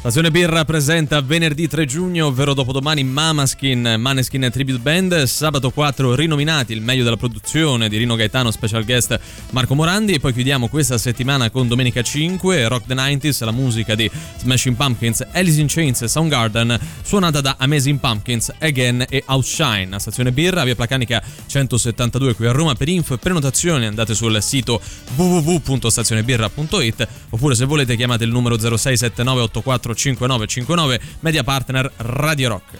Stazione 0.06 0.30
Birra 0.30 0.64
presenta 0.64 1.20
venerdì 1.20 1.66
3 1.66 1.84
giugno, 1.84 2.26
ovvero 2.26 2.54
dopodomani 2.54 3.02
Mamaskin, 3.02 3.96
Maneskin 3.98 4.48
Tribute 4.52 4.78
Band, 4.78 5.24
sabato 5.24 5.72
4 5.72 6.14
rinominati, 6.14 6.72
il 6.72 6.80
meglio 6.80 7.02
della 7.02 7.16
produzione 7.16 7.88
di 7.88 7.96
Rino 7.96 8.14
Gaetano, 8.14 8.52
special 8.52 8.84
guest 8.84 9.18
Marco 9.50 9.74
Morandi. 9.74 10.12
E 10.12 10.20
poi 10.20 10.32
chiudiamo 10.32 10.68
questa 10.68 10.96
settimana 10.96 11.50
con 11.50 11.66
domenica 11.66 12.02
5, 12.02 12.68
Rock 12.68 12.86
the 12.86 12.94
90s, 12.94 13.44
la 13.44 13.50
musica 13.50 13.96
di 13.96 14.08
Smashing 14.36 14.76
Pumpkins, 14.76 15.26
Alice 15.32 15.60
in 15.60 15.66
Chains 15.66 16.02
e 16.02 16.06
Soundgarden, 16.06 16.78
suonata 17.02 17.40
da 17.40 17.56
Amazing 17.58 17.98
Pumpkins, 17.98 18.52
Again 18.60 19.06
e 19.08 19.24
Outshine. 19.26 19.88
A 19.90 19.98
Stazione 19.98 20.30
Birra, 20.30 20.62
via 20.62 20.76
Placanica 20.76 21.20
172 21.46 22.36
qui 22.36 22.46
a 22.46 22.52
Roma, 22.52 22.76
per 22.76 22.88
info 22.88 23.14
e 23.14 23.18
prenotazioni 23.18 23.86
andate 23.86 24.14
sul 24.14 24.40
sito 24.40 24.80
www.stazionebirra.it 25.16 27.08
oppure 27.30 27.56
se 27.56 27.64
volete 27.64 27.96
chiamate 27.96 28.22
il 28.22 28.30
numero 28.30 28.56
0679 28.56 29.40
84 29.40 29.94
5959 29.96 31.00
media 31.20 31.42
partner 31.42 31.90
Radio 31.96 32.48
Rock. 32.48 32.78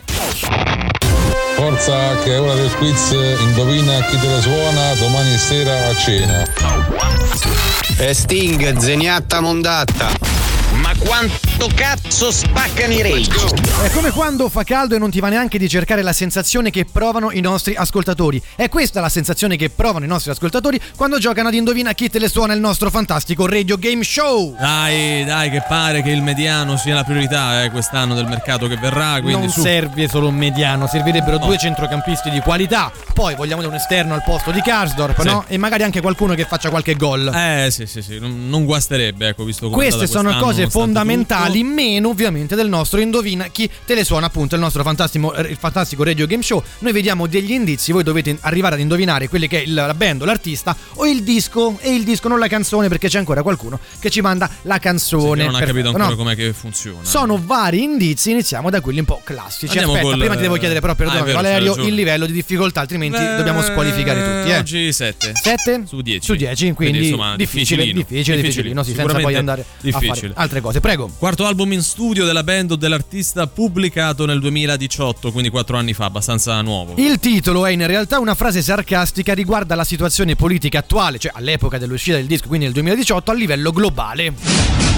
Forza 1.56 2.18
che 2.22 2.34
è 2.34 2.40
ora 2.40 2.54
del 2.54 2.70
quiz, 2.74 3.10
indovina 3.40 4.04
chi 4.04 4.18
te 4.18 4.28
la 4.28 4.40
suona 4.40 4.94
domani 4.94 5.38
sera 5.38 5.88
a 5.88 5.96
cena. 5.96 6.44
E 7.98 8.12
Sting, 8.12 8.76
zeniatta 8.76 9.40
mondatta. 9.40 10.45
Quanto 10.98 11.68
cazzo 11.74 12.30
spaccano 12.32 12.92
i 12.92 13.02
rage? 13.02 13.30
È 13.84 13.90
come 13.90 14.10
quando 14.10 14.48
fa 14.48 14.64
caldo 14.64 14.94
e 14.96 14.98
non 14.98 15.10
ti 15.10 15.20
va 15.20 15.28
neanche 15.28 15.58
di 15.58 15.68
cercare 15.68 16.02
la 16.02 16.12
sensazione 16.12 16.70
che 16.70 16.84
provano 16.90 17.30
i 17.30 17.40
nostri 17.40 17.74
ascoltatori. 17.76 18.42
È 18.56 18.68
questa 18.68 19.00
la 19.00 19.08
sensazione 19.08 19.56
che 19.56 19.68
provano 19.70 20.04
i 20.04 20.08
nostri 20.08 20.30
ascoltatori 20.30 20.80
quando 20.96 21.18
giocano 21.18 21.48
ad 21.48 21.54
Indovina 21.54 21.92
chi 21.92 22.08
te 22.08 22.18
le 22.18 22.28
suona 22.28 22.54
il 22.54 22.60
nostro 22.60 22.90
fantastico 22.90 23.46
Radio 23.46 23.76
Game 23.78 24.02
Show. 24.02 24.56
Dai, 24.58 25.24
dai, 25.24 25.50
che 25.50 25.62
pare 25.68 26.02
che 26.02 26.10
il 26.10 26.22
mediano 26.22 26.76
sia 26.76 26.94
la 26.94 27.04
priorità 27.04 27.62
eh, 27.62 27.70
quest'anno 27.70 28.14
del 28.14 28.26
mercato 28.26 28.66
che 28.66 28.76
verrà. 28.76 29.20
Quindi 29.20 29.32
non 29.42 29.50
su. 29.50 29.60
serve 29.60 30.08
solo 30.08 30.28
un 30.28 30.34
mediano, 30.34 30.86
servirebbero 30.86 31.38
No. 31.38 31.44
due 31.46 31.58
centrocampisti 31.58 32.30
di 32.30 32.40
qualità. 32.40 32.90
Poi 33.12 33.34
vogliamo 33.34 33.66
un 33.66 33.74
esterno 33.74 34.14
al 34.14 34.22
posto 34.24 34.50
di 34.50 34.60
Karsdorp, 34.60 35.20
Sì. 35.20 35.26
no? 35.26 35.44
E 35.46 35.56
magari 35.58 35.82
anche 35.82 36.00
qualcuno 36.00 36.34
che 36.34 36.44
faccia 36.44 36.70
qualche 36.70 36.94
gol. 36.94 37.30
Eh 37.34 37.68
sì, 37.70 37.86
sì, 37.86 38.02
sì, 38.02 38.18
non, 38.18 38.48
non 38.48 38.64
guasterebbe, 38.64 39.28
ecco, 39.28 39.44
visto 39.44 39.68
come 39.68 39.76
Queste 39.76 40.06
sono 40.06 40.30
cose 40.30 40.38
nonostante 40.40 40.70
fondamentali, 40.86 41.62
meno 41.62 42.08
ovviamente 42.08 42.54
del 42.54 42.68
nostro 42.68 43.00
Indovina 43.00 43.46
chi 43.48 43.68
te 43.84 43.94
le 43.94 44.04
suona, 44.04 44.26
appunto, 44.26 44.54
il 44.54 44.60
nostro 44.60 44.82
fantastico, 44.82 45.34
eh, 45.34 45.42
il 45.50 45.56
fantastico 45.58 46.04
Radio 46.04 46.26
Game 46.26 46.42
Show. 46.42 46.62
Noi 46.80 46.92
vediamo 46.92 47.26
degli 47.26 47.52
indizi, 47.52 47.92
voi 47.92 48.02
dovete 48.02 48.36
arrivare 48.40 48.74
ad 48.74 48.80
indovinare 48.80 49.28
quelli 49.28 49.48
che 49.48 49.58
è 49.58 49.62
il- 49.62 49.74
la 49.74 49.94
band 49.94 50.24
l'artista 50.24 50.76
o 50.94 51.06
il 51.06 51.22
disco, 51.22 51.78
e 51.80 51.94
il 51.94 52.04
disco, 52.04 52.28
non 52.28 52.38
la 52.38 52.48
canzone, 52.48 52.88
perché 52.88 53.08
c'è 53.08 53.18
ancora 53.18 53.42
qualcuno 53.42 53.78
che 53.98 54.10
ci 54.10 54.20
manda 54.20 54.48
la 54.62 54.78
canzone. 54.78 55.42
Che 55.42 55.50
non 55.50 55.54
ha 55.54 55.64
capito 55.64 55.86
ancora 55.88 56.08
no? 56.08 56.16
com'è 56.16 56.34
che 56.36 56.52
funziona. 56.52 57.02
Sono 57.04 57.40
vari 57.44 57.82
indizi, 57.82 58.30
iniziamo 58.30 58.70
da 58.70 58.80
quelli 58.80 59.00
un 59.00 59.04
po' 59.04 59.20
classici. 59.24 59.66
Andiamo 59.66 59.92
Aspetta, 59.92 60.08
col- 60.10 60.18
prima 60.18 60.34
ti 60.36 60.42
devo 60.42 60.56
chiedere 60.56 60.80
però, 60.80 60.92
Ah, 60.92 60.96
perdonami 60.96 61.24
vero, 61.26 61.40
c'hai 61.40 61.52
Valerio, 61.52 61.84
il 61.86 61.94
livello 61.94 62.26
di 62.26 62.32
difficoltà, 62.32 62.80
altrimenti 62.80 63.18
Eh, 63.18 63.36
dobbiamo 63.36 63.60
squalificare 63.62 64.22
tutti. 64.42 64.50
Eh. 64.54 64.58
Oggi 64.58 64.92
7. 64.92 65.32
7 65.34 65.82
su 65.86 66.00
10. 66.00 66.24
Su 66.24 66.34
10, 66.34 66.72
quindi 66.72 67.04
insomma, 67.04 67.36
difficile, 67.36 67.82
difficilino. 67.84 68.06
difficile, 68.08 68.36
difficilino, 68.40 68.82
sì, 68.82 68.94
senza 68.94 69.18
poi 69.18 69.34
andare 69.34 69.64
difficile. 69.80 70.10
a 70.10 70.14
fare 70.14 70.32
altre 70.34 70.60
cose. 70.60 70.65
Prego. 70.80 71.10
Quarto 71.18 71.46
album 71.46 71.72
in 71.72 71.82
studio 71.82 72.24
della 72.24 72.42
band 72.42 72.72
o 72.72 72.76
dell'artista 72.76 73.46
pubblicato 73.46 74.26
nel 74.26 74.40
2018, 74.40 75.32
quindi 75.32 75.50
4 75.50 75.76
anni 75.76 75.94
fa, 75.94 76.04
abbastanza 76.06 76.60
nuovo. 76.62 76.94
Il 76.96 77.18
titolo 77.18 77.66
è 77.66 77.70
in 77.70 77.86
realtà 77.86 78.18
una 78.18 78.34
frase 78.34 78.62
sarcastica 78.62 79.34
riguardo 79.34 79.72
alla 79.72 79.84
situazione 79.84 80.36
politica 80.36 80.78
attuale, 80.78 81.18
cioè 81.18 81.32
all'epoca 81.34 81.78
dell'uscita 81.78 82.16
del 82.16 82.26
disco, 82.26 82.48
quindi 82.48 82.66
nel 82.66 82.74
2018, 82.74 83.30
a 83.30 83.34
livello 83.34 83.70
globale. 83.70 84.95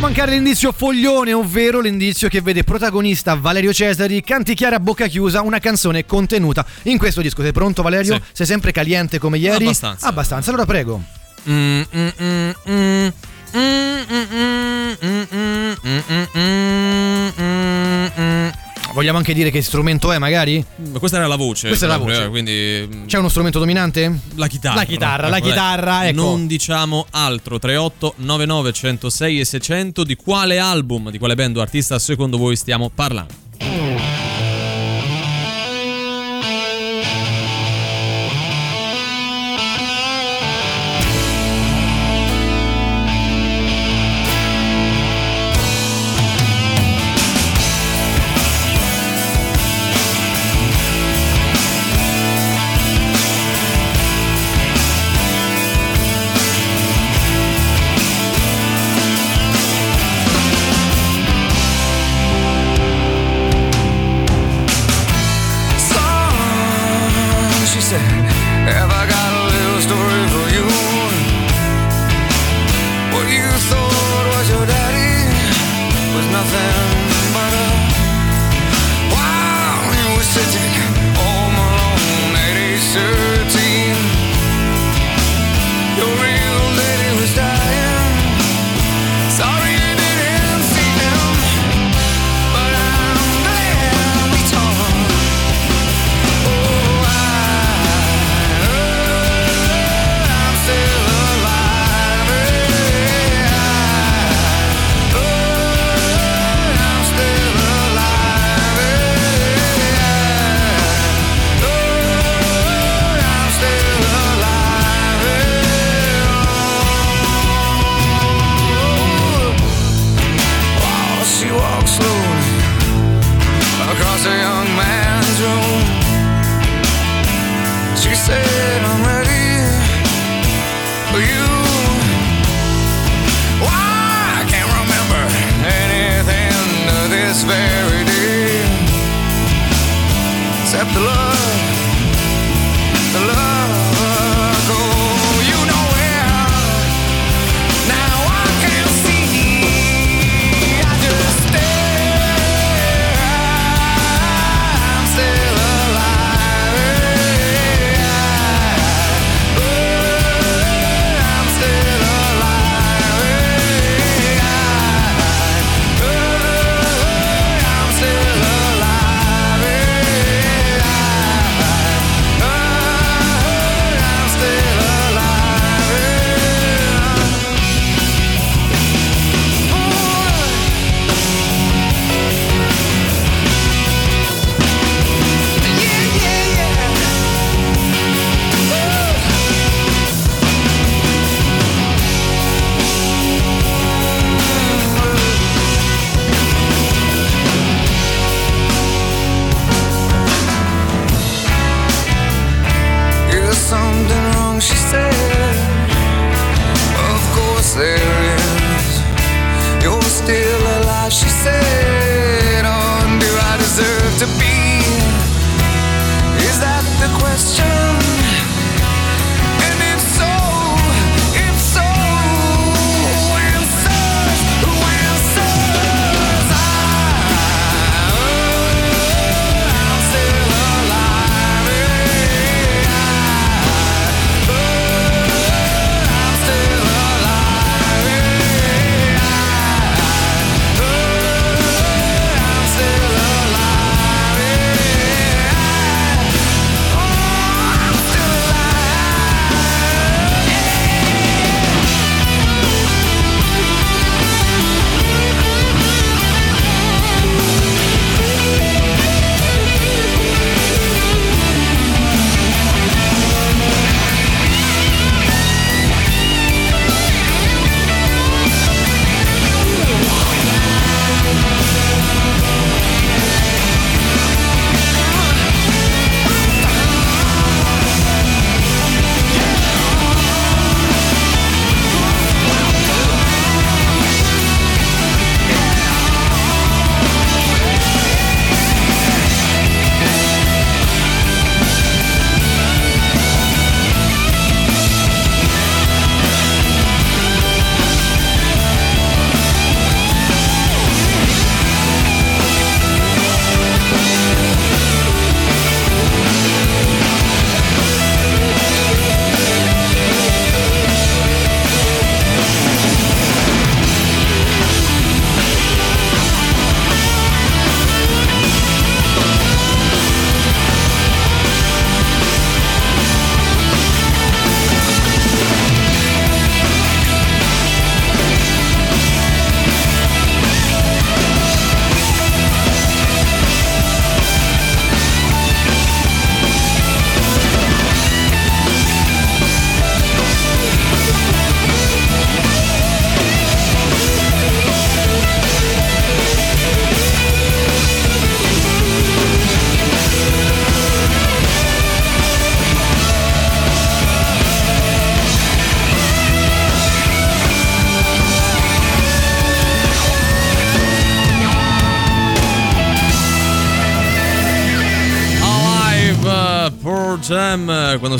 Mancare 0.00 0.32
l'indizio 0.32 0.72
foglione, 0.72 1.34
ovvero 1.34 1.80
l'indizio 1.80 2.28
che 2.28 2.40
vede 2.40 2.64
protagonista 2.64 3.34
Valerio 3.34 3.72
Cesari 3.72 4.22
canticchiare 4.22 4.74
a 4.74 4.80
bocca 4.80 5.06
chiusa 5.06 5.42
una 5.42 5.58
canzone 5.58 6.06
contenuta 6.06 6.64
in 6.84 6.96
questo 6.96 7.20
disco. 7.20 7.42
Sei 7.42 7.52
pronto 7.52 7.82
Valerio? 7.82 8.14
Sì. 8.14 8.22
Sei 8.32 8.46
sempre 8.46 8.72
caliente 8.72 9.18
come 9.18 9.36
ieri? 9.36 9.64
Abbastanza. 9.64 10.06
Abbastanza, 10.06 10.50
allora 10.50 10.64
prego. 10.64 11.02
Mm, 11.48 11.82
mm, 11.94 12.08
mm, 12.22 12.50
mm. 12.70 13.12
Mm, 13.52 13.58
mm, 14.08 14.26
mm, 14.30 14.96
mm, 15.02 15.26
mm, 15.32 15.76
mm, 15.82 16.06
mm, 16.08 16.26
mm, 16.34 17.32
mm, 17.36 18.08
mm. 18.16 18.49
Vogliamo 18.92 19.18
anche 19.18 19.32
dire 19.34 19.50
che 19.50 19.62
strumento 19.62 20.10
è 20.10 20.18
magari? 20.18 20.64
Ma 20.92 20.98
Questa 20.98 21.18
era 21.18 21.26
la 21.28 21.36
voce. 21.36 21.68
Questa 21.68 21.86
è 21.86 21.88
la 21.88 21.96
voce. 21.96 22.24
eh, 22.24 22.28
Quindi 22.28 22.88
mm, 22.92 23.06
C'è 23.06 23.18
uno 23.18 23.28
strumento 23.28 23.58
dominante? 23.60 24.20
la 24.34 24.46
chitarra. 24.48 24.76
La 24.76 24.84
chitarra, 24.84 25.28
la 25.28 25.36
Ecco, 25.38 25.46
chitarra, 25.46 26.08
ecco. 26.08 26.20
Non 26.20 26.46
diciamo 26.46 27.06
altro. 27.10 27.58
38 27.58 28.14
99 28.16 28.72
106 28.72 29.40
e 29.40 29.44
600 29.44 30.04
di 30.04 30.16
quale 30.16 30.58
album, 30.58 31.10
di 31.10 31.18
quale 31.18 31.34
band 31.36 31.56
o 31.56 31.60
artista 31.60 31.98
secondo 32.00 32.36
voi 32.36 32.56
stiamo 32.56 32.90
parlando? 32.92 33.32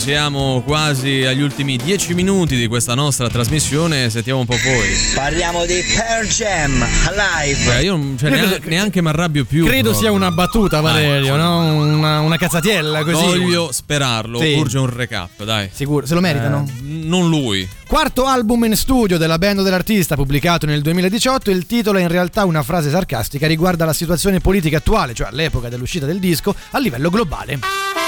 Siamo 0.00 0.62
quasi 0.64 1.26
agli 1.26 1.42
ultimi 1.42 1.76
10 1.76 2.14
minuti 2.14 2.56
di 2.56 2.66
questa 2.68 2.94
nostra 2.94 3.28
trasmissione, 3.28 4.08
sentiamo 4.08 4.40
un 4.40 4.46
po' 4.46 4.56
voi. 4.64 4.88
Parliamo 5.14 5.66
di 5.66 5.74
Pearl 5.94 6.26
Jam 6.26 6.72
live. 7.10 7.76
Eh, 7.78 7.82
io 7.84 7.96
non- 7.96 8.16
cioè, 8.18 8.30
Credo- 8.30 8.46
neanche, 8.48 8.68
neanche 8.70 9.02
mi 9.02 9.08
arrabbio 9.08 9.44
più. 9.44 9.66
Credo 9.66 9.90
proprio. 9.90 10.00
sia 10.00 10.10
una 10.10 10.30
battuta, 10.30 10.80
Valerio, 10.80 11.36
Dai, 11.36 11.38
no? 11.38 11.74
Una, 11.74 12.20
una 12.20 12.36
cazzatiella 12.38 13.04
così. 13.04 13.12
Voglio 13.26 13.70
sperarlo, 13.72 14.40
Sì. 14.40 14.54
urge 14.54 14.78
un 14.78 14.88
recap, 14.88 15.44
dai. 15.44 15.68
Sicuro, 15.70 16.06
se 16.06 16.14
lo 16.14 16.20
meritano? 16.20 16.64
Eh, 16.66 16.80
non 16.82 17.28
lui. 17.28 17.68
Quarto 17.86 18.24
album 18.24 18.64
in 18.64 18.76
studio 18.76 19.18
della 19.18 19.36
band 19.36 19.62
dell'artista 19.62 20.14
pubblicato 20.14 20.64
nel 20.64 20.80
2018, 20.80 21.50
il 21.50 21.66
titolo 21.66 21.98
è 21.98 22.02
in 22.02 22.08
realtà 22.08 22.46
una 22.46 22.62
frase 22.62 22.88
sarcastica 22.88 23.46
riguarda 23.46 23.84
la 23.84 23.92
situazione 23.92 24.40
politica 24.40 24.78
attuale, 24.78 25.12
cioè 25.12 25.26
all'epoca 25.26 25.68
dell'uscita 25.68 26.06
del 26.06 26.18
disco, 26.20 26.54
a 26.70 26.78
livello 26.78 27.10
globale. 27.10 27.99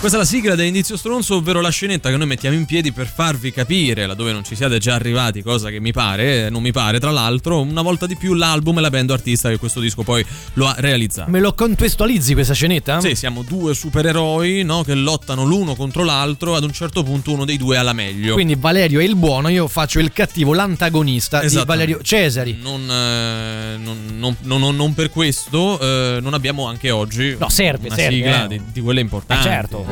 Questa 0.00 0.16
è 0.16 0.20
la 0.20 0.26
sigla 0.28 0.54
da 0.54 0.62
Indizio 0.62 0.96
Stronzo, 0.96 1.34
ovvero 1.34 1.60
la 1.60 1.70
scenetta 1.70 2.08
che 2.08 2.16
noi 2.16 2.28
mettiamo 2.28 2.54
in 2.54 2.66
piedi 2.66 2.92
per 2.92 3.08
farvi 3.12 3.50
capire, 3.50 4.06
laddove 4.06 4.30
non 4.30 4.44
ci 4.44 4.54
siate 4.54 4.78
già 4.78 4.94
arrivati, 4.94 5.42
cosa 5.42 5.70
che 5.70 5.80
mi 5.80 5.90
pare, 5.90 6.46
eh, 6.46 6.50
non 6.50 6.62
mi 6.62 6.70
pare, 6.70 7.00
tra 7.00 7.10
l'altro, 7.10 7.60
una 7.62 7.82
volta 7.82 8.06
di 8.06 8.16
più 8.16 8.34
l'album 8.34 8.78
e 8.78 8.80
la 8.80 8.90
band 8.90 9.10
artista 9.10 9.48
che 9.48 9.58
questo 9.58 9.80
disco 9.80 10.04
poi 10.04 10.24
lo 10.52 10.68
ha 10.68 10.76
realizzato. 10.78 11.28
Me 11.32 11.40
lo 11.40 11.52
contestualizzi 11.52 12.32
questa 12.34 12.54
scenetta? 12.54 13.00
Sì, 13.00 13.16
siamo 13.16 13.42
due 13.42 13.74
supereroi 13.74 14.62
no, 14.62 14.84
che 14.84 14.94
lottano 14.94 15.44
l'uno 15.44 15.74
contro 15.74 16.04
l'altro, 16.04 16.54
ad 16.54 16.62
un 16.62 16.72
certo 16.72 17.02
punto 17.02 17.32
uno 17.32 17.44
dei 17.44 17.56
due 17.56 17.76
ha 17.76 17.82
la 17.82 17.92
meglio. 17.92 18.34
Quindi 18.34 18.54
Valerio 18.54 19.00
è 19.00 19.04
il 19.04 19.16
buono, 19.16 19.48
io 19.48 19.66
faccio 19.66 19.98
il 19.98 20.12
cattivo, 20.12 20.54
l'antagonista 20.54 21.40
di 21.40 21.46
Esattamente. 21.46 21.72
Valerio 21.92 22.02
Cesari. 22.04 22.56
Non, 22.62 22.88
eh, 22.88 23.76
non- 23.78 23.98
non- 24.16 24.36
non- 24.42 24.60
non- 24.60 24.76
non 24.76 24.94
per 24.94 25.10
questo 25.10 25.76
eh, 25.80 26.18
non 26.22 26.34
abbiamo 26.34 26.66
anche 26.66 26.92
oggi 26.92 27.36
No, 27.36 27.48
serve, 27.48 27.88
una 27.88 27.96
serve, 27.96 28.14
sigla 28.14 28.44
eh. 28.44 28.46
di, 28.48 28.60
di 28.72 28.80
quelle 28.80 29.00
importanti. 29.00 29.46
Eh, 29.48 29.50
certo. 29.50 29.86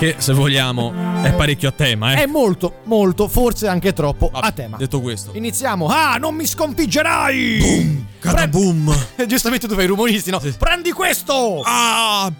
Che 0.00 0.14
se 0.16 0.32
vogliamo 0.32 0.94
è 1.22 1.30
parecchio 1.34 1.68
a 1.68 1.72
tema, 1.72 2.14
eh. 2.14 2.22
È 2.22 2.26
molto, 2.26 2.76
molto, 2.84 3.28
forse 3.28 3.68
anche 3.68 3.92
troppo 3.92 4.30
a 4.32 4.50
tema. 4.50 4.78
Detto 4.78 5.02
questo, 5.02 5.32
Iniziamo. 5.34 5.88
Ah, 5.88 6.16
non 6.16 6.34
mi 6.34 6.46
sconfiggerai! 6.46 7.58
Boom! 7.58 8.06
Cataboom! 8.18 8.96
Giustamente 9.28 9.68
tu 9.68 9.74
fai 9.74 9.84
i 9.84 9.88
rumoristi, 9.88 10.30
no? 10.30 10.40
Prendi 10.58 10.92
questo! 10.92 11.60
Ah! 11.66 12.32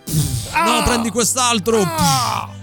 No, 0.64 0.82
prendi 0.86 1.10
quest'altro! 1.10 1.86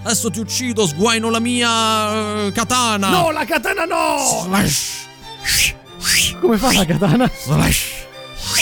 Adesso 0.02 0.32
ti 0.32 0.40
uccido, 0.40 0.88
sguaino 0.88 1.30
la 1.30 1.40
mia 1.40 2.45
eh, 2.48 2.52
katana! 2.52 3.10
No, 3.10 3.30
la 3.30 3.45
katana 3.45 3.86
no! 3.86 4.48
Come 6.41 6.57
fa 6.57 6.74
la 6.74 6.86
katana? 6.86 7.32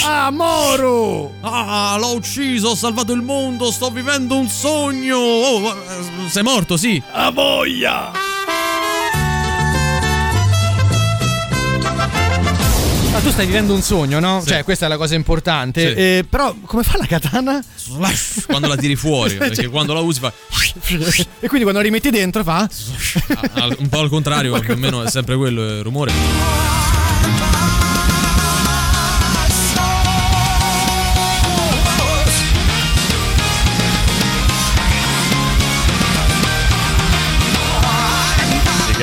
Ah, 0.04 0.30
Moro! 0.30 1.32
Ah, 1.40 1.96
l'ho 1.98 2.14
ucciso, 2.14 2.68
ho 2.68 2.74
salvato 2.74 3.12
il 3.12 3.22
mondo, 3.22 3.70
sto 3.70 3.90
vivendo 3.90 4.36
un 4.36 4.48
sogno! 4.48 5.16
Oh, 5.16 5.70
eh, 5.70 6.28
sei 6.30 6.42
morto, 6.42 6.76
sì! 6.76 7.02
A 7.12 7.30
voglia! 7.30 8.12
Ma 13.12 13.18
tu 13.22 13.30
stai 13.30 13.46
vivendo 13.46 13.72
un 13.72 13.80
sogno, 13.82 14.20
no? 14.20 14.40
Sì. 14.42 14.48
Cioè, 14.48 14.64
questa 14.64 14.86
è 14.86 14.88
la 14.88 14.98
cosa 14.98 15.14
importante. 15.14 15.80
Sì. 15.80 15.94
Eh, 15.94 16.26
però, 16.28 16.54
come 16.66 16.82
fa 16.82 16.98
la 16.98 17.06
katana? 17.06 17.64
Quando 18.46 18.68
la 18.68 18.76
tiri 18.76 18.94
fuori, 18.96 19.34
perché 19.38 19.68
quando 19.68 19.94
la 19.94 20.00
usi 20.00 20.20
fa. 20.20 20.30
e 21.40 21.48
quindi 21.48 21.62
quando 21.62 21.74
la 21.78 21.82
rimetti 21.82 22.10
dentro 22.10 22.42
fa. 22.44 22.68
al- 23.54 23.76
un 23.78 23.88
po' 23.88 24.00
al 24.00 24.08
contrario, 24.10 24.58
più 24.60 24.74
o 24.74 24.76
meno 24.76 25.02
è 25.02 25.10
sempre 25.10 25.36
quello 25.36 25.62
il 25.64 25.82
rumore. 25.82 26.12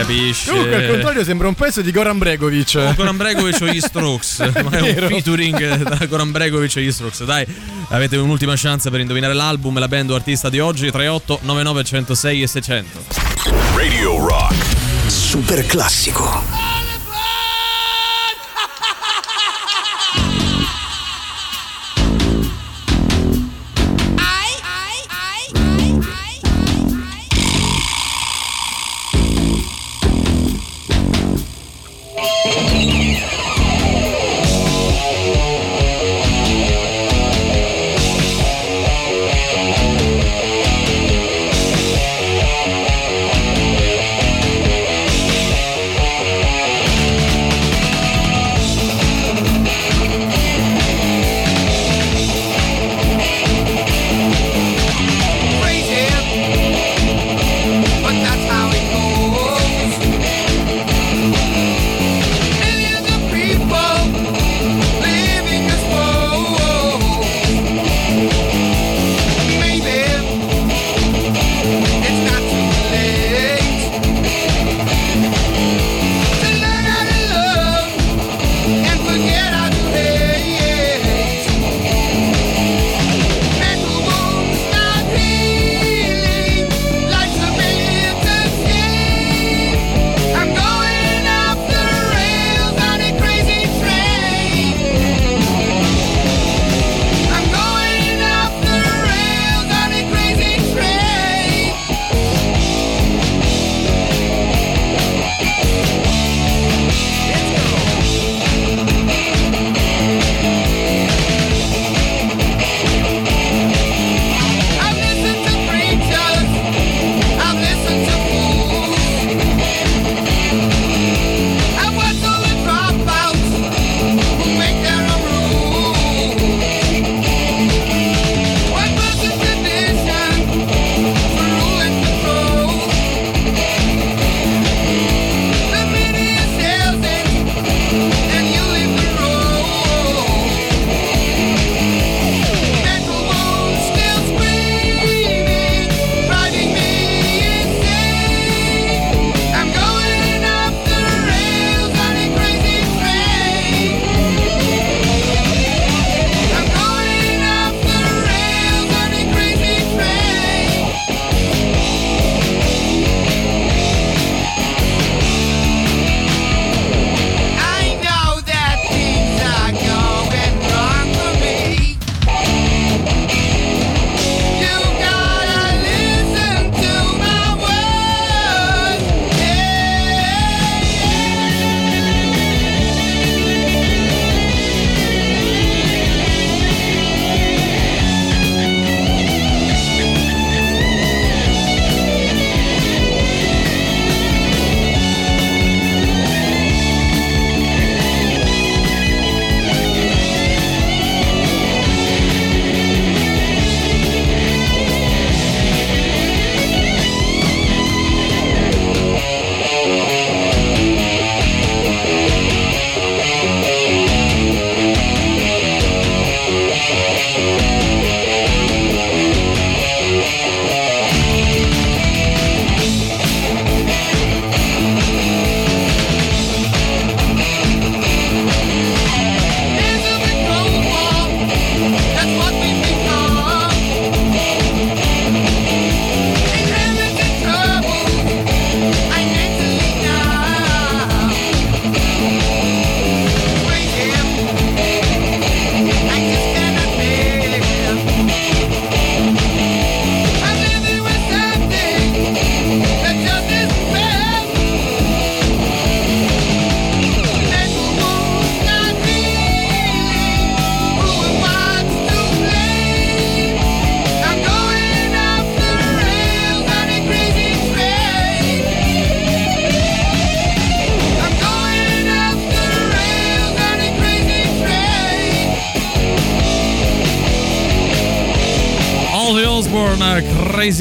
Capisce. 0.03 0.49
Comunque, 0.49 0.75
al 0.75 0.89
contrario, 0.89 1.23
sembra 1.23 1.47
un 1.47 1.53
pezzo 1.55 1.81
di 1.81 1.91
Goran 1.91 2.17
Bregovic. 2.17 2.75
O 2.75 2.93
Goran 2.93 3.17
Bregovic 3.17 3.61
o 3.61 3.67
gli 3.67 3.79
Strokes, 3.79 4.39
ma 4.63 4.69
è 4.71 4.81
un 4.81 5.07
featuring 5.07 5.83
da 5.83 6.05
Goran 6.05 6.31
Bregovic 6.31 6.75
e 6.75 6.81
gli 6.83 6.91
Strokes. 6.91 7.23
Dai, 7.23 7.45
avete 7.89 8.17
un'ultima 8.17 8.53
chance 8.55 8.89
per 8.89 8.99
indovinare 8.99 9.33
l'album 9.33 9.77
e 9.77 9.79
la 9.79 9.87
band 9.87 10.11
o 10.11 10.15
artista 10.15 10.49
di 10.49 10.59
oggi: 10.59 10.91
38 10.91 11.39
99 11.41 11.83
106 11.83 12.41
e 12.41 12.47
600. 12.47 13.03
Radio 13.75 14.27
Rock. 14.27 14.55
Super 15.07 15.65
classico. 15.65 16.62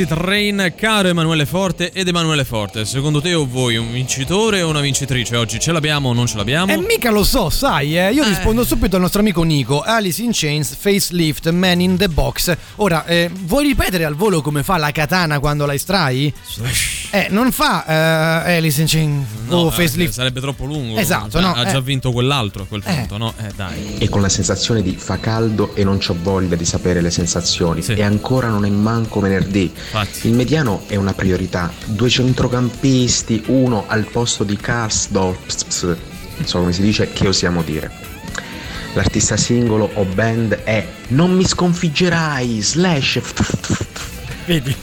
Crazy 0.03 0.07
Train, 0.07 0.75
caro 0.77 1.09
Emanuele 1.09 1.47
Forte 1.47 1.93
ed 1.93 2.09
Emanuele 2.09 2.45
Forte. 2.45 2.85
Secondo 2.85 3.21
te 3.21 3.35
o 3.35 3.47
voi 3.47 3.77
un 3.77 3.93
vincitore 3.93 4.63
o 4.63 4.69
una 4.69 4.81
vincitrice 4.81 5.37
oggi? 5.37 5.61
Ce 5.61 5.71
l'abbiamo 5.71 6.09
o 6.09 6.13
non 6.13 6.27
ce 6.27 6.37
l'abbiamo? 6.37 6.73
E 6.73 6.77
mica 6.79 7.11
lo 7.11 7.23
so, 7.25 7.51
sai, 7.51 7.97
eh. 7.99 8.13
io 8.13 8.25
rispondo 8.25 8.65
subito 8.65 8.97
al 8.97 9.03
nostro 9.03 9.21
amico 9.21 9.43
Nico. 9.43 9.81
Alice 9.81 10.23
in 10.23 10.31
Chains, 10.33 10.75
Facelift, 10.75 11.51
Man 11.51 11.81
in 11.81 11.97
the 11.97 12.09
Box. 12.09 12.57
Ora, 12.77 13.05
eh, 13.07 13.31
vuoi 13.33 13.67
ripetere 13.67 14.05
al 14.05 14.15
volo 14.15 14.41
come 14.41 14.63
fa 14.63 14.77
la 14.77 14.91
katana 14.91 15.39
quando 15.39 15.67
la 15.67 15.75
estrai? 15.75 16.33
Eh, 17.11 17.27
non 17.31 17.53
fa 17.53 17.85
eh, 18.47 18.57
Alice 18.57 18.81
in 18.81 18.87
Chains 18.89 19.27
No, 19.47 19.59
o 19.59 19.69
eh, 19.69 19.71
Facelift. 19.71 20.13
sarebbe 20.15 20.41
troppo 20.41 20.65
lungo. 20.65 20.99
Esatto, 20.99 21.31
Cioè, 21.33 21.43
no, 21.43 21.53
Ha 21.53 21.65
già 21.65 21.79
eh. 21.79 21.83
vinto 21.83 22.11
quell'altro 22.11 22.63
a 22.63 22.67
quel 22.67 22.83
punto, 22.83 23.19
no? 23.19 23.35
Eh, 23.37 23.51
dai. 23.55 23.99
e 23.99 24.09
con 24.09 24.21
la 24.21 24.29
sensazione 24.29 24.83
di 24.83 24.97
fa 24.97 25.19
caldo 25.19 25.75
e 25.75 25.85
non 25.85 25.99
c'ho 25.99 26.17
voglia 26.21 26.57
di 26.57 26.65
sapere 26.65 27.01
le 27.01 27.11
sensazioni 27.11 27.85
e 27.85 28.03
ancora 28.03 28.49
non 28.49 28.65
è 28.65 28.71
manco 28.71 29.21
venerdì 29.21 29.73
il 30.23 30.33
mediano 30.33 30.85
è 30.87 30.97
una 30.97 31.13
priorità 31.13 31.73
due 31.85 32.09
centrocampisti 32.09 33.45
uno 33.47 33.85
al 33.87 34.07
posto 34.07 34.45
di 34.45 34.57
Karsdorp 34.57 35.39
non 36.37 36.47
so 36.47 36.59
come 36.59 36.73
si 36.73 36.83
dice 36.83 37.13
che 37.13 37.29
osiamo 37.29 37.63
dire 37.63 37.91
l'artista 38.95 39.37
singolo 39.37 39.91
o 39.95 40.05
band 40.05 40.55
è 40.65 40.87
Non 41.09 41.33
mi 41.33 41.47
sconfiggerai 41.47 42.61
slash 42.61 43.21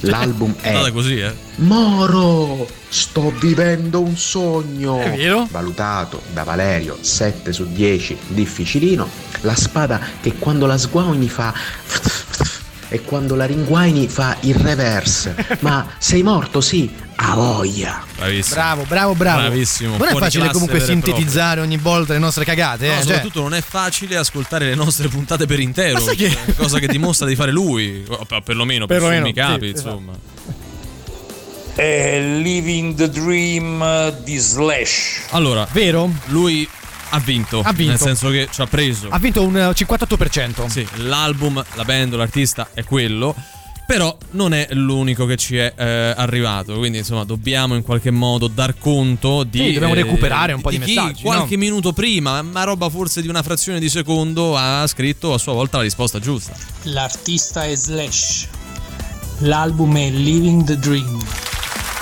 l'album 0.02 0.56
è 0.62 0.70
Andata 0.70 0.92
così, 0.92 1.20
eh. 1.20 1.34
Moro, 1.56 2.68
sto 2.88 3.34
vivendo 3.40 4.02
un 4.02 4.16
sogno. 4.16 5.00
È 5.02 5.16
vero? 5.16 5.48
Valutato 5.52 6.22
da 6.34 6.44
Valerio 6.44 6.98
7 7.02 7.52
su 7.52 7.68
10, 7.72 8.18
difficilino. 8.28 9.08
La 9.42 9.56
spada 9.56 10.00
che 10.22 10.34
quando 10.34 10.66
la 10.66 10.78
sguaini 10.78 11.28
fa 11.28 11.54
e 12.90 13.02
quando 13.04 13.36
la 13.36 13.46
ringuaini 13.46 14.08
fa 14.08 14.36
il 14.42 14.56
reverse. 14.56 15.36
Ma 15.62 15.88
sei 15.98 16.24
morto, 16.24 16.60
sì? 16.62 16.92
A 17.22 17.36
voglia. 17.36 18.04
Bravissimo. 18.16 18.56
Bravo, 18.56 18.84
bravo, 18.88 19.14
bravo. 19.16 19.40
Bravissimo. 19.42 19.98
Non 19.98 20.08
è 20.08 20.12
fuori 20.12 20.26
facile 20.26 20.50
comunque 20.52 20.80
sintetizzare 20.80 21.60
ogni 21.62 21.78
volta 21.78 22.14
le 22.14 22.20
nostre 22.20 22.46
cagate, 22.46 22.88
No, 22.88 22.92
eh. 22.94 22.96
cioè- 22.96 23.04
soprattutto 23.06 23.42
non 23.42 23.54
è 23.54 23.62
facile 23.62 24.16
ascoltare 24.18 24.66
le 24.66 24.76
nostre 24.76 25.08
puntate 25.10 25.46
per 25.46 25.60
intero. 25.60 26.04
Ma 26.04 26.12
che- 26.14 26.36
Cosa 26.56 26.80
che 26.80 26.88
dimostra 26.88 27.28
di 27.28 27.36
fare 27.36 27.52
lui. 27.52 28.06
Per- 28.08 28.42
perlomeno 28.44 28.86
per 28.86 28.98
Perlomeno, 28.98 29.22
sommi 29.26 29.34
capi, 29.34 29.66
sì, 29.68 29.74
esatto. 29.74 29.90
insomma. 29.90 30.14
È 31.76 32.20
Living 32.42 32.96
the 32.96 33.10
Dream 33.10 34.12
di 34.24 34.38
Slash. 34.38 35.22
Allora, 35.30 35.68
vero? 35.72 36.10
Lui 36.26 36.68
ha 37.10 37.20
vinto. 37.20 37.62
Ha 37.64 37.72
vinto. 37.72 37.92
Nel 37.92 38.00
senso 38.00 38.30
che 38.30 38.48
ci 38.52 38.62
ha 38.62 38.68
preso. 38.68 39.08
Ha 39.10 39.20
vinto 39.20 39.44
un 39.44 39.58
eh, 39.58 39.70
58%. 39.70 40.68
Sì, 40.68 40.88
l'album, 40.96 41.64
la 41.76 41.84
band, 41.84 42.14
l'artista 42.16 42.70
è 42.74 42.84
quello. 42.84 43.36
Però 43.86 44.16
non 44.32 44.54
è 44.54 44.68
l'unico 44.74 45.26
che 45.26 45.36
ci 45.36 45.58
è 45.58 45.74
eh, 45.76 46.14
arrivato. 46.16 46.78
Quindi, 46.78 47.00
insomma, 47.00 47.24
dobbiamo 47.24 47.74
in 47.74 47.82
qualche 47.82 48.12
modo 48.12 48.48
dar 48.48 48.78
conto 48.78 49.44
di. 49.44 49.58
Sì, 49.58 49.74
dobbiamo 49.74 49.96
recuperare 49.96 50.54
un 50.54 50.62
po' 50.62 50.70
di 50.70 50.78
chi 50.78 50.94
messaggi, 50.94 51.24
Qualche 51.24 51.56
no? 51.56 51.62
minuto 51.62 51.92
prima, 51.92 52.44
ma 52.44 52.64
roba 52.66 52.88
forse 52.90 53.24
di 53.24 53.28
una 53.28 53.42
frazione 53.42 53.80
di 53.80 53.90
secondo, 53.90 54.56
ha 54.56 54.86
scritto 54.86 55.34
a 55.34 55.40
sua 55.40 55.54
volta 55.54 55.78
la 55.78 55.84
risposta 55.84 56.20
giusta. 56.20 56.54
L'artista 56.84 57.66
è 57.66 57.74
Slash. 57.76 58.48
L'album 59.40 59.98
è 59.98 60.10
Living 60.12 60.66
the 60.66 60.78
Dream. 60.78 61.49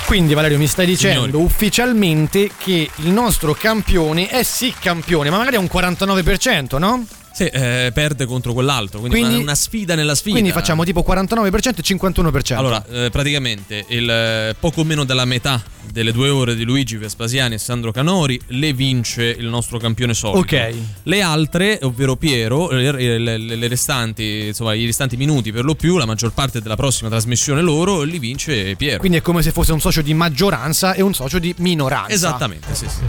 Quindi 0.07 0.33
Valerio 0.33 0.57
mi 0.57 0.67
stai 0.67 0.85
dicendo 0.85 1.25
Signori. 1.25 1.43
ufficialmente 1.43 2.49
che 2.57 2.89
il 2.95 3.09
nostro 3.09 3.53
campione 3.53 4.27
è 4.27 4.41
sì 4.41 4.73
campione, 4.79 5.29
ma 5.29 5.37
magari 5.37 5.57
è 5.57 5.59
un 5.59 5.67
49%, 5.71 6.77
no? 6.77 7.05
Sì, 7.37 7.43
eh, 7.43 7.91
perde 7.93 8.25
contro 8.25 8.51
quell'altro. 8.53 8.97
Quindi, 8.99 9.17
Quindi- 9.19 9.35
una, 9.35 9.43
una 9.43 9.55
sfida 9.55 9.93
nella 9.93 10.15
sfida. 10.15 10.31
Quindi 10.31 10.51
facciamo 10.51 10.83
tipo 10.83 11.05
49% 11.07 11.77
e 11.77 11.83
51%. 11.83 12.57
Allora, 12.57 12.83
eh, 12.89 13.09
praticamente 13.11 13.85
il 13.89 14.09
eh, 14.09 14.55
poco 14.59 14.83
meno 14.83 15.03
della 15.03 15.25
metà 15.25 15.61
delle 15.91 16.11
due 16.11 16.29
ore 16.29 16.55
di 16.55 16.63
Luigi 16.63 16.97
Vespasiani 16.97 17.53
e 17.53 17.57
Sandro 17.59 17.91
Canori 17.91 18.39
le 18.47 18.73
vince 18.73 19.23
il 19.25 19.45
nostro 19.45 19.77
campione 19.77 20.15
solito. 20.15 20.39
Ok. 20.39 20.73
Le 21.03 21.21
altre, 21.21 21.77
ovvero 21.83 22.15
Piero, 22.15 22.71
le, 22.71 22.91
le- 22.91 23.17
le- 23.19 23.37
le 23.37 23.67
restanti, 23.67 24.47
insomma, 24.47 24.73
i 24.73 24.85
restanti 24.85 25.15
minuti 25.15 25.51
per 25.51 25.63
lo 25.63 25.75
più, 25.75 25.97
la 25.97 26.05
maggior 26.05 26.33
parte 26.33 26.59
della 26.59 26.75
prossima 26.75 27.07
trasmissione 27.09 27.61
loro, 27.61 28.01
li 28.01 28.17
vince 28.17 28.75
Piero. 28.75 28.97
Quindi 28.97 29.17
è 29.19 29.21
come 29.21 29.43
se 29.43 29.51
fosse 29.51 29.73
un 29.73 29.79
socio 29.79 30.01
di 30.01 30.13
maggioranza 30.15 30.93
e 30.93 31.01
un 31.03 31.13
socio 31.13 31.37
di 31.37 31.53
minoranza. 31.59 32.11
Esattamente, 32.11 32.73
sì, 32.73 32.87
sì. 32.89 32.99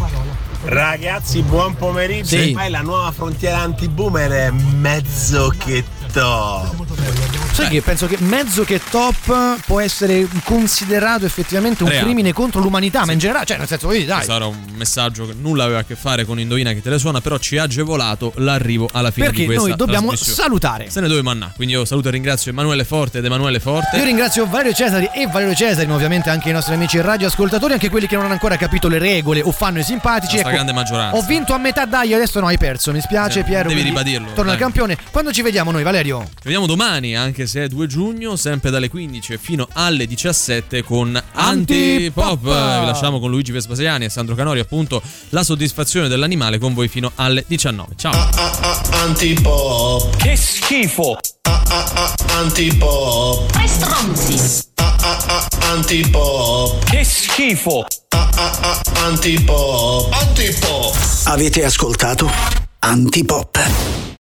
Ragazzi, 0.64 1.40
buon 1.42 1.76
pomeriggio. 1.76 2.36
Sì. 2.36 2.48
Ormai 2.48 2.70
la 2.70 2.80
nuova 2.82 3.10
frontiera 3.12 3.58
anti-boomer 4.18 4.30
è 4.30 4.50
mezzo 4.50 5.52
che 5.56 5.84
top. 6.12 6.86
Sai 7.52 7.68
che 7.68 7.82
penso 7.82 8.06
che 8.06 8.16
mezzo 8.20 8.62
che 8.62 8.80
top 8.88 9.58
può 9.66 9.80
essere 9.80 10.28
considerato 10.44 11.24
effettivamente 11.26 11.82
un 11.82 11.88
Reato. 11.88 12.04
crimine 12.04 12.32
contro 12.32 12.60
l'umanità, 12.60 13.04
ma 13.04 13.12
in 13.12 13.18
generale, 13.18 13.46
cioè 13.46 13.58
nel 13.58 13.66
senso, 13.66 13.88
vedi, 13.88 14.04
dai. 14.04 14.16
Questo 14.16 14.34
era 14.34 14.46
un 14.46 14.56
messaggio 14.76 15.26
che 15.26 15.34
nulla 15.34 15.64
aveva 15.64 15.80
a 15.80 15.84
che 15.84 15.96
fare 15.96 16.24
con 16.24 16.38
Indovina 16.38 16.72
che 16.72 16.80
te 16.82 16.90
le 16.90 16.98
suona, 16.98 17.20
però 17.20 17.36
ci 17.38 17.58
ha 17.58 17.64
agevolato 17.64 18.32
l'arrivo 18.36 18.88
alla 18.92 19.10
fine 19.10 19.26
Perché 19.26 19.40
di 19.40 19.46
questa 19.46 19.66
noi 19.68 19.76
dobbiamo 19.76 20.14
salutare. 20.14 20.88
Se 20.88 21.00
ne 21.00 21.08
dove 21.08 21.22
mannà. 21.22 21.52
Quindi 21.56 21.74
io 21.74 21.84
saluto 21.84 22.08
e 22.08 22.10
ringrazio 22.12 22.52
Emanuele 22.52 22.84
Forte 22.84 23.18
ed 23.18 23.24
Emanuele 23.24 23.58
Forte. 23.58 23.96
Io 23.96 24.04
ringrazio 24.04 24.46
Valerio 24.46 24.72
Cesari 24.72 25.10
e 25.12 25.26
Valerio 25.26 25.54
Cesari, 25.54 25.86
ma 25.88 25.94
ovviamente 25.94 26.30
anche 26.30 26.50
i 26.50 26.52
nostri 26.52 26.74
amici 26.74 27.00
radioascoltatori, 27.00 27.72
anche 27.72 27.90
quelli 27.90 28.06
che 28.06 28.14
non 28.14 28.24
hanno 28.24 28.34
ancora 28.34 28.56
capito 28.56 28.86
le 28.86 28.98
regole 28.98 29.42
o 29.42 29.50
fanno 29.50 29.80
i 29.80 29.82
simpatici. 29.82 30.34
La 30.34 30.40
stragrande 30.40 30.72
maggioranza. 30.72 31.16
Ho 31.18 31.22
vinto 31.22 31.54
a 31.54 31.58
metà, 31.58 31.86
dai, 31.86 32.14
adesso 32.14 32.38
no, 32.38 32.46
hai 32.46 32.56
perso. 32.58 32.92
Mi 32.92 33.00
spiace, 33.00 33.40
Sì, 33.40 33.44
Piero. 33.44 33.68
devi 33.68 33.82
ribadirlo, 33.82 34.32
Torna 34.32 34.52
al 34.52 34.58
campione. 34.58 34.96
Quando 35.10 35.32
ci 35.32 35.42
vediamo 35.42 35.72
noi, 35.72 35.82
Valerio? 35.82 35.97
Ci 36.28 36.44
vediamo 36.44 36.66
domani, 36.66 37.16
anche 37.16 37.46
se 37.46 37.64
è 37.64 37.68
2 37.68 37.86
giugno, 37.86 38.36
sempre 38.36 38.70
dalle 38.70 38.88
15 38.88 39.36
fino 39.36 39.68
alle 39.72 40.06
17 40.06 40.84
con 40.84 41.20
Antipop. 41.32 42.18
Antipop. 42.18 42.40
Vi 42.40 42.86
lasciamo 42.86 43.18
con 43.18 43.30
Luigi 43.30 43.52
Vespasiani 43.52 44.04
e 44.04 44.08
Sandro 44.08 44.34
Canori, 44.34 44.60
appunto, 44.60 45.02
la 45.30 45.42
soddisfazione 45.42 46.08
dell'animale 46.08 46.58
con 46.58 46.74
voi 46.74 46.88
fino 46.88 47.10
alle 47.16 47.44
19. 47.46 47.94
Ciao. 47.96 48.28
Antipop. 48.90 50.16
Che 50.16 50.36
schifo. 50.36 51.18
Antipop. 52.28 53.50
Tre 53.50 53.66
stronzi. 53.66 54.66
Antipop. 55.60 56.84
Che 56.84 57.04
schifo. 57.04 57.86
Antipop. 58.94 60.12
Antipop. 60.12 60.96
Avete 61.24 61.64
ascoltato 61.64 62.30
Antipop. 62.80 64.17